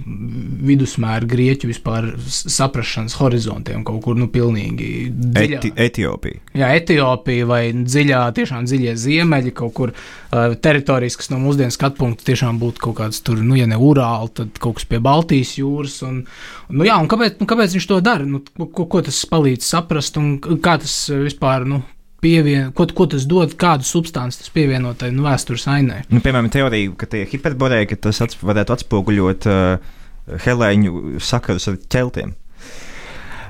vidusmēra 0.69 1.27
grieķu 1.27 1.67
vispār 1.71 2.11
saprašanas 2.31 3.17
horizontiem, 3.19 3.83
kaut 3.87 3.99
kur 4.05 4.19
nu, 4.19 4.29
pilnīgi 4.31 5.11
dziļā. 5.11 5.59
Eti 5.59 5.73
Etiopija. 5.75 6.41
Jā, 6.63 6.71
Etiopija 6.79 7.49
vai 7.49 7.61
dziļā, 7.75 8.23
tiešām 8.39 8.67
dziļie 8.69 8.95
ziemeļi, 9.03 9.55
kaut 9.57 9.75
kur 9.77 9.91
uh, 9.91 10.55
teritorijas, 10.55 11.19
kas 11.19 11.31
no 11.33 11.41
mūsdienu 11.43 11.75
skatu 11.75 11.99
punkta 11.99 12.31
tiešām 12.31 12.61
būtu 12.61 12.87
kaut 12.87 13.01
kāds 13.03 13.19
tur, 13.25 13.43
nu, 13.43 13.59
ja 13.59 13.67
ne 13.67 13.79
Urāli, 13.81 14.31
tad 14.39 14.59
kaut 14.63 14.79
kas 14.79 14.87
pie 14.87 15.03
Baltijas 15.03 15.57
jūras. 15.59 15.99
Un, 16.07 16.23
nu, 16.71 16.87
jā, 16.87 16.95
un 17.03 17.11
kāpēc, 17.11 17.41
nu, 17.43 17.51
kāpēc 17.51 17.75
viņš 17.75 17.91
to 17.91 17.99
dara? 18.05 18.27
Nu, 18.27 18.45
ko, 18.63 18.87
ko 18.87 19.03
tas 19.03 19.25
palīdz 19.27 19.67
saprast 19.67 20.21
un 20.21 20.37
kā 20.39 20.79
tas 20.79 21.01
vispār, 21.11 21.67
nu, 21.67 21.83
pievien, 22.21 22.69
ko, 22.77 22.85
ko 22.95 23.07
tas 23.09 23.25
dod, 23.29 23.55
kādu 23.59 23.87
substanci 23.87 24.43
tas 24.43 24.51
pievienotai 24.53 25.09
nu, 25.15 25.25
vēstures 25.25 25.65
ainai. 25.71 26.03
Nu, 26.11 26.21
piemēram, 26.23 26.51
teorija, 26.53 26.93
ka 26.99 27.09
tie 27.09 27.25
hiperboreji, 27.29 27.89
ka 27.91 27.97
tas 28.07 28.21
ats, 28.25 28.37
varētu 28.45 28.77
atspoguļot 28.77 29.49
uh, 29.49 29.97
helēņu 30.45 31.19
sakarus 31.23 31.69
ar 31.71 31.81
ķeltiem. 31.91 32.35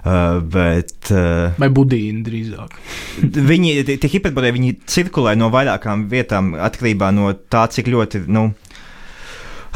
Uh, 0.02 0.40
bet, 0.42 0.96
uh, 1.14 1.52
Vai 1.62 1.70
budīni 1.70 2.24
drīzāk? 2.26 2.74
viņi, 3.52 3.76
tie, 3.86 4.00
tie 4.02 4.10
hiperboreji, 4.16 4.56
viņi 4.56 4.72
cirkulē 4.90 5.36
no 5.38 5.52
vairākām 5.54 6.08
vietām 6.10 6.56
atkarībā 6.58 7.12
no 7.14 7.36
tā, 7.54 7.68
cik 7.70 7.92
ļoti, 7.92 8.24
nu, 8.34 8.48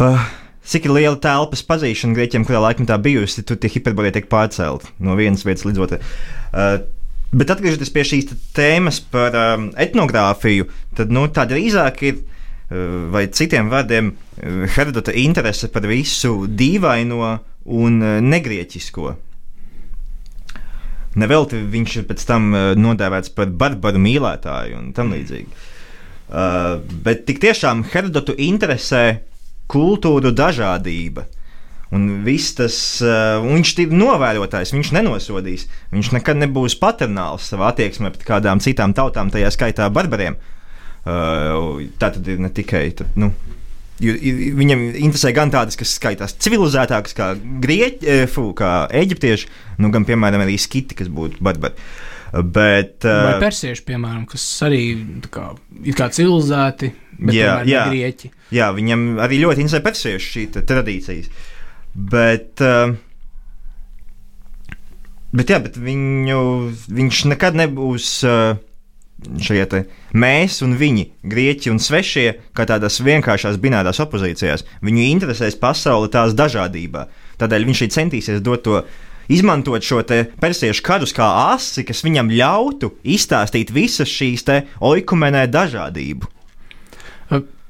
uh, 0.01 0.25
cik 0.65 0.89
liela 0.89 1.19
telpas 1.21 1.61
pazīšana 1.67 2.17
grieķiem, 2.17 2.47
kurā 2.47 2.63
laikmetā 2.63 2.97
bijusi, 3.05 3.45
tur 3.45 3.59
tie 3.61 3.69
hiperboreji 3.75 4.17
tiek 4.17 4.31
pārcelti 4.31 4.95
no 5.05 5.19
vienas 5.19 5.45
vietas 5.45 5.67
līdz 5.67 5.85
otrai. 5.85 6.01
Uh, 6.55 6.79
Bet 7.35 7.51
atgriežoties 7.51 7.91
pie 7.91 8.05
šīs 8.07 8.31
tēmas 8.55 9.01
par 9.11 9.35
um, 9.35 9.67
etnogrāfiju, 9.81 10.69
tad 10.95 11.11
nu, 11.11 11.27
tā 11.33 11.47
drīzāk 11.49 12.01
ir. 12.07 12.23
Uh, 12.65 13.05
vai 13.13 13.27
citiem 13.29 13.67
vārdiem, 13.69 14.07
uh, 14.15 14.63
Herodota 14.73 15.13
interese 15.13 15.67
par 15.69 15.85
visu 15.85 16.47
dīvaino 16.47 17.35
un 17.75 17.99
uh, 18.01 18.15
negrieķisko. 18.25 19.11
Nevelti 21.21 21.59
viņš 21.71 21.93
ir 21.99 22.07
pēc 22.09 22.25
tam 22.27 22.49
nodēvēts 22.75 23.31
par 23.37 23.47
barbaru 23.47 24.01
mīlētāju 24.03 24.75
un 24.81 24.89
tam 24.97 25.13
līdzīgi. 25.15 25.61
Uh, 26.25 26.81
bet 27.05 27.23
tik 27.27 27.39
tiešām 27.43 27.85
Herodotu 27.93 28.33
interesē 28.41 29.21
kultūru 29.71 30.33
dažādība. 30.35 31.27
Un 31.93 32.07
viss 32.25 32.55
tas, 32.57 32.75
uh, 33.05 33.43
viņš 33.45 33.73
ir 33.83 33.93
novērotājs, 33.93 34.73
viņš 34.73 34.91
nenosodīs. 34.95 35.67
Viņš 35.93 36.11
nekad 36.15 36.39
nebūs 36.41 36.77
paternāls 36.81 37.51
savā 37.51 37.69
attieksmē 37.73 38.09
pret 38.15 38.25
kādām 38.25 38.61
citām 38.63 38.95
tautām, 38.97 39.29
tajā 39.33 39.51
skaitā 39.53 39.89
barbariem. 39.93 40.39
Uh, 41.05 41.85
tā 42.01 42.09
tad 42.15 42.25
ir 42.31 42.41
ne 42.41 42.49
tikai. 42.49 42.87
Tad, 42.97 43.13
nu, 43.19 43.33
Viņam 43.95 44.81
interesē 44.99 45.29
gan 45.31 45.53
tādas, 45.53 45.77
kas 45.79 45.93
skaitās 45.95 46.33
civilizētākas, 46.43 47.13
kā 47.15 47.29
grieķi, 47.63 48.25
fu, 48.27 48.49
kā 48.57 48.89
eģiptieši, 48.91 49.47
nu, 49.79 49.87
gan, 49.93 50.03
piemēram, 50.03 50.43
arī 50.43 50.57
skiti, 50.59 50.97
kas 50.99 51.07
būtu 51.07 51.39
barbari. 51.39 51.79
Bet, 52.35 53.05
uh, 53.07 53.21
Vai 53.29 53.37
persieši, 53.45 53.85
piemēram, 53.87 54.25
kas 54.27 54.43
arī 54.67 54.81
kā, 55.31 55.53
ir 55.79 55.95
kā 55.95 56.09
civilizēti, 56.11 56.91
bet 57.21 57.37
jā, 57.37 57.53
jā, 57.71 57.85
grieķi. 57.87 58.33
Jā, 58.57 58.73
viņam 58.75 59.13
arī 59.23 59.39
ļoti 59.45 59.63
interesē 59.63 59.79
persiešu 59.85 60.33
šī 60.33 60.47
tradīcijas. 60.57 61.31
Uh, 61.31 61.54
Bet, 61.95 62.59
uh, 62.59 62.91
bet, 65.31 65.51
jā, 65.53 65.61
bet 65.63 65.79
viņu, 65.79 66.39
viņš 66.91 67.21
nekad 67.31 67.55
nebūs 67.55 68.09
uh, 68.27 68.57
šie 69.39 69.63
mēs 70.15 70.59
un 70.65 70.75
viņi, 70.79 71.07
grieķi 71.23 71.71
un 71.71 71.79
svešie, 71.79 72.27
kā 72.55 72.65
tādās 72.67 72.99
vienkāršās 73.03 73.57
binārās 73.61 74.01
opozīcijās. 74.03 74.65
Viņu 74.85 75.07
interesēs 75.07 75.57
pasaule 75.59 76.11
tās 76.11 76.35
dažādībā. 76.35 77.07
Tādēļ 77.39 77.67
viņš 77.69 77.83
arī 77.83 77.91
centīsies 77.95 78.43
dot 78.45 78.65
to. 78.67 78.83
Izmantot 79.25 79.81
šo 79.81 80.03
persiešu 80.37 80.83
karus 80.85 81.15
kā 81.15 81.25
asi, 81.55 81.81
kas 81.81 82.03
viņam 82.05 82.29
ļautu 82.29 82.91
izstāstīt 83.01 83.71
visas 83.73 84.11
šīs 84.11 84.45
oikumenē 84.85 85.47
dažādību. 85.49 86.29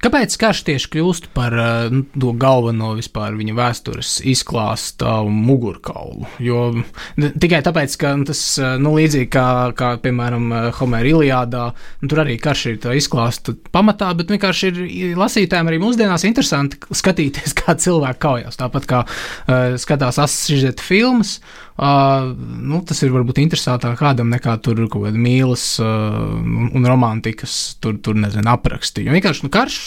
Kāpēc 0.03 0.35
karš 0.37 0.61
tieši 0.67 0.89
kļūst 0.93 1.29
par 1.33 1.55
uh, 1.57 1.95
to 2.13 2.33
galveno 2.37 2.91
vispār 2.97 3.33
viņa 3.37 3.55
vēstures 3.57 4.11
izklāstu 4.27 5.07
mugurkaulu? 5.31 6.27
Jo 6.43 6.67
tikai 7.15 7.61
tāpēc, 7.65 7.95
ka 8.01 8.11
tas, 8.27 8.41
uh, 8.61 8.75
nu, 8.81 8.93
līdzīgi 8.99 9.29
kā, 9.33 9.47
kā 9.77 9.95
piemēram, 10.03 10.47
uh, 10.51 10.69
Homēra 10.77 11.09
Iliādā, 11.13 11.65
nu, 12.03 12.11
tur 12.11 12.21
arī 12.25 12.37
karš 12.41 12.65
ir 12.73 12.89
izklāsts 12.99 13.55
pamatā, 13.73 14.11
bet 14.19 14.33
vienkārši 14.35 14.71
ir 14.71 15.19
lasītājiem 15.19 15.71
arī 15.71 15.81
mūsdienās 15.81 16.27
interesanti 16.27 16.81
skatīties, 16.93 17.55
kā 17.63 17.77
cilvēki 17.79 18.23
kaujās. 18.27 18.61
Tāpat 18.61 18.89
kā 18.91 19.05
uh, 19.07 19.77
skatās 19.81 20.21
asins 20.21 20.85
filmas, 20.85 21.39
uh, 21.39 21.64
nu, 21.75 22.81
tas 22.87 23.01
ir 23.03 23.11
varbūt 23.11 23.41
interesantāk 23.43 23.97
kādam 23.99 24.29
nekā 24.31 24.55
tur 24.63 24.79
kaut 24.85 25.07
kāda 25.09 25.19
mīlas 25.19 25.65
uh, 25.83 26.35
un 26.39 26.87
romantikas, 26.87 27.75
tur, 27.83 27.97
tur 27.99 28.15
nezinu, 28.19 28.47
apraksti. 28.53 29.03
Jo 29.07 29.15
vienkārši 29.15 29.43
nu, 29.43 29.51
karš 29.51 29.79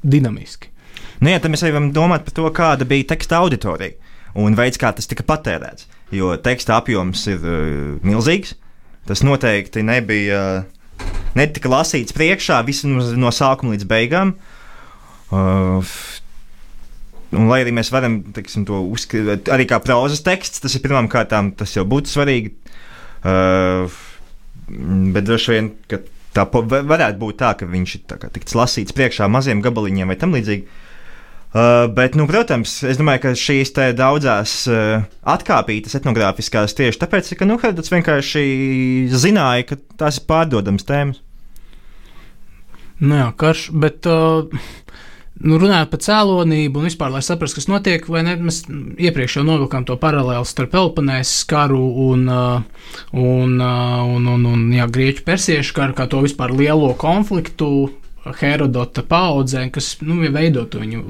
dinamiski. 0.00 0.72
Nu, 1.20 1.28
jā, 1.28 1.40
tad 1.40 1.52
mēs 1.52 1.66
varam 1.66 1.90
domāt 1.92 2.24
par 2.24 2.36
to, 2.36 2.48
kāda 2.56 2.88
bija 2.88 3.10
teksta 3.12 3.42
auditorija 3.42 3.98
un 4.40 4.56
veids, 4.56 4.78
kā 4.80 4.92
tas 4.96 5.10
tika 5.10 5.26
patērēts. 5.26 5.88
Jo 6.16 6.32
teksta 6.40 6.78
apjoms 6.80 7.26
ir 7.30 7.44
uh, 7.44 7.64
milzīgs. 8.06 8.56
Tas 9.08 9.24
noteikti 9.26 9.84
nebija. 9.84 10.44
Uh, 10.60 10.76
netika 11.38 11.70
lasīts 11.70 12.14
priekšā 12.16 12.60
visam 12.66 12.98
no 13.20 13.32
sākuma 13.34 13.74
līdz 13.74 13.86
beigām. 13.90 14.34
Uh, 15.30 15.94
Un, 17.30 17.46
lai 17.46 17.60
arī 17.62 17.72
mēs 17.76 17.92
varam 17.94 18.20
teiksim, 18.34 18.64
to 18.66 18.80
uzskatīt 18.90 19.50
arī 19.54 19.68
kā 19.70 19.78
prozas 19.82 20.24
teksts, 20.26 20.62
tas 20.64 20.74
ir 20.74 20.82
pirmām 20.82 21.06
kārtām, 21.10 21.52
tas 21.54 21.76
jau 21.76 21.84
būtu 21.86 22.10
svarīgi. 22.10 22.54
Uh, 23.20 24.00
bet 24.66 25.28
droši 25.28 25.54
vien, 25.54 25.68
ka 25.90 26.00
Tā 26.30 26.44
varētu 26.46 27.18
būt 27.18 27.40
tā, 27.42 27.54
ka 27.58 27.66
viņš 27.66 27.96
ir 27.96 28.28
tikts 28.36 28.54
lasīts 28.54 28.94
priekšā 28.94 29.26
maziem 29.30 29.62
gabaliņiem 29.64 30.12
vai 30.12 30.18
tam 30.18 30.36
līdzīgi. 30.36 30.86
Uh, 31.50 31.88
bet, 31.90 32.14
nu, 32.14 32.28
protams, 32.30 32.76
es 32.86 33.00
domāju, 33.00 33.24
ka 33.24 33.32
šīs 33.34 33.72
daudzās 33.98 34.52
uh, 34.70 35.02
atkāpītas 35.26 35.96
etnogrāfiskās 35.98 36.76
tieši 36.78 37.00
tāpēc, 37.02 37.32
ka 37.34 37.48
nu, 37.48 37.56
Herodots 37.58 37.90
vienkārši 37.90 38.44
zināja, 39.10 39.66
ka 39.72 39.80
tās 39.98 40.20
ir 40.20 40.28
pārdodamas 40.30 40.86
tēmas. 40.86 41.18
Nu 43.02 43.18
jā, 43.18 43.26
karš, 43.42 43.64
bet 43.82 44.06
uh, 44.06 44.62
nu, 45.40 45.58
runājot 45.60 45.92
par 45.92 46.02
cēlonību 46.04 46.80
un 46.80 46.88
vispār, 46.88 47.12
lai 47.14 47.22
saprastu, 47.24 47.60
kas 47.60 47.68
notiek, 47.70 48.04
vai 48.12 48.24
ne, 48.26 48.36
mēs 48.48 48.62
iepriekš 48.68 49.38
jau 49.38 49.46
novilkām 49.48 49.86
to 49.88 49.96
paralēlu 50.00 50.48
starp 50.48 50.74
Peloponēzes 50.74 51.46
karu 51.50 51.80
un, 52.10 52.26
uh, 52.28 52.92
un, 53.16 53.56
uh, 53.56 54.02
un, 54.04 54.28
un, 54.34 54.46
un 54.52 54.66
jā, 54.76 54.88
Grieķu 54.92 55.24
persiešu 55.26 55.76
karu, 55.76 55.96
kā 55.96 56.08
to 56.10 56.22
vispār 56.26 56.54
lielo 56.56 56.92
konfliktu 57.00 57.70
Herodota 58.24 59.02
paudzē, 59.06 59.62
kas 59.72 59.94
nu, 60.04 60.18
veido 60.32 60.66
to 60.68 60.82
viņu 60.82 61.00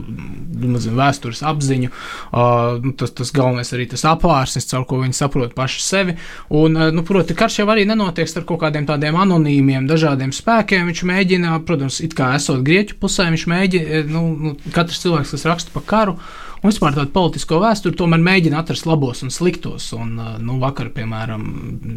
mazliet 0.60 0.96
vēstures 0.98 1.42
apziņu. 1.46 1.90
Uh, 2.30 2.90
tas, 3.00 3.14
tas 3.18 3.32
galvenais 3.34 3.72
arī 3.74 3.88
tas 3.90 4.04
apvārsnis, 4.08 4.68
caur 4.70 4.86
ko 4.88 5.00
viņi 5.02 5.18
saprot 5.18 5.56
paši 5.56 5.82
sevi. 5.84 6.16
Un, 6.48 6.78
uh, 6.78 6.90
nu, 6.94 7.04
proti, 7.06 7.36
karš 7.38 7.60
jau 7.62 7.68
arī 7.72 7.86
nenotiek 7.88 8.30
ar 8.30 8.46
kaut 8.46 8.62
kādiem 8.62 8.86
tādiem 8.88 9.18
anonīmiem, 9.18 9.88
dažādiem 9.90 10.34
spēkiem. 10.34 10.86
Viņš 10.90 11.02
mēģina, 11.10 11.56
protams, 11.66 11.98
it 12.04 12.14
kā 12.18 12.34
esot 12.38 12.62
grieķu 12.66 13.00
pusē, 13.02 13.30
viņš 13.34 13.48
mēģina, 13.50 14.04
nu, 14.10 14.28
nu, 14.38 14.54
katrs 14.74 15.02
cilvēks, 15.02 15.34
kas 15.34 15.48
raksta 15.50 15.74
par 15.74 15.86
karu, 15.90 16.16
uh, 16.18 16.49
un 16.60 16.68
vispār 16.68 16.94
tādu 16.96 17.12
politisko 17.14 17.60
vēsturi 17.62 17.96
tomēr 17.96 18.20
mēģina 18.24 18.60
atrast 18.60 18.86
labos 18.88 19.22
un 19.24 19.32
sliktos. 19.32 19.90
Un, 19.96 20.14
nu, 20.44 20.58
vakar, 20.60 20.90
piemēram, 20.94 21.44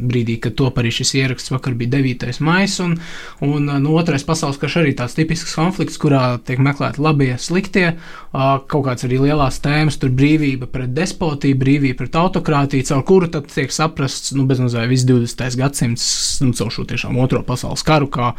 brīdī, 0.10 0.38
kad 0.44 0.56
top 0.60 0.80
arī 0.82 0.94
šis 0.96 1.14
ieraksts, 1.20 1.52
vakar 1.54 1.76
bija 1.80 1.98
9. 1.98 2.40
maija, 2.44 2.72
un, 2.86 2.96
un 3.44 3.72
nu, 3.84 3.96
otrais 4.00 4.24
pasaules 4.28 4.60
karš 4.62 4.80
arī 4.82 4.94
tāds 4.98 5.18
tipisks 5.18 5.56
konflikts, 5.58 6.00
kurā 6.02 6.38
tiek 6.46 6.62
meklēti 6.64 7.04
labie, 7.04 7.34
sliktie, 7.42 7.96
kaut 8.32 8.86
kāds 8.88 9.08
arī 9.08 9.20
lielās 9.26 9.60
tēmas, 9.64 10.00
tur 10.02 10.14
brīvība 10.16 10.70
pret 10.72 10.94
despotiju, 10.96 11.60
brīvība 11.60 12.04
pret 12.04 12.20
autokrātiju, 12.24 12.88
caur 12.90 13.04
kuru 13.08 13.32
tad 13.36 13.50
tiek 13.52 13.74
saprasts, 13.74 14.34
nu, 14.38 14.48
bezmazliet 14.50 14.90
viss 14.92 15.08
20. 15.10 15.60
gadsimts, 15.60 16.06
nu, 16.46 16.56
caur 16.58 16.72
šo 16.74 16.88
tiešām 16.90 17.20
otro 17.22 17.44
pasaules 17.46 17.84
karu, 17.86 18.10
kā 18.14 18.34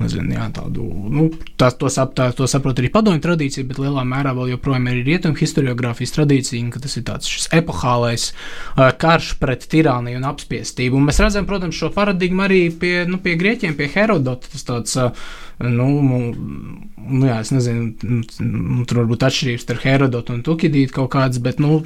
nezinu, 0.00 0.34
jā, 0.34 0.46
tādu, 0.56 0.86
nu, 1.12 1.26
tā, 1.60 1.70
to, 1.76 1.90
sap, 1.92 2.14
tā, 2.18 2.30
to 2.36 2.48
saprot 2.50 2.80
arī 2.80 2.90
padomju 2.92 3.22
tradīcija, 3.24 3.66
bet 3.68 3.80
lielā 3.82 4.04
mērā 4.08 4.32
vēl 4.36 4.54
joprojām 4.54 4.88
ir 4.90 5.02
rietumu 5.06 5.38
historiografijas 5.38 6.14
tradīcija, 6.16 6.70
ka 6.74 6.82
tas 6.84 6.96
ir 6.98 7.06
tāds 7.08 7.48
epohālais 7.56 8.30
uh, 8.32 8.88
karš 9.00 9.34
pret 9.42 9.68
tirāniju 9.70 10.20
un 10.20 10.28
apspiestību. 10.30 10.98
Un 10.98 11.10
mēs 11.10 11.20
redzam, 11.22 11.48
protams, 11.48 11.78
šo 11.78 11.92
paradigmu 11.94 12.46
arī 12.46 12.62
pie, 12.72 12.94
nu, 13.10 13.20
pie 13.22 13.36
grieķiem, 13.40 13.76
pie 13.78 13.90
Herodota. 13.94 14.50
Tas 14.52 14.66
tāds, 14.66 14.96
uh, 15.00 15.12
nu, 15.60 15.88
nu, 16.00 17.26
jā, 17.26 17.40
es 17.40 17.52
nezinu, 17.52 17.92
nu, 18.40 18.86
tur 18.88 19.02
varbūt 19.02 19.28
atšķirības 19.28 19.66
starp 19.66 19.84
Herodotu 19.84 20.36
un 20.36 20.44
Tukidītu 20.46 20.96
kaut 20.96 21.12
kādas, 21.14 21.42
bet, 21.44 21.60
nu, 21.62 21.82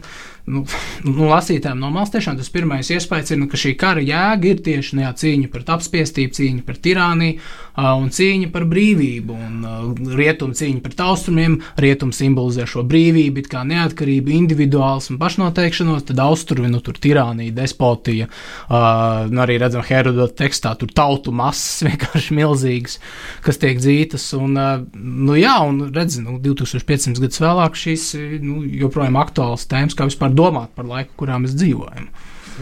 nu, 0.46 0.64
nu, 1.08 1.28
lasītājiem 1.30 1.80
no 1.80 1.90
malas 1.94 2.12
tiešām 2.14 2.38
tas 2.40 2.50
pirmais 2.52 2.90
iespējas 2.92 3.32
ir, 3.32 3.40
nu, 3.40 3.48
ka 3.50 3.60
šī 3.60 3.74
kara 3.80 4.02
jēga 4.04 4.50
ir 4.50 4.62
tieši 4.64 4.98
nu, 4.98 5.04
jā, 5.06 5.12
cīņa 5.24 5.50
pret 5.52 5.70
apspiestību, 5.74 6.36
cīņa 6.36 6.64
pret 6.66 6.80
tirāniju 6.84 7.38
uh, 7.38 7.94
un 7.98 8.10
cīņa 8.14 8.50
par 8.54 8.66
brīvību. 8.70 9.38
Un, 9.48 9.56
uh, 9.64 10.16
rietumu 10.18 10.56
cīņa 10.56 10.82
pret 10.84 11.00
austrumiem, 11.04 11.58
rietumu 11.80 12.14
simbolizē 12.16 12.66
šo 12.70 12.84
brīvību, 12.88 13.44
kā 13.50 13.64
neatkarību, 13.68 14.32
individuālismu, 14.34 15.18
pašnoteikšanos, 15.20 16.06
tad 16.10 16.22
austrumi, 16.24 16.70
nu, 16.72 16.80
tur 16.84 16.98
tirānija, 17.00 17.54
despotija, 17.56 18.28
uh, 18.28 19.24
nu, 19.30 19.42
arī 19.44 19.58
redzam 19.62 19.84
Herodota 19.86 20.44
tekstā, 20.44 20.74
tur 20.80 20.92
tautu 20.94 21.34
masas 21.34 21.84
vienkārši 21.88 22.36
milzīgas, 22.36 22.98
kas 23.44 23.60
tiek 23.62 23.80
dzītas. 23.80 24.28
Un, 24.38 24.58
uh, 24.60 24.84
nu, 24.94 25.38
jā, 25.40 25.56
un 25.64 25.88
redz, 25.94 26.20
nu, 26.22 26.38
2500 26.42 27.22
gadus 27.24 27.42
vēlāk 27.42 27.78
šīs 27.78 28.10
nu, 28.44 28.62
joprojām 28.84 29.18
aktuāls 29.20 29.68
tēmas, 29.70 29.96
kā 29.96 30.08
vispār 30.08 30.33
domāt 30.36 30.74
par 30.76 30.88
laiku, 30.88 31.14
kurā 31.22 31.38
mēs 31.42 31.56
dzīvojam. 31.58 32.08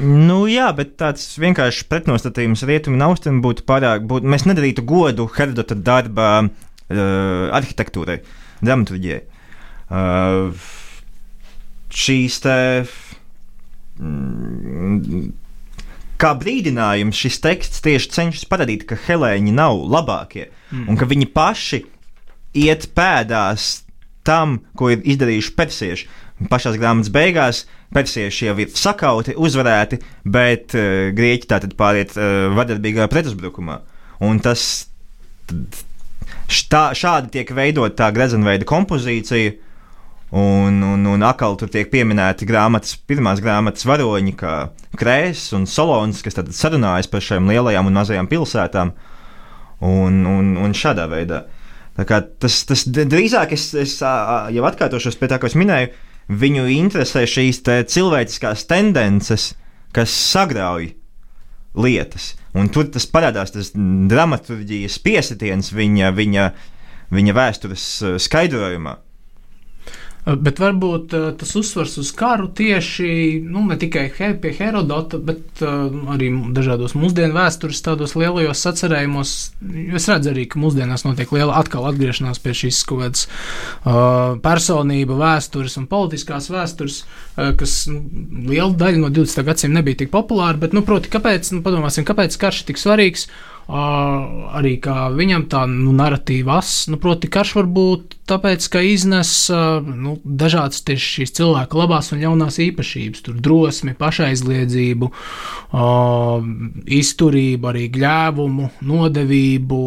Nu, 0.02 0.44
jā, 0.48 0.70
bet 0.76 0.94
tāds 1.00 1.26
vienkārši 1.40 1.84
pretnostatījums 1.90 2.64
rietumu 2.68 2.96
un 2.96 3.06
austrumu 3.10 3.42
būtu 3.44 3.66
pārāk. 3.68 4.06
Būtu, 4.08 4.28
mēs 4.32 4.46
nedarītu 4.48 4.84
godu 4.88 5.26
Herodota 5.34 5.76
darba 5.76 6.30
uh, 6.40 6.54
arhitektūrai, 7.58 8.22
dramaturgijai. 8.64 9.20
Uh, 9.92 10.64
šīs 11.92 12.40
te. 12.46 12.56
Mm, 14.00 15.28
kā 16.22 16.32
brīdinājums 16.38 17.18
šis 17.18 17.40
teksts 17.42 17.82
tieši 17.84 18.12
cenšas 18.14 18.48
parādīt, 18.50 18.86
ka 18.88 18.98
helēņi 19.08 19.54
nav 19.56 19.80
labākie 19.90 20.46
mm. 20.46 20.86
un 20.88 20.98
ka 20.98 21.08
viņi 21.10 21.28
paši 21.34 21.82
iet 22.62 22.88
pēdās 22.96 23.82
tam, 24.26 24.60
ko 24.78 24.92
ir 24.94 25.02
izdarījuši 25.02 25.54
persieši 25.58 26.08
pašās 26.50 26.78
grāmatas 26.80 27.12
beigās 27.12 27.64
persieši 27.92 28.48
jau 28.48 28.56
ir 28.62 28.72
sakauti, 28.76 29.34
uzvarēti, 29.36 30.00
bet 30.24 30.76
uh, 30.78 31.10
grieķi 31.16 31.50
tātad 31.50 31.76
pāriet 31.78 32.14
uh, 32.16 32.48
vardarbīgā 32.56 33.08
pretuzbrukumā. 33.12 33.80
Un 34.22 34.40
tas 34.42 34.86
štā, 36.52 36.92
šādi 36.96 37.32
tiek 37.38 37.52
veidot 37.56 37.96
tā 37.98 38.10
grezenveida 38.14 38.68
kompozīcija. 38.68 39.58
Un, 40.32 40.78
un, 40.80 41.02
un 41.12 41.24
atkal 41.28 41.58
tur 41.60 41.68
tiek 41.68 41.90
pieminēti 41.92 42.46
grāmatas, 42.48 42.94
pirmās 42.96 43.42
grāmatas 43.44 43.84
varoņi, 43.84 44.32
kā 44.40 44.52
Krēsls 44.96 45.52
un 45.58 45.66
Solons, 45.68 46.22
kas 46.24 46.38
sarunājas 46.56 47.10
par 47.12 47.20
šīm 47.20 47.50
lielajām 47.52 47.90
un 47.90 47.98
mazajām 47.98 48.30
pilsētām. 48.30 48.94
Un, 49.84 50.22
un, 50.30 50.54
un 50.62 50.72
šādā 50.78 51.04
veidā. 51.10 51.42
Tas, 51.98 52.56
tas 52.64 52.86
drīzāk 52.88 53.52
es, 53.52 53.66
es 53.76 53.98
jau 54.00 54.64
atkārtošos 54.64 55.18
pie 55.20 55.28
tā, 55.28 55.36
ko 55.42 55.50
es 55.50 55.58
minēju, 55.58 55.90
uh, 55.90 56.11
Viņu 56.32 56.66
interesē 56.72 57.26
šīs 57.28 57.60
te 57.66 57.80
cilvēciskās 57.84 58.64
tendences, 58.70 59.52
kas 59.92 60.12
sagrauj 60.32 60.92
lietas. 61.76 62.32
Un 62.56 62.68
tur 62.72 62.88
tas 62.92 63.06
parādās, 63.08 63.52
tas 63.52 63.72
dramaturgijas 63.74 64.98
piesitiens 65.04 65.72
viņa, 65.72 66.12
viņa, 66.16 66.50
viņa 67.12 67.36
vēstures 67.36 67.86
eh, 68.02 68.18
skaidrojumā. 68.20 68.96
Eh, 70.22 70.36
bet 70.38 70.60
varbūt 70.62 71.14
uh, 71.18 71.24
tas 71.34 71.50
uzsvars 71.58 71.96
uz 71.98 72.12
karu 72.14 72.46
tieši 72.54 73.40
nu, 73.42 73.64
ne 73.66 73.74
tikai 73.78 74.04
he, 74.14 74.28
pie 74.38 74.52
Herodota, 74.54 75.18
bet 75.18 75.62
uh, 75.66 75.88
arī 76.14 76.28
dažādos 76.54 76.94
mūsdienu 76.94 77.34
vēstures, 77.34 77.80
tādos 77.82 78.14
lielajos 78.14 78.62
sacerējumos. 78.62 79.32
Es 79.98 80.06
redzu 80.06 80.30
arī, 80.30 80.46
ka 80.46 80.62
mūsdienās 80.62 81.02
notiek 81.08 81.32
liela 81.34 81.58
atkal 81.58 81.88
atgriešanās 81.90 82.38
pie 82.44 82.54
šīs 82.60 82.84
kaut 82.86 83.02
kādas 83.02 83.26
uh, 83.26 84.38
personība, 84.44 85.18
vēstures 85.18 85.74
un 85.80 85.90
politiskās 85.90 86.52
vēstures, 86.54 87.02
uh, 87.02 87.50
kas 87.58 87.80
nu, 87.90 88.04
liela 88.46 88.70
daļa 88.78 89.02
no 89.02 89.10
20. 89.10 89.42
gadsimta 89.48 89.80
nebija 89.80 90.04
tik 90.04 90.14
populāra. 90.14 90.54
Bet, 90.62 90.76
nu, 90.76 90.86
proti, 90.86 91.10
kāpēc, 91.10 91.50
nu, 91.56 91.66
padomāsim, 91.66 92.06
kāpēc 92.06 92.38
karš 92.38 92.62
ir 92.62 92.70
tik 92.70 92.84
svarīgs? 92.84 93.26
Uh, 93.26 93.51
arī 93.68 94.74
viņam 95.16 95.46
tā 95.50 95.62
nu, 95.70 95.92
narratīva 95.96 96.58
as, 96.58 96.88
nu, 96.90 96.98
proti, 97.00 97.30
karš 97.32 97.54
var 97.60 97.68
būt 97.70 98.16
tāpēc, 98.28 98.66
ka 98.72 98.82
iznes 98.84 99.32
nu, 99.86 100.16
dažādas 100.24 100.82
tieši 100.86 101.10
šīs 101.16 101.36
cilvēka 101.38 101.78
labās 101.78 102.12
un 102.12 102.22
ļaunās 102.24 102.58
īpašības, 102.64 103.24
tur 103.26 103.38
drosmi, 103.42 103.94
pašaizliedzību, 103.98 105.10
izturību, 107.02 107.70
arī 107.72 107.86
gļēvumu, 107.94 108.70
nodevību, 108.90 109.82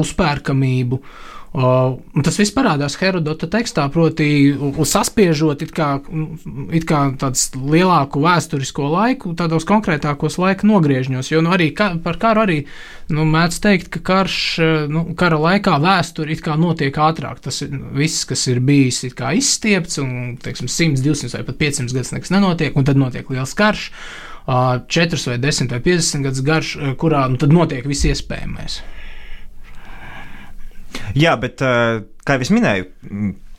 uzpērkamību. 0.00 1.02
Uh, 1.50 1.96
tas 2.22 2.36
viss 2.38 2.52
parādās 2.54 2.94
Herodota 3.00 3.48
tekstā, 3.50 3.88
proti, 3.90 4.52
saspiežot 4.86 5.64
it 5.64 5.72
kā, 5.74 5.88
it 6.70 6.84
kā 6.86 7.00
lielāku 7.58 8.22
vēsturisko 8.22 8.86
laiku, 8.92 9.32
tādos 9.34 9.66
konkrētākos 9.66 10.38
laika 10.38 10.68
nogriežņos. 10.70 11.32
Jo 11.32 11.42
nu, 11.42 11.50
arī 11.56 11.72
ka, 11.74 11.88
par 12.04 12.20
karu 12.22 12.44
arī 12.44 12.58
nu, 13.10 13.26
mēdz 13.26 13.58
teikt, 13.66 13.90
ka 13.96 14.04
karš, 14.12 14.38
nu, 14.94 15.02
kara 15.18 15.40
laikā 15.42 15.74
vēsture 15.82 16.30
it 16.36 16.44
kā 16.46 16.54
notiek 16.54 16.94
ātrāk. 16.94 17.42
Tas 17.42 17.58
ir 17.66 17.74
viss, 17.98 18.22
kas 18.30 18.46
ir 18.46 18.62
bijis 18.62 19.02
izstiepts, 19.10 19.98
un 19.98 20.38
teiksim, 20.38 20.70
100, 20.70 21.02
200 21.02 21.34
vai 21.34 21.44
pat 21.50 21.62
500 21.66 21.98
gadus 21.98 22.14
nekas 22.14 22.30
nenotiek, 22.30 22.78
un 22.78 22.86
tad 22.86 23.00
notiek 23.00 23.26
liels 23.26 23.58
karš. 23.58 23.90
Uh, 23.90 24.78
4 24.86 25.26
vai 25.26 25.38
10 25.38 25.74
vai 25.74 25.82
50 25.82 26.22
gadus 26.30 26.46
garš, 26.46 26.72
kurā 26.98 27.26
nu, 27.26 27.42
tad 27.42 27.50
notiek 27.54 27.86
viss 27.90 28.06
iespējamais. 28.06 28.80
Jā, 31.18 31.36
bet 31.40 31.62
uh, 31.64 32.02
kā 32.26 32.36
jau 32.36 32.46
es 32.46 32.52
minēju, 32.54 32.86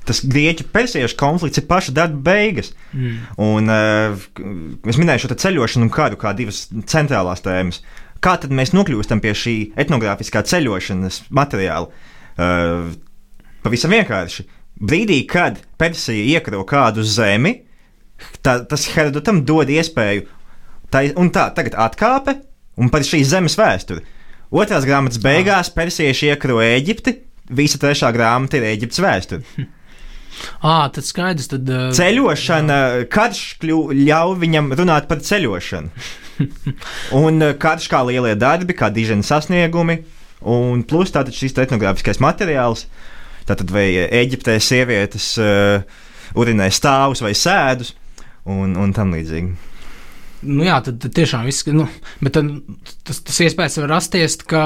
tas 0.08 0.22
grieķu 0.26 0.68
persiešu 0.74 1.18
konflikts 1.20 1.62
ir 1.62 1.68
paša 1.70 1.94
darba 1.96 2.22
beigas. 2.32 2.72
Mm. 2.94 3.18
Un 3.46 3.72
uh, 3.72 4.24
es 4.90 5.00
minēju 5.00 5.26
šo 5.26 5.38
ceļošanu 5.44 5.88
un 5.88 5.94
kādu 5.94 6.20
kā 6.22 6.34
divas 6.38 6.66
centrālās 6.90 7.44
tēmas. 7.46 7.82
Kā 8.22 8.36
tad 8.42 8.54
mēs 8.54 8.74
nokļūstam 8.76 9.22
pie 9.22 9.34
šī 9.38 9.56
etnogrāfiskā 9.82 10.44
ceļošanas 10.52 11.24
materiāla? 11.34 11.90
Uh, 12.38 12.92
pavisam 13.66 13.94
vienkārši. 13.94 14.46
Brīdī, 14.82 15.22
kad 15.30 15.60
Persija 15.78 16.24
iekaro 16.38 16.64
kādu 16.70 17.06
zemi, 17.06 17.60
tā, 18.42 18.60
tas 18.66 18.88
Herodotam 18.96 19.44
dod 19.46 19.70
iespēju, 19.70 20.26
tā, 20.94 21.06
un 21.18 21.30
tā 21.34 21.48
tagad 21.58 21.78
atkāpe 21.78 22.40
un 22.82 22.90
par 22.94 23.06
šīs 23.06 23.30
zemes 23.34 23.58
vēsturi. 23.60 24.02
Otrās 24.52 24.84
grāmatas 24.84 25.22
beigās 25.24 25.70
persieši 25.72 26.34
iekaro 26.34 26.58
Eģipti, 26.60 27.14
visa 27.56 27.80
trešā 27.80 28.10
grāmata 28.12 28.60
ir 28.60 28.68
Eģiptes 28.74 29.04
vēsture. 29.04 29.46
À, 30.64 30.88
tad 30.90 31.06
skaidrs, 31.06 31.50
tad. 31.52 31.68
Uh, 31.70 31.90
Ceļošana, 31.94 32.76
karš 33.12 33.42
kļu, 33.62 33.76
ļauj 33.94 34.38
viņam 34.42 34.72
runāt 34.80 35.06
par 35.10 35.20
ceļošanu. 35.22 35.92
un 37.20 37.46
karš 37.62 37.86
kā 37.92 38.00
lielie 38.08 38.32
darbi, 38.40 38.74
kā 38.74 38.90
diženi 38.96 39.28
sasniegumi, 39.28 40.00
un 40.50 40.82
plus 40.88 41.14
tātad 41.14 41.36
šis 41.36 41.54
etnogrāfiskais 41.62 42.24
materiāls. 42.24 42.88
Tātad 43.46 43.70
vai 43.76 43.86
Eģiptē 44.08 44.56
sievietes 44.64 45.34
uh, 45.44 45.84
urinē 46.34 46.72
stāvus 46.74 47.22
vai 47.22 47.36
sēdus 47.38 47.94
un, 48.50 48.74
un 48.80 48.96
tam 48.98 49.14
līdzīgi. 49.14 49.71
Nu 50.42 50.66
jā, 50.66 50.80
tad, 50.82 50.98
tad 51.04 51.14
tiešām 51.14 51.46
viss, 51.46 51.68
nu, 51.70 51.86
bet 52.24 52.34
tad, 52.38 52.48
tas, 53.06 53.20
tas 53.28 53.42
iespējas 53.46 53.78
var 53.84 53.92
rasties, 53.94 54.40
ka, 54.50 54.64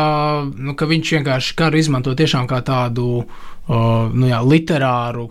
nu, 0.55 0.75
ka 0.79 0.87
viņš 0.87 1.11
vienkārši 1.17 1.57
karu 1.59 1.81
izmanto 1.81 2.13
tiešām 2.15 2.47
kā 2.47 2.61
tādu 2.63 3.25
uh, 3.67 4.13
nu 4.13 4.29
jā, 4.29 4.39
literāru 4.45 5.29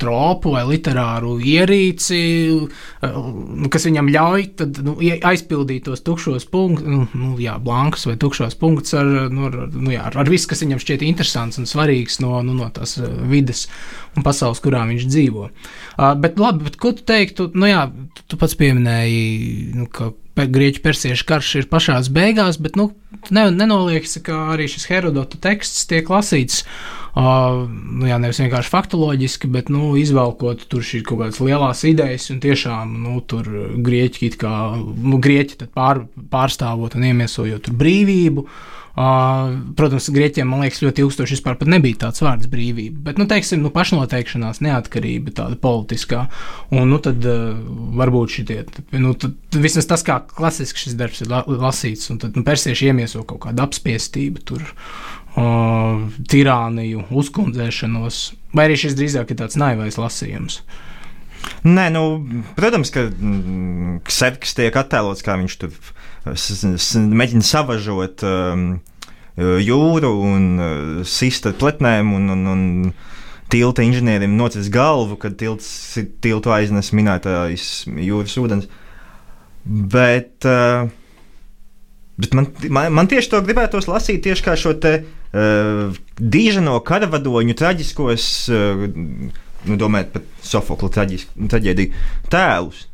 tropu 0.00 0.50
vai 0.56 0.64
literāru 0.66 1.36
ierīci, 1.38 2.18
uh, 3.06 3.68
kas 3.72 3.86
viņam 3.86 4.10
ļauj 4.14 4.46
tad, 4.58 4.80
nu, 4.86 4.96
aizpildīt 4.98 5.86
tos 5.86 6.02
tukšos 6.06 6.48
punktus, 6.50 6.88
nu, 6.88 7.06
nu, 7.14 7.30
jā, 7.42 7.54
blankus 7.62 8.08
vai 8.10 8.16
tukšos 8.20 8.58
punktus 8.60 8.96
ar, 8.98 9.06
nu, 9.30 9.46
ar, 9.50 9.58
nu, 9.70 9.92
jā, 9.94 10.08
ar, 10.10 10.32
visu, 10.32 10.50
kas 10.50 10.64
viņam 10.66 10.82
šķiet 10.82 11.06
interesants 11.06 11.62
un 11.62 11.70
svarīgs 11.70 12.20
no, 12.24 12.40
nu, 12.46 12.56
no 12.58 12.68
tās 12.74 12.98
vides 13.30 13.66
un 14.16 14.26
pasaules, 14.26 14.62
kurā 14.64 14.82
viņš 14.90 15.08
dzīvo. 15.08 15.48
Uh, 15.48 16.12
bet, 16.18 16.40
labi, 16.42 16.66
bet 16.66 16.78
ko 16.82 16.92
tu 16.96 17.06
teiktu? 17.06 17.50
Nu, 17.54 17.70
jā, 17.70 17.86
tu, 18.16 18.30
tu 18.32 18.40
pats 18.40 18.58
pieminēji, 18.58 19.74
nu, 19.78 19.90
ka 19.92 20.10
grieķu 20.36 20.82
persiešu 20.84 21.24
karš 21.28 21.54
ir 21.62 21.68
pašā 21.70 21.96
beigās, 22.12 22.60
bet 22.60 22.76
nu, 22.76 22.90
ne, 23.32 23.48
nenoliekts, 23.54 24.18
ka 24.26 24.52
arī 24.52 24.68
šis 24.68 24.84
Herodota 24.90 25.40
teksts 25.40 25.88
tiek 25.88 26.08
lasīts. 26.12 26.64
Uh, 27.16 27.64
jā, 28.04 28.18
nevis 28.20 28.42
vienkārši 28.42 28.68
faktoloģiski, 28.74 29.48
bet 29.48 29.70
nu, 29.72 29.94
izvelkot 29.96 30.66
tur 30.68 30.84
šīs 30.84 31.06
kaut 31.08 31.22
kādas 31.22 31.40
lielas 31.40 31.80
idejas, 31.88 32.28
un 32.34 32.42
tiešām 32.44 32.92
nu, 33.06 33.22
tur 33.24 33.48
grieķi, 33.80 34.34
kā, 34.36 34.52
nu, 34.76 35.16
grieķi 35.24 35.70
pār, 35.72 36.04
pārstāvot 36.28 36.98
un 36.98 37.08
iemiesojot 37.08 37.72
brīvību. 37.72 38.44
Uh, 38.44 38.74
protams, 38.96 40.08
grieķiem 40.08 40.48
man 40.48 40.62
liekas, 40.64 40.80
ļoti 40.80 41.02
ilgstoši 41.04 41.36
vispār 41.36 41.58
nebija 41.68 42.06
tāds 42.06 42.22
vārds 42.24 42.48
brīvība. 42.48 43.02
Bet, 43.10 43.18
nu, 43.20 43.26
teiksim, 43.28 43.60
nu, 43.60 43.72
pašnoteikšanās, 43.74 44.62
neatkarība, 44.64 45.34
tāda 45.36 45.58
politiskā. 45.60 46.22
Un, 46.72 46.88
nu, 46.94 47.00
tad 47.04 47.20
varbūt 48.00 48.38
šitie, 48.38 48.62
nu, 48.96 49.12
tad, 49.20 49.36
vismaz 49.52 49.90
tas, 49.90 50.06
kā 50.06 50.22
klasiski 50.30 50.86
šis 50.86 50.96
darbs 50.96 51.20
ir 51.20 51.32
la 51.32 51.42
lasīts, 51.44 52.08
un 52.14 52.22
tad 52.24 52.38
nu, 52.38 52.46
persieši 52.46 52.88
iemieso 52.88 53.26
kaut 53.28 53.44
kādu 53.44 53.66
apspiestību, 53.66 54.44
tur, 54.48 54.64
uh, 54.64 56.06
tirāniju, 56.32 57.04
uzkundzēšanos. 57.12 58.24
Vai 58.56 58.68
arī 58.70 58.80
šis 58.80 58.96
drīzāk 58.96 59.32
ir 59.32 59.42
tāds 59.42 59.60
naivais 59.60 60.00
lasījums. 60.00 60.62
Nē, 61.66 61.90
nu, 61.92 62.02
protams, 62.56 62.90
ka 62.94 63.06
mm, 63.10 64.00
Sepkis 64.10 64.56
tiek 64.56 64.76
attēlots, 64.76 65.24
kā 65.26 65.36
viņš 65.38 65.60
tur 65.60 65.76
mēģina 66.26 67.46
savažot 67.46 68.24
um, 68.26 68.68
jūru 69.36 70.10
un 70.24 70.46
uh, 70.56 71.04
sist 71.06 71.46
ar 71.46 71.56
pletnēm 71.60 72.14
un, 72.16 72.32
un, 72.32 72.46
un 72.52 72.64
tilta 73.52 73.84
inženierim 73.86 74.34
nocis 74.36 74.70
galvu, 74.72 75.18
kad 75.20 75.36
tilts, 75.38 75.68
tiltu 76.24 76.52
aiznes 76.54 76.92
minētājs 76.96 77.86
jūras 77.86 78.36
ūdens. 78.40 78.70
Bet, 79.66 80.46
uh, 80.46 80.88
bet 82.18 82.34
man, 82.38 82.50
man, 82.70 82.90
man 82.96 83.10
tieši 83.10 83.32
to 83.34 83.42
gribētos 83.46 83.88
lasīt 83.90 84.24
tieši 84.26 84.46
kā 84.46 84.56
šo 84.58 84.74
te 84.82 84.96
uh, 85.02 85.94
dīžano 86.18 86.78
karavadoņu 86.86 87.58
traģiskos, 87.58 88.28
uh, 88.50 88.86
nu, 89.66 89.78
domājot 89.78 90.12
par 90.14 90.26
Sofokla 90.46 90.92
traģēdiju 90.94 92.06
tēlus. 92.32 92.86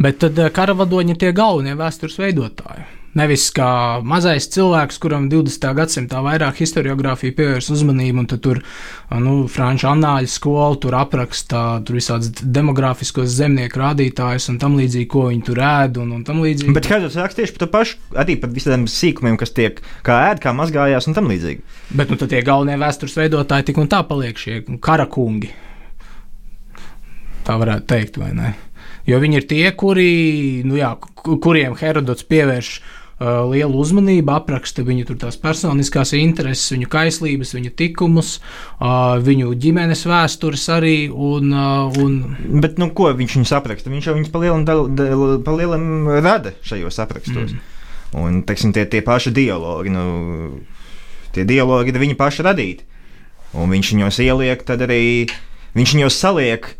Bet 0.00 0.20
tad 0.24 0.38
eh, 0.38 0.50
karavadoņi 0.54 1.14
ir 1.14 1.22
tie 1.22 1.32
galvenie 1.36 1.78
vēstures 1.78 2.20
veidotāji. 2.20 2.86
Nevis 3.14 3.44
kā 3.54 4.00
mazais 4.02 4.48
cilvēks, 4.50 4.96
kuram 4.98 5.28
20. 5.30 5.68
gadsimtā 5.78 6.18
vairāk 6.24 6.58
historiografija 6.58 7.36
pievērs 7.36 7.68
uzmanību, 7.70 8.24
un 8.24 8.26
tur 8.32 8.58
eh, 8.58 9.20
nu, 9.22 9.36
franču 9.50 9.86
anāļu 9.92 10.30
skola 10.32 10.80
tur 10.82 10.96
apraksta 10.98 11.62
tur 11.86 12.00
visādus 12.00 12.32
demogrāfiskos 12.42 13.30
zemnieku 13.36 13.78
rādītājus 13.84 14.50
un 14.50 14.58
tam 14.62 14.74
līdzīgi, 14.80 15.06
ko 15.14 15.28
viņi 15.28 15.46
tur 15.46 15.62
ēd 15.62 16.02
un, 16.02 16.10
un 16.18 16.26
tam 16.26 16.42
līdzīgi. 16.42 16.74
Bet 16.74 16.90
Hedžers 16.90 17.20
raksta 17.22 17.44
tieši 17.44 17.54
par 17.54 17.62
to 17.62 17.70
pašu, 17.76 18.02
arī 18.24 18.38
par 18.42 18.50
visiem 18.56 18.88
sīkumiem, 18.90 19.38
kas 19.38 19.54
tiek 19.54 19.78
kā 20.06 20.18
ēd, 20.32 20.42
kā 20.42 20.56
mazgājās 20.58 21.06
un 21.06 21.14
tam 21.14 21.30
līdzīgi. 21.30 21.62
Bet 21.94 22.10
nu, 22.10 22.18
tie 22.18 22.42
galvenie 22.42 22.80
vēstures 22.82 23.14
veidotāji 23.22 23.70
tik 23.70 23.78
un 23.78 23.90
tā 23.94 24.02
paliek 24.10 24.42
šie 24.42 24.64
karakungi. 24.82 25.54
Tā 27.44 27.60
varētu 27.60 27.92
teikt, 27.92 28.18
vai 28.18 28.34
ne? 28.34 28.54
Jo 29.04 29.20
viņi 29.20 29.40
ir 29.40 29.48
tie, 29.48 29.64
kuri, 29.76 30.10
nu 30.64 30.78
jā, 30.78 30.94
kuriem 31.20 31.74
Herodots 31.76 32.24
pievērš 32.24 32.68
uh, 32.78 33.42
lielu 33.50 33.76
uzmanību, 33.82 34.32
apraksta 34.32 34.84
viņu 34.86 35.16
tās 35.20 35.36
personiskās 35.40 36.14
intereses, 36.16 36.72
viņu 36.72 36.88
kaislības, 36.92 37.52
viņu 37.56 37.74
tikumus, 37.76 38.38
uh, 38.78 39.18
viņu 39.24 39.52
ģimenes 39.60 40.06
vēstures 40.08 40.64
arī. 40.72 40.96
Un, 41.12 41.52
uh, 41.52 41.98
un... 42.00 42.16
Bet 42.64 42.80
nu, 42.80 42.88
ko 42.96 43.10
viņš 43.12 43.36
viņus 43.38 43.54
apraksta? 43.58 43.92
Viņš 43.92 44.08
jau 44.08 44.16
viņus 44.16 44.32
palielam 45.44 46.08
rada 46.24 46.54
šajos 46.64 47.00
aprakstos. 47.04 47.52
Mm. 47.52 47.70
Un 48.24 48.40
teiksim, 48.46 48.72
tie, 48.72 48.86
tie 48.86 49.02
paši 49.04 49.34
dialogi, 49.34 49.90
nu, 49.90 50.06
tie 51.34 51.44
dialogi 51.48 51.92
ir 51.92 51.98
viņa 52.00 52.16
paša 52.16 52.46
radīti. 52.46 52.86
Un 53.54 53.70
viņš 53.70 53.92
viņos 53.94 54.22
ieliek, 54.24 54.64
tad 54.66 54.82
arī 54.86 55.26
viņš 55.76 55.94
viņos 55.98 56.18
saliek 56.18 56.72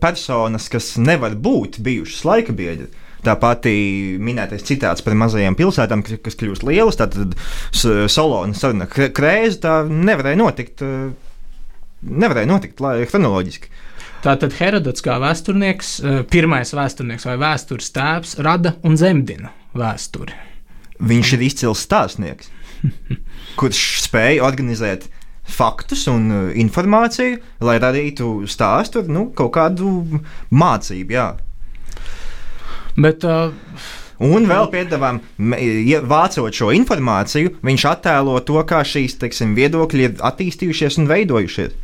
personas, 0.00 0.68
kas 0.72 0.94
nevar 0.96 1.34
būt 1.36 1.80
bijušas 1.84 2.24
laika 2.24 2.54
biedri. 2.56 2.88
Tā 3.24 3.34
pati 3.40 3.72
minētais 4.22 4.62
citāts 4.66 5.02
par 5.02 5.16
mazajām 5.18 5.56
pilsētām, 5.58 6.04
kas 6.22 6.38
kļūst 6.38 6.64
lielas, 6.68 6.98
tātad 7.00 7.34
Solona 7.74 8.54
saruna 8.54 8.86
krēza, 8.88 9.58
tā 9.64 9.74
nevarēja 9.90 10.38
notikt, 10.38 10.84
eh, 10.86 11.10
nevarēja 12.06 12.50
notikt 12.52 12.82
chronoloģiski. 13.10 13.72
Tātad 14.22 14.54
Herodots 14.58 15.02
kā 15.02 15.18
vēsturnieks, 15.22 15.90
eh, 16.04 16.22
pirmais 16.30 16.72
vēsturnieks 16.74 17.26
vai 17.26 17.36
vēstures 17.42 17.90
tēvs, 17.94 18.38
rada 18.42 18.76
un 18.84 18.96
zemdina 18.96 19.50
vēsturi. 19.74 20.34
Viņš 21.02 21.32
ir 21.34 21.42
izcils 21.42 21.86
stāstnieks, 21.86 22.50
kurš 23.58 23.82
spēja 24.06 24.42
organizēt 24.46 25.06
faktus 25.48 26.06
un 26.10 26.26
uh, 26.30 26.48
informāciju, 26.58 27.38
lai 27.64 27.78
radītu 27.82 28.48
stāstu, 28.50 29.04
nu, 29.08 29.28
kaut 29.36 29.54
kādu 29.56 29.94
mācību. 30.52 31.16
Jā. 31.16 31.30
Bet, 32.98 33.24
uh, 33.24 33.54
Un 34.18 34.48
vēl 34.50 34.66
piedāvājam, 34.72 35.20
vācot 36.10 36.54
šo 36.54 36.72
informāciju, 36.74 37.52
viņš 37.62 37.84
attēlo 37.86 38.34
to, 38.42 38.58
kā 38.66 38.80
šīs 38.82 39.14
teiksim, 39.20 39.52
viedokļi 39.54 40.06
ir 40.08 40.16
attīstījušies 40.26 40.98
un 40.98 41.06
veidojušies. 41.06 41.76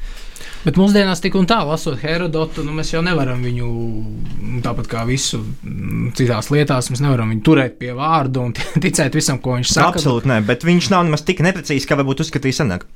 Bet 0.64 0.78
mūsdienās 0.80 1.20
tik 1.20 1.34
un 1.36 1.46
tā, 1.46 1.58
lasot 1.68 1.98
Herodotu, 2.00 2.62
nu, 2.64 2.72
mēs 2.74 2.94
jau 2.94 3.02
nevaram 3.04 3.42
viņu, 3.44 3.68
nu, 3.68 4.60
tāpat 4.64 4.88
kā 4.88 5.02
visu 5.06 5.42
mm, 5.44 6.14
citās 6.16 6.48
lietās, 6.50 6.88
mēs 6.90 7.04
nevaram 7.04 7.30
viņu 7.34 7.44
turēt 7.44 7.76
pie 7.78 7.92
vārda 7.94 8.46
un 8.48 8.54
ticēt 8.84 9.14
visam, 9.14 9.38
ko 9.44 9.58
viņš 9.58 9.74
saka. 9.76 9.92
Absolūti 9.92 10.32
nē, 10.32 10.40
bet 10.48 10.64
viņš 10.66 10.90
nav 10.94 11.04
nemaz 11.06 11.22
tik 11.28 11.44
neprecīzs, 11.44 11.86
kā 11.86 12.00
varbūt 12.00 12.24
uzskatīja 12.24 12.62
senāk. 12.62 12.88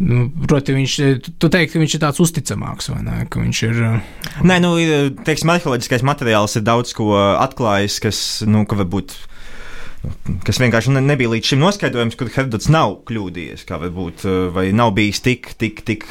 Nu, 0.00 0.26
proti, 0.48 0.72
viņš, 0.72 0.94
tu 1.36 1.50
teiksi, 1.52 1.74
ka 1.74 1.80
viņš 1.82 1.94
ir 1.96 2.00
tāds 2.00 2.20
uzticamāks, 2.24 2.88
vai 2.88 3.02
ne? 3.04 3.16
Viņš 3.28 3.58
ir. 3.66 3.80
Nē, 4.48 4.56
nu, 4.64 4.70
teiksim, 5.26 5.52
arheoloģiskais 5.52 6.04
materiāls 6.08 6.56
ir 6.56 6.64
daudz 6.64 6.94
ko 6.96 7.12
atklājis, 7.18 7.98
kas, 8.00 8.20
nu, 8.48 8.64
ka 8.68 8.78
varbūt. 8.80 9.12
Kas 10.46 10.56
vienkārši 10.62 10.94
nebija 10.96 11.34
līdz 11.34 11.52
šim 11.52 11.60
noskaidrojams, 11.60 12.16
kur 12.16 12.30
Herdots 12.32 12.70
nav 12.72 13.02
kļūdījies, 13.10 13.66
kā 13.68 13.76
varbūt, 13.82 14.24
vai 14.56 14.70
nav 14.72 14.94
bijis 14.96 15.20
tik, 15.20 15.52
tik, 15.60 15.84
tik. 15.84 16.08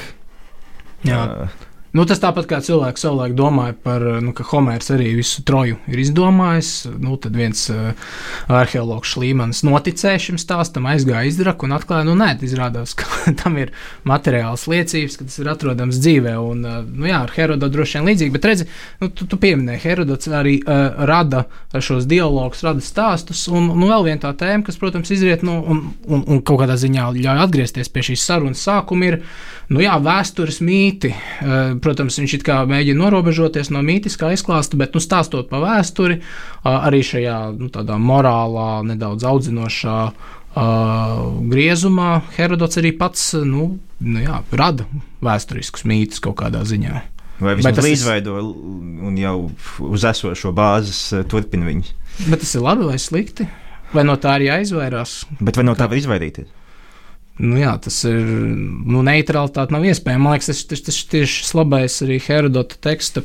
Jā. 1.08 1.24
Uh, 1.26 1.69
Nu, 1.90 2.04
tas 2.06 2.20
tāpat 2.22 2.46
kā 2.46 2.60
cilvēks 2.62 3.02
savulaik 3.02 3.34
domāja 3.34 3.74
par 3.74 4.04
to, 4.06 4.20
nu, 4.22 4.34
ka 4.38 4.46
Homērs 4.52 4.92
arī 4.94 5.10
visu 5.18 5.42
troju 5.46 5.80
ir 5.90 6.02
izdomājis. 6.04 6.72
Nu, 7.02 7.16
tad 7.22 7.34
viens 7.38 7.64
uh, 7.74 7.98
arheologs 8.46 9.16
Šlīmans 9.16 9.64
noticēja 9.66 10.22
šim 10.28 10.38
stāstam, 10.42 10.86
aizgāja 10.92 11.26
izraku 11.32 11.66
un 11.66 11.74
atklāja, 11.74 12.06
nu, 12.06 12.14
nē, 12.20 12.36
izrādās, 12.46 12.94
ka 13.00 13.34
tam 13.42 13.58
ir 13.58 13.74
materiāls 14.08 14.68
liecības, 14.70 15.18
ka 15.18 15.26
tas 15.32 15.40
ir 15.42 15.50
atrodams 15.50 15.98
dzīvē. 16.04 16.36
Un, 16.38 16.62
uh, 16.62 16.84
nu, 16.86 17.08
jā, 17.10 17.24
ar 17.26 17.34
Herodotu 17.34 17.80
droši 17.80 17.98
vien 17.98 18.12
līdzīgi, 18.12 18.36
bet 18.38 18.46
redzi, 18.52 18.70
nu, 19.02 19.10
tu, 19.10 19.26
tu 19.26 19.42
pieminēji, 19.42 19.82
Herodots 19.88 20.30
arī 20.30 20.60
uh, 20.62 21.02
rada 21.10 21.48
šos 21.74 22.06
dialogus, 22.10 22.62
rada 22.68 22.86
stāstus. 22.86 23.48
Un, 23.50 23.72
nu, 23.74 23.90
vēl 23.90 24.12
viena 24.12 24.28
tā 24.28 24.36
tēma, 24.44 24.62
kas, 24.68 24.78
protams, 24.78 25.10
izriet 25.16 25.42
no 25.42 25.58
nu, 25.58 25.66
un, 25.74 25.82
un, 26.06 26.24
un 26.36 26.46
kaut 26.46 26.62
kādā 26.62 26.78
ziņā 26.78 27.10
ļauj 27.18 27.44
atgriezties 27.48 27.90
pie 27.90 28.06
šīs 28.12 28.30
sarunas 28.30 28.62
sākuma, 28.62 29.10
ir, 29.10 29.20
nu, 29.74 29.82
jā, 29.82 29.98
vēstures 30.06 30.62
mīti. 30.62 31.16
Uh, 31.42 31.79
protams, 31.84 32.18
viņš 32.22 32.34
it 32.40 32.44
kā 32.48 32.62
mēģina 32.70 33.00
norobežoties 33.04 33.70
no 33.74 33.82
mītiskā 33.86 34.32
izklāsta, 34.36 34.78
bet, 34.80 34.94
nu, 34.96 35.02
stāstot 35.04 35.50
pa 35.52 35.62
vēsturi, 35.64 36.20
arī 36.68 37.02
šajā 37.06 37.38
nu, 37.58 37.70
tādā 37.74 37.98
morālā, 38.02 38.84
nedaudz 38.88 39.26
audzinošā 39.30 39.98
uh, 40.10 41.30
griezumā, 41.52 42.22
Herodots 42.38 42.80
arī 42.82 42.92
pats 42.98 43.32
nu, 43.46 43.70
nu, 44.02 44.20
jā, 44.24 44.42
rada 44.52 44.86
vēsturiskus 45.26 45.86
mītus 45.90 46.22
kaut 46.24 46.40
kādā 46.42 46.64
ziņā. 46.68 47.02
Vai 47.40 47.56
vismaz 47.56 47.78
ir- 47.86 47.94
izveido 47.96 48.36
un 48.44 49.16
jau 49.18 49.36
uz 49.88 50.04
esošo 50.04 50.52
bāzes 50.52 51.14
eh, 51.16 51.24
turpina 51.24 51.70
viņus. 51.70 51.94
Bet 52.28 52.42
tas 52.44 52.56
ir 52.56 52.66
labi 52.66 52.84
vai 52.90 52.98
slikti? 53.00 53.48
Vai 53.94 54.04
no 54.04 54.18
tā 54.20 54.36
arī 54.36 54.50
jāizvairās? 54.50 55.22
Bet 55.40 55.56
vai 55.56 55.64
no 55.64 55.74
tā 55.80 55.88
var 55.90 55.98
izvairīties? 55.98 56.50
Nu, 57.40 57.56
jā, 57.56 57.72
tas 57.80 58.02
ir. 58.04 58.20
Nu, 58.20 59.00
neutralitāte 59.06 59.72
nav 59.72 59.86
iespējama. 59.88 60.26
Man 60.26 60.36
liekas, 60.36 60.50
tas, 60.52 60.64
tas, 60.68 60.82
tas 60.90 60.98
tieši 61.08 61.46
labais 61.56 61.96
arī 62.04 62.18
Herodota 62.26 62.76
teksta 62.84 63.24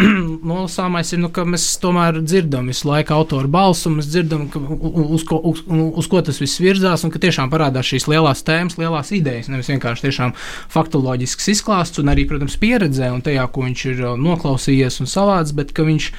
nolasāmais 0.50 1.12
ir, 1.12 1.20
nu, 1.20 1.28
ka 1.34 1.44
mēs 1.48 1.66
tomēr 1.82 2.20
dzirdam 2.24 2.70
visu 2.70 2.88
laiku 2.88 3.14
autoru 3.16 3.50
balsu, 3.52 3.92
mēs 3.92 4.08
dzirdam, 4.10 4.46
ka, 4.52 4.60
uz, 4.60 5.24
ko, 5.28 5.40
uz, 5.50 5.60
uz 5.68 6.08
ko 6.10 6.22
tas 6.24 6.40
viss 6.40 6.60
virzās, 6.62 7.04
un 7.04 7.12
ka 7.12 7.20
tiešām 7.22 7.52
parādās 7.52 7.90
šīs 7.90 8.08
lielās 8.10 8.40
tēmas, 8.46 8.78
lielās 8.80 9.12
idejas. 9.16 9.50
Nevis 9.52 9.68
vienkārši 9.72 10.06
tiešām 10.06 10.34
faktoloģisks 10.72 11.52
izklāsts, 11.54 12.00
un 12.00 12.12
arī, 12.12 12.24
protams, 12.30 12.56
pieredzē, 12.60 13.10
un 13.12 13.24
tajā, 13.26 13.44
ko 13.52 13.66
viņš 13.66 13.84
ir 13.92 14.02
uh, 14.06 14.16
noklausījies 14.20 15.02
un 15.04 15.10
savāds, 15.10 15.52
bet 15.56 15.74
ka 15.76 15.84
viņš, 15.88 16.10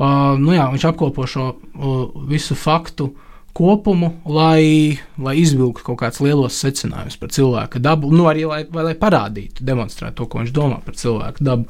uh, 0.00 0.34
nu, 0.40 0.56
jā, 0.56 0.66
viņš 0.74 0.90
apkopo 0.90 1.30
šo 1.30 1.52
uh, 1.54 2.04
visu 2.26 2.58
faktu 2.58 3.12
kopumu, 3.58 4.12
lai, 4.30 4.98
lai 5.18 5.34
izvilktu 5.42 5.84
kaut 5.90 5.98
kādus 6.04 6.22
lielos 6.24 6.58
secinājumus 6.62 7.18
par 7.18 7.32
cilvēka 7.34 7.82
dabu, 7.82 8.12
nu 8.14 8.28
arī 8.30 8.46
lai, 8.48 8.62
vai, 8.70 8.86
lai 8.92 8.94
parādītu, 8.98 9.66
demonstrētu 9.66 10.20
to, 10.22 10.28
ko 10.30 10.44
viņš 10.44 10.54
domā 10.56 10.78
par 10.86 10.96
cilvēku 11.00 11.44
dabu. 11.50 11.68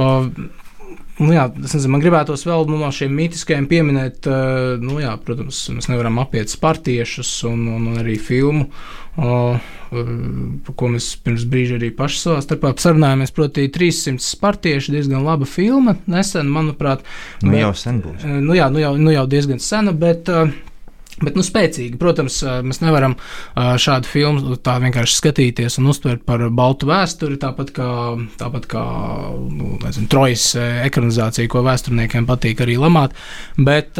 Uh, 0.00 0.32
Nu 1.20 1.34
jā, 1.34 1.42
nezinu, 1.52 1.90
man 1.92 2.00
gribētos 2.00 2.46
vēl 2.48 2.62
nu, 2.64 2.78
no 2.80 2.86
šiem 2.96 3.12
mītiskajiem 3.12 3.66
pieminēt, 3.68 4.24
uh, 4.24 4.78
nu 4.80 5.02
jā, 5.02 5.10
protams, 5.20 5.58
mēs 5.76 5.90
nevaram 5.90 6.16
apiet 6.22 6.48
spartiešus 6.48 7.32
un, 7.50 7.66
un, 7.68 7.90
un 7.90 7.98
arī 8.00 8.14
filmu, 8.16 8.70
uh, 9.20 9.58
uh, 9.60 10.14
par 10.64 10.76
ko 10.80 10.88
mēs 10.94 11.10
pirms 11.20 11.44
brīža 11.52 11.76
arī 11.76 11.90
paši 11.98 12.22
savā 12.22 12.38
starpā 12.46 12.72
sarunājāmies. 12.80 13.34
Proti, 13.36 13.66
300 13.74 14.16
spartieši 14.30 14.96
diezgan 14.96 15.20
laba 15.28 15.44
filma, 15.44 15.98
nesen, 16.08 16.48
manuprāt. 16.56 17.04
Nu, 17.44 17.52
bet- 17.52 17.66
jau 17.66 17.74
sen 17.76 18.00
būs. 18.06 18.24
Eh, 18.24 18.40
Nu 18.40 18.56
jā, 18.56 18.70
nu 18.72 18.80
jau, 18.80 18.94
nu 18.96 19.12
jau 19.12 19.26
diezgan 19.28 19.60
sena, 19.60 19.92
bet, 19.92 20.32
eh, 20.32 20.56
bet 21.24 21.36
nu, 21.36 21.44
spēcīga. 21.44 21.98
Protams, 22.00 22.40
eh, 22.42 22.60
mēs 22.66 22.80
nevaram 22.82 23.16
eh, 23.16 23.72
šādu 23.80 24.08
filmu 24.10 24.56
tā 24.56 24.76
vienkārši 24.82 25.18
skatīties 25.18 25.78
un 25.80 25.90
uztvert 25.92 26.24
par 26.28 26.46
baltu 26.54 26.88
vēsturi, 26.90 27.38
tāpat 27.40 27.72
kā, 27.76 27.90
tāpat 28.40 28.68
kā 28.70 28.84
nu, 29.36 29.76
nezinu, 29.84 30.08
trojas 30.12 30.50
eh, 30.58 30.82
ekranizācija, 30.88 31.50
ko 31.50 31.64
vēsturniekiem 31.66 32.28
patīk 32.28 32.64
arī 32.64 32.78
lamāt. 32.80 33.16
Bet, 33.60 33.98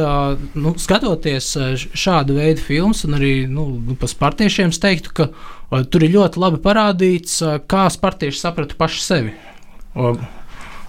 nu, 0.59 0.73
skatoties 0.81 1.53
šādu 1.99 2.37
veidu 2.39 2.63
filmas, 2.65 3.05
un 3.07 3.19
arī 3.19 3.35
nu, 3.51 3.67
nu, 3.85 3.97
par 4.01 4.11
spartiešiem, 4.11 4.73
es 4.73 4.81
teiktu, 4.83 5.13
ka 5.17 5.85
tur 5.93 6.07
ir 6.07 6.15
ļoti 6.17 6.41
labi 6.41 6.61
parādīts, 6.65 7.41
kā 7.71 7.87
spartieši 7.93 8.41
saprata 8.41 8.79
paši 8.79 9.03
sevi. 9.05 9.35
Uh, 9.95 10.17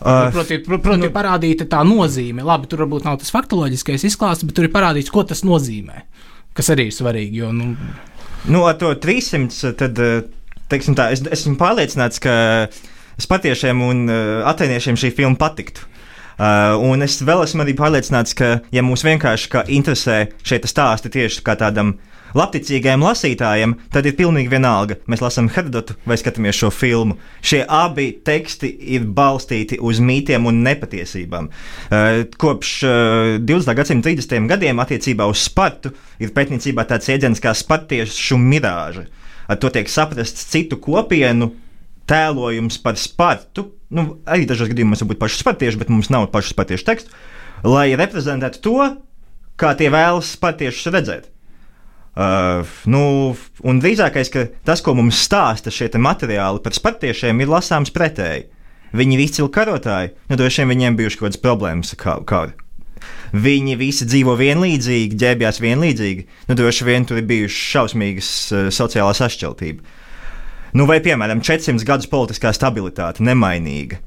Proti, 0.02 0.58
pr 0.66 0.80
proti 0.82 1.06
nu, 1.06 1.12
parādīta 1.14 1.68
tā 1.70 1.84
nozīme. 1.86 2.42
Labi, 2.46 2.66
tur 2.70 2.82
varbūt 2.82 3.06
nav 3.06 3.20
tas 3.22 3.30
faktoloģiskais 3.34 4.08
izklāsts, 4.10 4.48
bet 4.48 4.58
tur 4.58 4.66
ir 4.66 4.74
parādīts, 4.74 5.12
ko 5.14 5.22
tas 5.28 5.44
nozīmē. 5.46 6.02
Kas 6.58 6.72
arī 6.74 6.90
ir 6.90 6.96
svarīgi. 6.96 7.44
Jo, 7.44 7.52
nu, 7.56 7.74
Nu, 8.46 8.66
ar 8.66 8.74
to 8.74 8.96
300, 8.96 9.74
tad, 9.78 10.00
eh, 10.00 10.24
teiksim 10.72 10.96
tā, 10.98 11.12
es 11.14 11.22
esmu 11.22 11.58
pārliecināts, 11.60 12.18
ka 12.22 12.34
spatiešiem 13.22 13.82
un 13.86 14.08
uh, 14.10 14.40
atēniešiem 14.50 14.96
šī 14.98 15.12
filma 15.14 15.38
patiktu. 15.38 15.84
Uh, 16.42 16.74
un 16.82 17.04
es 17.06 17.20
vēl 17.22 17.44
esmu 17.44 17.62
arī 17.62 17.76
pārliecināts, 17.78 18.34
ka, 18.34 18.64
ja 18.74 18.82
mūs 18.82 19.04
vienkārši 19.06 19.50
kā 19.52 19.62
interesē 19.70 20.32
šie 20.48 20.58
stāsti 20.66 21.12
tieši 21.14 21.44
kā 21.46 21.54
tādam 21.60 22.00
labticīgajam 22.38 23.04
lasītājam, 23.06 23.76
tad 23.94 24.08
ir 24.08 24.16
pilnīgi 24.18 24.52
vienalga. 24.52 24.98
Mēs 25.12 25.24
lasām 25.24 25.50
Herodotu 25.52 25.96
vai 26.08 26.18
skatāmies 26.20 26.60
šo 26.60 26.72
filmu. 26.74 27.18
Šie 27.44 27.64
abi 27.66 28.12
teksti 28.26 28.70
ir 28.96 29.08
balstīti 29.18 29.80
uz 29.82 30.02
mītiem 30.04 30.48
un 30.50 30.62
nepatiesībām. 30.66 31.50
Uh, 31.52 32.24
kopš 32.42 32.76
uh, 32.88 33.34
20. 33.40 33.76
gadsimta 33.78 34.12
30. 34.12 34.48
gadiem 34.52 34.84
attiecībā 34.84 35.28
uz 35.30 35.44
Spartu 35.48 35.94
ir 36.22 36.34
pētniecībā 36.36 36.86
tāds 36.90 37.10
jēdziens 37.12 37.44
kā 37.44 37.54
spartiešu 37.58 38.40
mirāža. 38.42 39.08
Ar 39.52 39.60
to 39.60 39.72
tiek 39.74 39.90
saprasts 39.92 40.48
citu 40.52 40.78
kopienu 40.80 41.52
tēlojums 42.10 42.80
par 42.84 42.98
Spartu. 43.00 43.68
Nu, 43.92 44.22
arī 44.24 44.46
dažos 44.48 44.72
gadījumos 44.72 45.04
var 45.04 45.12
būt 45.12 45.20
paši 45.22 45.42
spartieši, 45.42 45.80
bet 45.82 45.92
mums 45.92 46.12
nav 46.14 46.30
pašu 46.32 46.54
spartiešu 46.54 46.88
tekstu, 46.88 47.12
lai 47.68 47.92
reprezentētu 48.00 48.62
to, 48.64 48.78
kā 49.60 49.74
tie 49.78 49.92
vēlas 49.94 50.32
spartiešus 50.38 50.92
redzēt. 50.96 51.28
Uh, 52.12 52.68
nu, 52.92 53.04
un 53.64 53.78
drīzākais, 53.80 54.32
ka 54.34 54.44
tas, 54.68 54.82
ko 54.84 54.98
mums 54.98 55.22
stāsta 55.24 55.72
šie 55.72 55.88
te 55.94 56.02
materiāli 56.02 56.60
par 56.64 56.76
spartiešiem, 56.76 57.40
ir 57.40 57.52
lasāms 57.52 57.94
pretēji. 57.96 58.50
Viņi 58.92 59.16
ir 59.16 59.24
izcili 59.24 59.48
karotāji, 59.56 60.12
nu, 60.28 60.36
droši 60.36 60.66
vien 60.66 60.74
viņiem 60.74 60.98
bijušas 61.00 61.20
kaut 61.20 61.30
kādas 61.30 61.44
problēmas 61.46 61.94
ar 61.96 62.26
karu. 62.28 62.58
Viņi 63.32 63.78
visi 63.80 64.06
dzīvo 64.06 64.36
vienlīdzīgi, 64.36 65.16
ģērbjās 65.22 65.62
vienlīdzīgi, 65.64 66.28
nu, 66.50 66.58
droši 66.60 66.88
vien 66.90 67.08
tur 67.08 67.22
ir 67.22 67.30
bijušas 67.30 67.62
šausmīgas 67.78 68.32
uh, 68.52 68.68
sociālās 68.76 69.24
sašķeltības. 69.24 70.00
Nu, 70.76 70.88
vai, 70.88 71.00
piemēram, 71.04 71.40
400 71.44 71.88
gadus 71.88 72.12
politiskā 72.12 72.52
stabilitāte 72.56 73.24
nemainīga. 73.24 74.00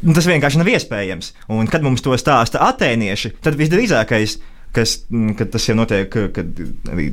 Nu, 0.00 0.14
tas 0.16 0.28
vienkārši 0.28 0.60
nav 0.60 0.68
iespējams. 0.72 1.34
Un, 1.52 1.68
kad 1.68 1.84
mums 1.84 2.04
to 2.04 2.16
stāsta 2.20 2.60
atēnieši, 2.64 3.34
tad 3.44 3.56
visdrīzākais, 3.60 4.38
kas, 4.76 5.00
mm, 5.10 5.34
kad 5.38 5.50
tas 5.54 5.66
jau 5.68 5.76
notiek, 5.78 6.08
kad 6.34 6.62
arī 6.92 7.10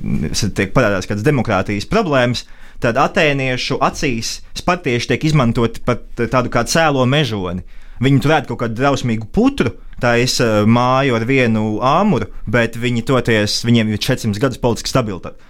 tiek 0.57 0.73
parādās 0.75 1.09
kādas 1.09 1.25
demokrātijas 1.25 1.89
problēmas, 1.89 2.45
tad 2.83 2.99
atēniešu 3.01 3.79
acīs 3.81 4.37
spartieši 4.57 5.13
tiek 5.13 5.27
izmantoti 5.29 5.81
pat 5.85 6.05
tādu 6.17 6.53
kā 6.53 6.65
cēlo 6.69 7.05
mežoni. 7.09 7.65
Viņi 8.03 8.21
tur 8.21 8.35
ēd 8.35 8.49
kaut 8.49 8.61
kādu 8.61 8.77
drausmīgu 8.77 9.29
putru, 9.33 9.71
ir 9.97 10.65
māju 10.69 11.15
ar 11.17 11.25
vienu 11.25 11.79
āmuru, 11.81 12.29
bet 12.45 12.77
viņi 12.77 13.05
toties, 13.07 13.63
viņiem 13.65 13.89
ir 13.89 14.01
400 14.03 14.43
gadus 14.43 14.61
politiska 14.61 14.91
stabilitāte. 14.91 15.41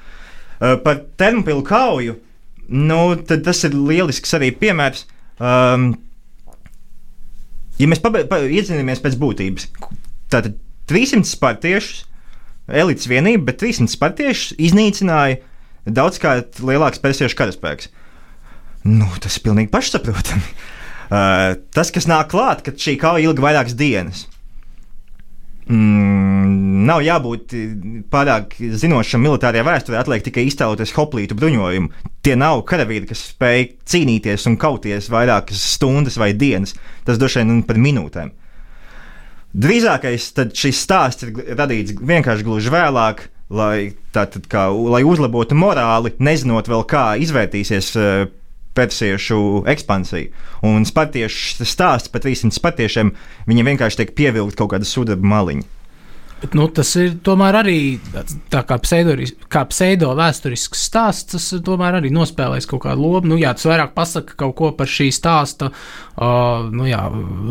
Par 0.57 1.01
termopilu 1.19 1.65
kauju, 1.67 2.15
nu, 2.71 3.01
tas 3.27 3.63
ir 3.67 3.75
lielisks 3.75 4.33
arī 4.37 4.53
piemērs. 4.55 5.03
Um, 5.37 5.91
ja 7.77 7.89
mēs 7.91 7.99
pa, 8.01 8.39
iedzinamies 8.47 9.03
pēc 9.03 9.19
būtības, 9.19 9.67
tad 10.31 10.55
300 10.89 11.27
spartiešus, 11.27 12.05
elites 12.67 13.09
vienība, 13.09 13.49
bet 13.51 13.61
300 13.63 13.91
spartiešus 13.93 14.55
iznīcināja 14.69 15.41
daudzkārt 15.87 16.61
lielāks 16.63 17.01
persiešu 17.03 17.37
karaspēks. 17.39 17.91
Nu, 18.87 19.07
tas 19.23 19.37
ir 19.37 19.47
pilnīgi 19.47 19.73
pašsaprotami. 19.73 20.49
Uh, 21.07 21.53
tas, 21.71 21.87
kas 21.95 22.03
nāk 22.03 22.27
klāt, 22.33 22.65
kad 22.65 22.81
šī 22.83 22.97
kauja 22.99 23.29
ilga 23.29 23.39
vairākas 23.45 23.77
dienas. 23.79 24.25
Mm, 25.71 26.83
nav 26.87 27.01
jābūt 27.03 27.53
pārāk 28.11 28.57
zinošam 28.79 29.23
militārajā 29.25 29.65
vēsturē, 29.67 29.99
atliek 29.99 30.25
tikai 30.25 30.45
iztēloties 30.47 30.93
hoplītu 30.95 31.37
bruņojumu. 31.39 32.03
Tie 32.23 32.35
nav 32.39 32.65
karavīri, 32.67 33.07
kas 33.09 33.23
spēj 33.33 33.69
cīnīties 33.87 34.47
un 34.51 34.55
kauties 34.59 35.09
vairākas 35.11 35.63
stundas 35.75 36.19
vai 36.19 36.33
dienas. 36.35 36.75
Tas 37.07 37.19
droši 37.19 37.43
vien 37.43 37.63
par 37.67 37.79
minūtēm. 37.83 38.31
Drīzākais 39.57 40.29
šis 40.53 40.79
stāsts 40.85 41.25
ir 41.25 41.55
radīts 41.57 41.95
vienkārši 41.97 42.45
gluži 42.45 42.73
vēlāk, 42.73 43.23
lai, 43.49 43.93
tātad, 44.13 44.45
kā, 44.51 44.67
lai 44.69 45.01
uzlabotu 45.07 45.57
morāli, 45.57 46.13
nezinot 46.21 46.69
vēl, 46.69 46.83
kā 46.89 47.05
izvērtīsies 47.23 47.89
uh, 47.97 48.27
persiešu 48.77 49.39
ekspansija. 49.73 50.29
Un 50.67 50.85
spartiešu 50.85 51.65
stāsts 51.65 52.13
par 52.13 52.21
300 52.25 52.53
spartiešiem, 52.53 53.15
viņiem 53.49 53.71
vienkārši 53.73 54.03
tiek 54.03 54.13
pievilkt 54.19 54.59
kaut 54.59 54.75
kāda 54.75 54.85
sudraba 54.85 55.25
maliņa. 55.33 55.65
Bet, 56.37 56.53
nu, 56.53 56.67
tas 56.69 56.91
ir 57.01 57.15
tomēr 57.25 57.55
arī 57.63 57.77
tāds- 58.13 58.35
tā 58.53 58.61
kā, 58.67 58.77
pseidoris- 58.77 59.33
kā 59.49 59.63
pseido 59.65 60.11
vēsturisks 60.13 60.83
stāsts. 60.85 61.31
Tas 61.31 61.47
tomēr 61.65 61.97
arī 61.97 62.11
nospēlēs 62.13 62.67
kaut 62.69 62.83
kādu 62.83 63.01
lomu. 63.01 63.27
Nu, 63.33 63.37
jā, 63.41 63.55
tas 63.57 63.65
vairāk 63.65 63.95
pasaka 63.95 64.35
kaut 64.37 64.55
ko 64.55 64.71
par 64.71 64.85
šī 64.85 65.07
stāsta 65.09 65.71
uh, 65.71 66.69
nu, 66.69 66.85
jā, 66.85 67.01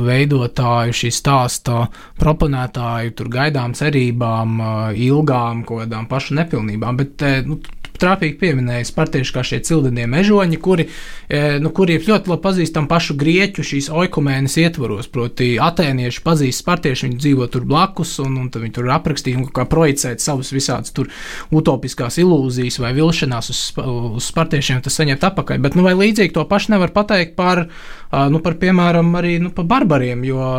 veidotāju, 0.06 0.94
šī 0.94 1.10
stāsta 1.10 1.88
proponētāju, 2.20 3.14
tur 3.18 3.28
gaidām 3.28 3.74
cerībām, 3.74 4.60
uh, 4.60 4.94
ilgām, 4.94 5.64
kaut 5.66 5.82
kādām 5.84 6.06
pašu 6.06 6.38
nepilnībām. 6.38 6.96
Bet, 6.96 7.22
eh, 7.22 7.42
nu, 7.42 7.58
Trāpīgi 8.02 8.38
pieminēja 8.40 8.86
Spartieši 8.88 9.34
kā 9.34 9.44
šie 9.46 9.60
cildenie 9.66 10.06
mežoņi, 10.10 10.58
kuri, 10.62 10.86
eh, 11.28 11.58
nu, 11.62 11.70
kuri 11.74 11.96
ir 11.98 12.06
ļoti 12.06 12.32
labi 12.32 12.44
pazīstami 12.44 12.90
pašu 12.90 13.16
grieķu 13.18 13.64
šīs 13.66 13.90
oikumēnas 13.90 14.56
ietvaros. 14.62 15.10
Proti, 15.12 15.54
atēnieši 15.62 16.22
pazīst 16.24 16.64
Spartieši, 16.64 17.08
viņi 17.08 17.20
dzīvo 17.22 17.48
tur 17.52 17.66
blakus, 17.68 18.16
un, 18.24 18.36
un 18.42 18.50
viņi 18.50 18.74
tur 18.78 18.90
aprakstīja 18.94 19.40
un 19.40 19.48
kā 19.54 19.66
projicēt 19.68 20.24
savus 20.24 20.52
visādus 20.54 20.94
tur 20.96 21.10
utopiskās 21.54 22.18
ilūzijas 22.22 22.80
vai 22.82 22.92
vilšanās 22.96 23.52
uz, 23.52 23.62
uz 23.76 24.28
Spartiešiem, 24.30 24.82
tas 24.84 24.98
saņemt 25.00 25.24
atpakaļ. 25.30 25.62
Bet, 25.64 25.78
nu, 25.78 25.86
vai 25.86 25.96
līdzīgi 25.98 26.34
to 26.36 26.44
pašu 26.48 26.74
nevar 26.74 26.92
pateikt 26.94 27.36
par, 27.38 27.66
nu, 28.12 28.42
par 28.44 28.58
piemēram, 28.60 29.14
arī 29.18 29.38
nu, 29.42 29.52
par 29.54 29.68
barbariem, 29.70 30.24
jo 30.26 30.50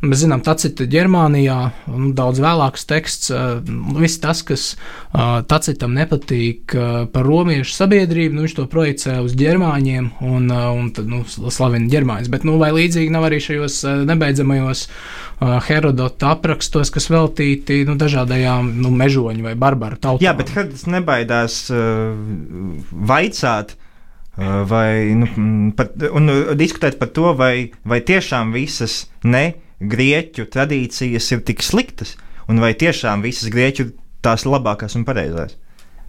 Mēs 0.00 0.22
zinām, 0.22 0.40
Tacita 0.40 0.86
Ģermānijā, 0.88 1.58
daudz 2.16 2.38
vēlāks 2.40 2.86
teksts, 2.88 3.28
viss 4.00 4.20
tas, 4.22 4.40
kas 4.48 4.62
Tacitam 5.50 5.92
nepatīk 5.92 6.72
par 7.12 7.28
romiešu 7.28 7.74
sabiedrību, 7.76 8.38
nu, 8.38 8.46
viņš 8.46 8.54
to 8.56 8.64
projicē 8.72 9.18
uz 9.20 9.34
ģermāņiem 9.36 10.08
un, 10.24 10.48
un 10.48 10.88
tad, 10.96 11.04
nu, 11.10 11.20
slavina 11.28 11.92
ģermāņus. 11.92 12.32
Bet, 12.32 12.48
nu, 12.48 12.56
vai 12.62 12.72
līdzīgi 12.78 13.12
nav 13.12 13.28
arī 13.28 13.42
šajos 13.44 13.82
nebeidzamajos 14.08 14.86
Herodota 15.68 16.32
aprakstos, 16.32 16.94
kas 16.96 17.12
veltīti 17.12 17.82
nu, 17.84 18.00
dažādajām 18.00 18.72
nu, 18.80 18.96
mežoņu 19.04 19.50
vai 19.50 19.56
barbaru 19.60 20.00
tautām? 20.00 20.24
Jā, 20.24 20.32
bet 20.38 20.56
Herodots 20.56 20.88
nebaidās 20.88 21.62
uh, 21.76 22.16
vaicāt, 22.90 23.76
vai 24.40 25.12
nu, 25.12 25.26
pat, 25.76 25.92
un 26.16 26.38
diskutēt 26.56 26.96
par 26.96 27.12
to, 27.12 27.34
vai, 27.36 27.74
vai 27.84 28.00
tiešām 28.00 28.56
visas 28.56 29.02
ne 29.28 29.50
grieķu 29.80 30.46
tradīcijas 30.52 31.30
ir 31.34 31.42
tik 31.46 31.64
sliktas, 31.64 32.16
un 32.48 32.60
vai 32.62 32.74
tiešām 32.78 33.24
visas 33.24 33.50
grieķu 33.52 33.90
tās 34.24 34.44
labākās 34.48 34.96
un 34.98 35.06
pareizās. 35.08 35.56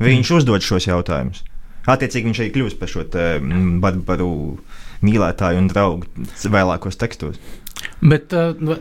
Viņš 0.02 0.28
mm. 0.28 0.38
uzdod 0.42 0.66
šos 0.66 0.90
jautājumus. 0.90 1.44
Attiecīgi 1.90 2.30
viņš 2.30 2.42
arī 2.42 2.54
kļūst 2.54 2.80
par 2.82 2.92
šo 2.92 3.06
barbaru 3.82 4.32
mīlētāju 5.02 5.62
un 5.62 5.70
draugu 5.72 6.28
vēlākos 6.54 7.00
tekstos. 7.02 7.40
Bet, 8.02 8.34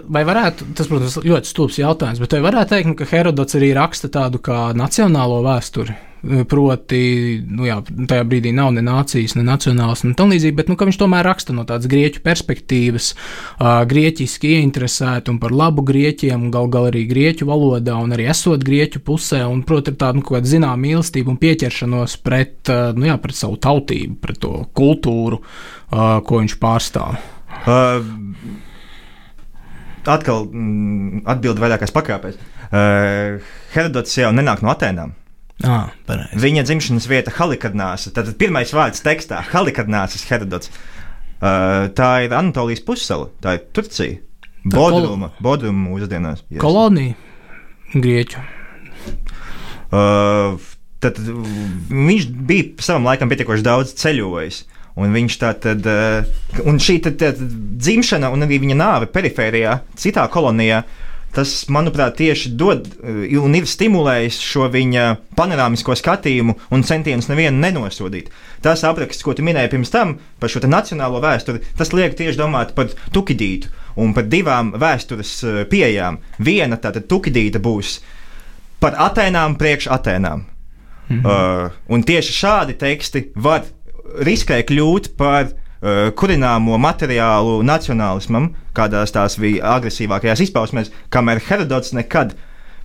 vai 0.08 0.22
varētu, 0.24 0.70
tas, 0.76 0.88
protams, 0.88 1.18
ļoti 1.20 1.50
stulbs 1.50 1.80
jautājums, 1.80 2.20
bet 2.22 2.36
vai 2.36 2.44
varētu 2.46 2.72
teikt, 2.72 2.88
nu, 2.88 2.96
ka 2.96 3.08
Herodots 3.10 3.58
arī 3.58 3.74
raksta 3.76 4.08
tādu 4.12 4.40
kā 4.40 4.70
nacionālo 4.76 5.42
vēsturi? 5.44 5.96
Proti, 6.20 7.00
nu 7.48 7.64
jā, 7.64 7.78
tajā 7.80 8.24
brīdī 8.28 8.50
nav 8.52 8.74
ne 8.76 8.82
nācijas, 8.84 9.32
ne 9.38 9.44
nacionāls, 9.44 10.02
ne 10.04 10.12
tā 10.16 10.26
līdzīgi, 10.28 10.56
bet 10.58 10.68
nu, 10.68 10.76
viņš 10.76 10.98
tomēr 11.00 11.24
raksta 11.24 11.56
no 11.56 11.64
tādas 11.68 11.88
grieķu 11.88 12.20
perspektīvas, 12.24 13.10
uh, 13.14 13.80
grieķiski 13.88 14.52
ieinteresēti 14.58 15.32
un 15.32 15.40
par 15.40 15.56
labu 15.56 15.84
grieķiem, 15.88 16.50
gal 16.52 16.68
galā 16.72 16.92
arī 16.92 17.06
grieķu 17.08 17.48
valodā, 17.48 17.96
un 18.04 18.12
arī 18.16 18.28
esot 18.32 18.64
grieķu 18.68 19.00
pusē, 19.04 19.46
un, 19.48 19.64
protams, 19.64 19.96
tāda 20.00 20.20
nu, 20.20 20.44
zināmā 20.52 20.76
mīlestība 20.84 21.32
un 21.32 21.40
pieķeršanos 21.40 22.20
pret, 22.24 22.58
uh, 22.68 22.90
nu, 22.96 23.08
jā, 23.08 23.16
pret 23.20 23.40
savu 23.40 23.56
tautību, 23.56 24.20
pret 24.20 24.44
to 24.44 24.58
kultūru, 24.76 25.40
uh, 25.40 26.18
ko 26.20 26.44
viņš 26.44 26.60
pārstāv. 26.60 27.16
Uh, 27.64 28.68
atkal 30.08 30.46
mm, 30.46 31.24
atbild 31.28 31.60
vairākās 31.60 31.92
pakāpēs. 31.94 32.38
Uh, 32.70 33.40
Herodots 33.74 34.16
jau 34.18 34.30
nenāk 34.34 34.62
no 34.64 34.72
Atēnām. 34.72 35.16
Ah. 35.66 35.90
Viņa 36.40 36.64
dzimšanas 36.64 37.08
vieta 37.10 37.34
Halikadnāsa. 37.36 38.14
Tad 38.16 38.30
pirmais 38.40 38.72
vārds 38.72 39.02
tekstā- 39.04 39.42
Halikadnāsas 39.52 40.24
Herodots. 40.30 40.72
Uh, 41.40 41.88
tā 41.96 42.24
ir 42.24 42.34
Anatolijas 42.36 42.84
pussala, 42.84 43.28
tā 43.44 43.58
ir 43.58 43.66
Turcija. 43.76 44.20
Bodruma. 44.64 45.30
Bodruma 45.40 45.88
mūsdienās. 45.88 46.44
Yes. 46.50 46.60
Kolonija 46.60 47.16
Grieķu. 47.94 48.42
Uh, 49.90 50.60
tad 51.02 51.16
viņš 51.18 52.26
bija 52.46 52.84
savam 52.84 53.08
laikam 53.08 53.32
pietiekoši 53.32 53.64
daudz 53.66 53.94
ceļojis. 53.98 54.62
Un 54.98 55.14
viņš 55.14 55.36
tā 55.38 55.52
tad, 55.62 55.86
uh, 55.86 56.64
un 56.66 56.80
šī 56.82 56.98
tad, 57.04 57.20
tad, 57.20 57.38
dzimšana 57.80 58.32
un 58.34 58.42
arī 58.46 58.58
viņa 58.64 58.76
nāve 58.80 59.10
perifērijā, 59.12 59.76
citā 60.00 60.26
kolonijā, 60.32 60.82
tas, 61.34 61.52
manuprāt, 61.70 62.16
tieši 62.18 62.52
dod 62.58 62.86
eh, 62.90 63.38
un 63.38 63.54
ir 63.54 63.68
stimulējis 63.68 64.40
šo 64.42 64.66
viņa 64.72 65.06
panorāmisko 65.38 65.94
skatījumu 65.98 66.56
un 66.74 66.86
centienus 66.86 67.30
nevienu 67.30 67.62
nenosodīt. 67.62 68.30
Tas 68.64 68.82
apraksts, 68.86 69.24
ko 69.24 69.34
tu 69.36 69.44
minēji 69.46 69.72
pirms 69.72 69.92
tam 69.94 70.16
par 70.42 70.52
šo 70.52 70.62
nacionālo 70.66 71.22
vēsturi, 71.22 71.62
tas 71.78 71.94
liek 71.96 72.16
tieši 72.18 72.40
domāt 72.40 72.74
par 72.76 72.90
Tukidītu 73.14 73.70
un 74.00 74.14
par 74.16 74.26
divām 74.30 74.74
vēstures 74.80 75.34
eh, 75.44 75.60
pieejām. 75.70 76.20
Viena 76.42 76.80
tātad 76.80 77.06
Tukidīta 77.10 77.62
būs 77.62 78.00
par 78.82 78.98
Atēnām 79.08 79.58
priekš 79.60 79.90
Atēnām. 79.92 80.46
Mhm. 81.10 81.26
Uh, 81.26 81.72
un 81.90 82.04
tieši 82.06 82.34
šādi 82.36 82.76
teksti 82.78 83.32
var 83.42 83.64
riskēt 84.26 84.68
kļūt 84.70 85.12
par 85.20 85.50
uh, 85.50 86.10
kurināmo 86.16 86.78
materiālu 86.80 87.60
nacionālismam, 87.66 88.52
kādās 88.76 89.14
tās 89.14 89.38
bija 89.40 89.76
agresīvākajās 89.76 90.44
izpausmēs, 90.46 90.92
kamēr 91.12 91.42
Herodots 91.48 91.94
nekad 91.96 92.36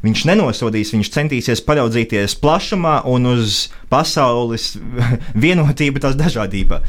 viņš 0.06 0.28
nenosodīs, 0.30 0.94
viņš 0.94 1.12
centīsies 1.14 1.64
paraudzīties 1.66 2.38
plašumā 2.42 3.00
un 3.10 3.32
uz 3.34 3.66
pasaules 3.90 4.76
vienotību, 5.46 6.04
tās 6.04 6.18
dažādībā. 6.20 6.82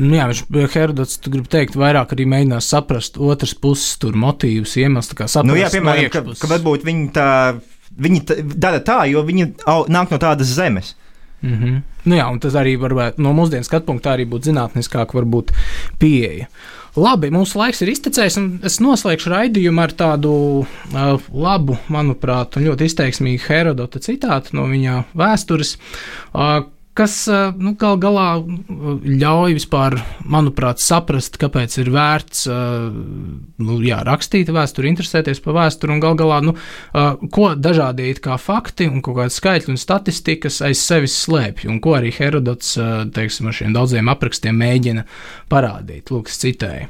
Nu 0.00 0.16
jā, 0.16 0.26
viņš 0.30 0.72
Herodots, 0.72 1.18
tu 1.22 1.30
gribi 1.30 1.50
teikt, 1.52 1.76
vairāk 1.78 2.14
arī 2.16 2.26
mēģinās 2.30 2.70
saprast 2.72 3.18
otras 3.20 3.52
puses 3.54 3.98
tur 4.00 4.16
motīvus, 4.18 4.78
iemeslus, 4.80 5.18
kā 5.18 5.28
saprast. 5.28 5.50
Nu 5.52 5.58
jā, 5.60 5.68
piemēram, 5.70 6.08
no 6.08 6.12
ka, 6.14 6.22
ka 6.40 6.50
varbūt 6.50 6.86
viņi 6.88 7.06
tā, 7.14 7.28
viņi 8.06 8.22
tā, 8.26 8.38
dara 8.56 8.80
tā, 8.84 9.02
jo 9.12 9.22
viņi 9.26 9.50
au, 9.70 9.84
nāk 9.92 10.14
no 10.14 10.18
tādas 10.22 10.50
zemes. 10.56 10.94
Mm 11.44 11.58
-hmm. 11.58 11.82
nu 12.04 12.16
jā, 12.16 12.30
un 12.32 12.38
tas 12.40 12.54
arī 12.54 12.78
varbūt 12.80 13.18
no 13.18 13.32
mūsdienu 13.32 13.64
skatu 13.64 13.86
punkta 13.86 14.14
arī 14.16 14.24
būtu 14.28 14.50
zinātniskāk, 14.50 15.12
varbūt 15.14 15.52
pieeja. 15.98 16.46
Labi, 16.96 17.30
mūsu 17.30 17.58
laiks 17.58 17.82
ir 17.82 17.88
iztecējis, 17.90 18.36
un 18.38 18.60
es 18.62 18.78
noslēgšu 18.80 19.30
raidījumu 19.30 19.80
ar 19.82 19.92
tādu 19.92 20.32
uh, 20.62 21.20
labu, 21.32 21.76
manuprāt, 21.88 22.54
ļoti 22.56 22.84
izteiksmīgu 22.84 23.42
Herodota 23.48 23.98
citātu 23.98 24.54
no 24.54 24.68
viņa 24.70 25.00
vēstures, 25.14 25.76
uh, 26.34 26.62
kas 26.94 27.24
nu, 27.58 27.74
gal 27.78 27.98
galā 28.02 28.26
ļauj 28.38 29.56
vispār, 29.56 29.96
manuprāt, 30.30 30.82
saprast, 30.82 31.38
kāpēc 31.40 31.78
ir 31.82 31.90
vērts 31.94 32.44
nu, 32.50 33.78
jā, 33.82 33.98
rakstīt 34.06 34.52
vēsturi, 34.54 34.92
interesēties 34.92 35.42
par 35.44 35.58
vēsturi 35.58 35.96
un 35.96 36.02
gal 36.02 36.18
galā, 36.18 36.40
nu, 36.44 36.54
ko 37.34 37.52
dažādi 37.58 38.12
kā 38.22 38.36
fakti 38.38 38.86
un 38.90 39.02
kaut 39.04 39.18
kādi 39.18 39.34
skaitļi 39.34 39.74
un 39.74 39.80
statistikas 39.80 40.60
aiz 40.64 40.82
sevis 40.82 41.16
slēpj, 41.24 41.66
un 41.70 41.80
ko 41.82 41.96
arī 41.98 42.12
Herodots, 42.14 42.76
teiksim, 43.14 43.50
ar 43.50 43.58
šiem 43.58 43.74
daudziem 43.74 44.10
aprakstiem 44.12 44.56
mēģina 44.60 45.06
parādīt. 45.50 46.12
Lūk, 46.14 46.30
citēji. 46.30 46.86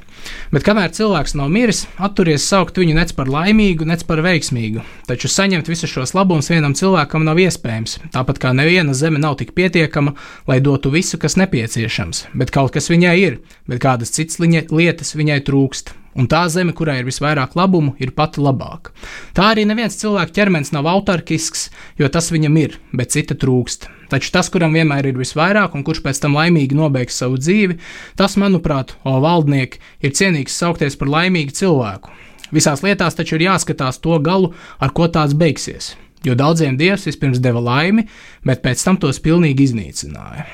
Bet 0.53 0.65
kamēr 0.67 0.93
cilvēks 0.95 1.35
nav 1.39 1.51
miris, 1.53 1.85
atturies 2.03 2.45
saukt 2.49 2.79
viņu 2.81 2.97
nec 2.97 3.13
par 3.17 3.29
laimīgu, 3.31 3.87
nec 3.89 4.05
par 4.09 4.23
veiksmīgu, 4.25 4.85
taču 5.09 5.29
saņemt 5.33 5.69
visus 5.69 5.91
šos 5.91 6.15
labumus 6.17 6.51
vienam 6.53 6.77
cilvēkam 6.77 7.27
nav 7.27 7.41
iespējams, 7.43 7.99
tāpat 8.15 8.41
kā 8.43 8.55
neviena 8.57 8.95
zeme 8.97 9.21
nav 9.21 9.37
tik 9.41 9.53
pietiekama, 9.57 9.93
pietiekama, 9.95 10.14
lai 10.47 10.61
dotu 10.61 10.90
visu, 10.90 11.18
kas 11.18 11.36
nepieciešams, 11.36 12.28
bet 12.34 12.51
kaut 12.51 12.72
kas 12.72 12.90
viņai 12.90 13.18
ir, 13.18 13.40
bet 13.66 13.80
kādas 13.80 14.11
citas 14.11 14.38
lietas 14.40 15.14
viņai 15.14 15.45
trūkst. 15.45 15.95
Un 16.14 16.28
tā 16.28 16.47
zeme, 16.47 16.72
kurai 16.72 17.01
ir 17.01 17.07
visvairāk 17.09 17.57
labumu, 17.57 17.97
ir 17.99 18.12
pati 18.14 18.40
labāka. 18.40 18.92
Tā 19.34 19.51
arī 19.51 19.64
neviens 19.66 19.97
cilvēka 19.99 20.30
ķermenis 20.30 20.70
nav 20.70 20.86
autarkisks, 20.86 21.70
jo 21.99 22.07
tas 22.09 22.30
viņam 22.30 22.55
ir, 22.57 22.78
bet 22.92 23.11
cita 23.11 23.34
trūkst. 23.34 23.88
Taču 24.11 24.30
tas, 24.30 24.49
kuram 24.49 24.76
vienmēr 24.78 25.09
ir 25.11 25.18
visvairāk, 25.18 25.74
un 25.74 25.82
kurš 25.82 26.05
pēc 26.05 26.20
tam 26.22 26.36
laimīgi 26.38 26.78
nobeigs 26.78 27.18
savu 27.18 27.34
dzīvi, 27.34 27.80
tas, 28.14 28.36
manuprāt, 28.38 28.95
o 29.03 29.18
valdnieki, 29.18 29.82
ir 30.07 30.14
cienīgs 30.14 30.55
saukties 30.55 30.95
par 30.95 31.11
laimīgu 31.11 31.51
cilvēku. 31.51 32.14
Visās 32.55 32.86
lietās 32.86 33.18
taču 33.18 33.34
ir 33.34 33.49
jāskatās 33.49 33.99
to 33.99 34.14
galu, 34.22 34.55
ar 34.78 34.95
ko 34.95 35.11
tās 35.11 35.34
beigsies 35.34 35.97
jo 36.25 36.37
daudziem 36.39 36.79
dievs 36.81 37.07
vispirms 37.09 37.43
deva 37.43 37.62
laimi, 37.62 38.07
bet 38.47 38.62
pēc 38.64 38.83
tam 38.87 38.99
tos 39.01 39.20
pilnīgi 39.25 39.68
iznīcināja. 39.68 40.47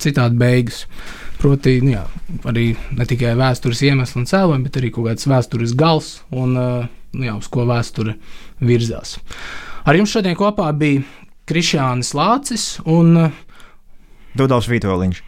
Citādi 0.00 0.38
beigas. 0.38 0.84
Proti, 1.40 1.80
nu 1.84 1.96
jā, 1.96 2.04
arī 2.48 2.70
ne 2.94 3.04
tikai 3.08 3.34
vēstures 3.36 3.82
iemesli 3.84 4.22
un 4.22 4.28
cēloņi, 4.30 4.64
bet 4.64 4.78
arī 4.80 4.92
kaut 4.94 5.10
kāds 5.10 5.26
vēstures 5.28 5.74
gals 5.76 6.12
un 6.32 6.54
uh, 6.56 6.86
nu 7.12 7.26
jā, 7.26 7.34
uz 7.36 7.50
ko 7.52 7.66
vēsture 7.68 8.16
virzās. 8.64 9.18
Ar 9.84 9.98
jums 9.98 10.14
šodien 10.14 10.38
kopā 10.38 10.70
bija 10.78 11.02
Krišjānis 11.44 12.14
Lācis 12.16 12.68
un 12.88 13.26
uh, 13.26 13.42
Dudovs 14.38 14.70
Vitoļņš. 14.70 15.20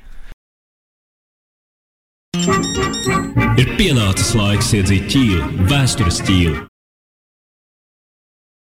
Ir 3.57 3.69
pienācis 3.77 4.33
laiks 4.37 4.73
iedzīt 4.77 5.07
ķīlu, 5.13 5.69
vēstures 5.71 6.23
ķīlu. 6.27 6.65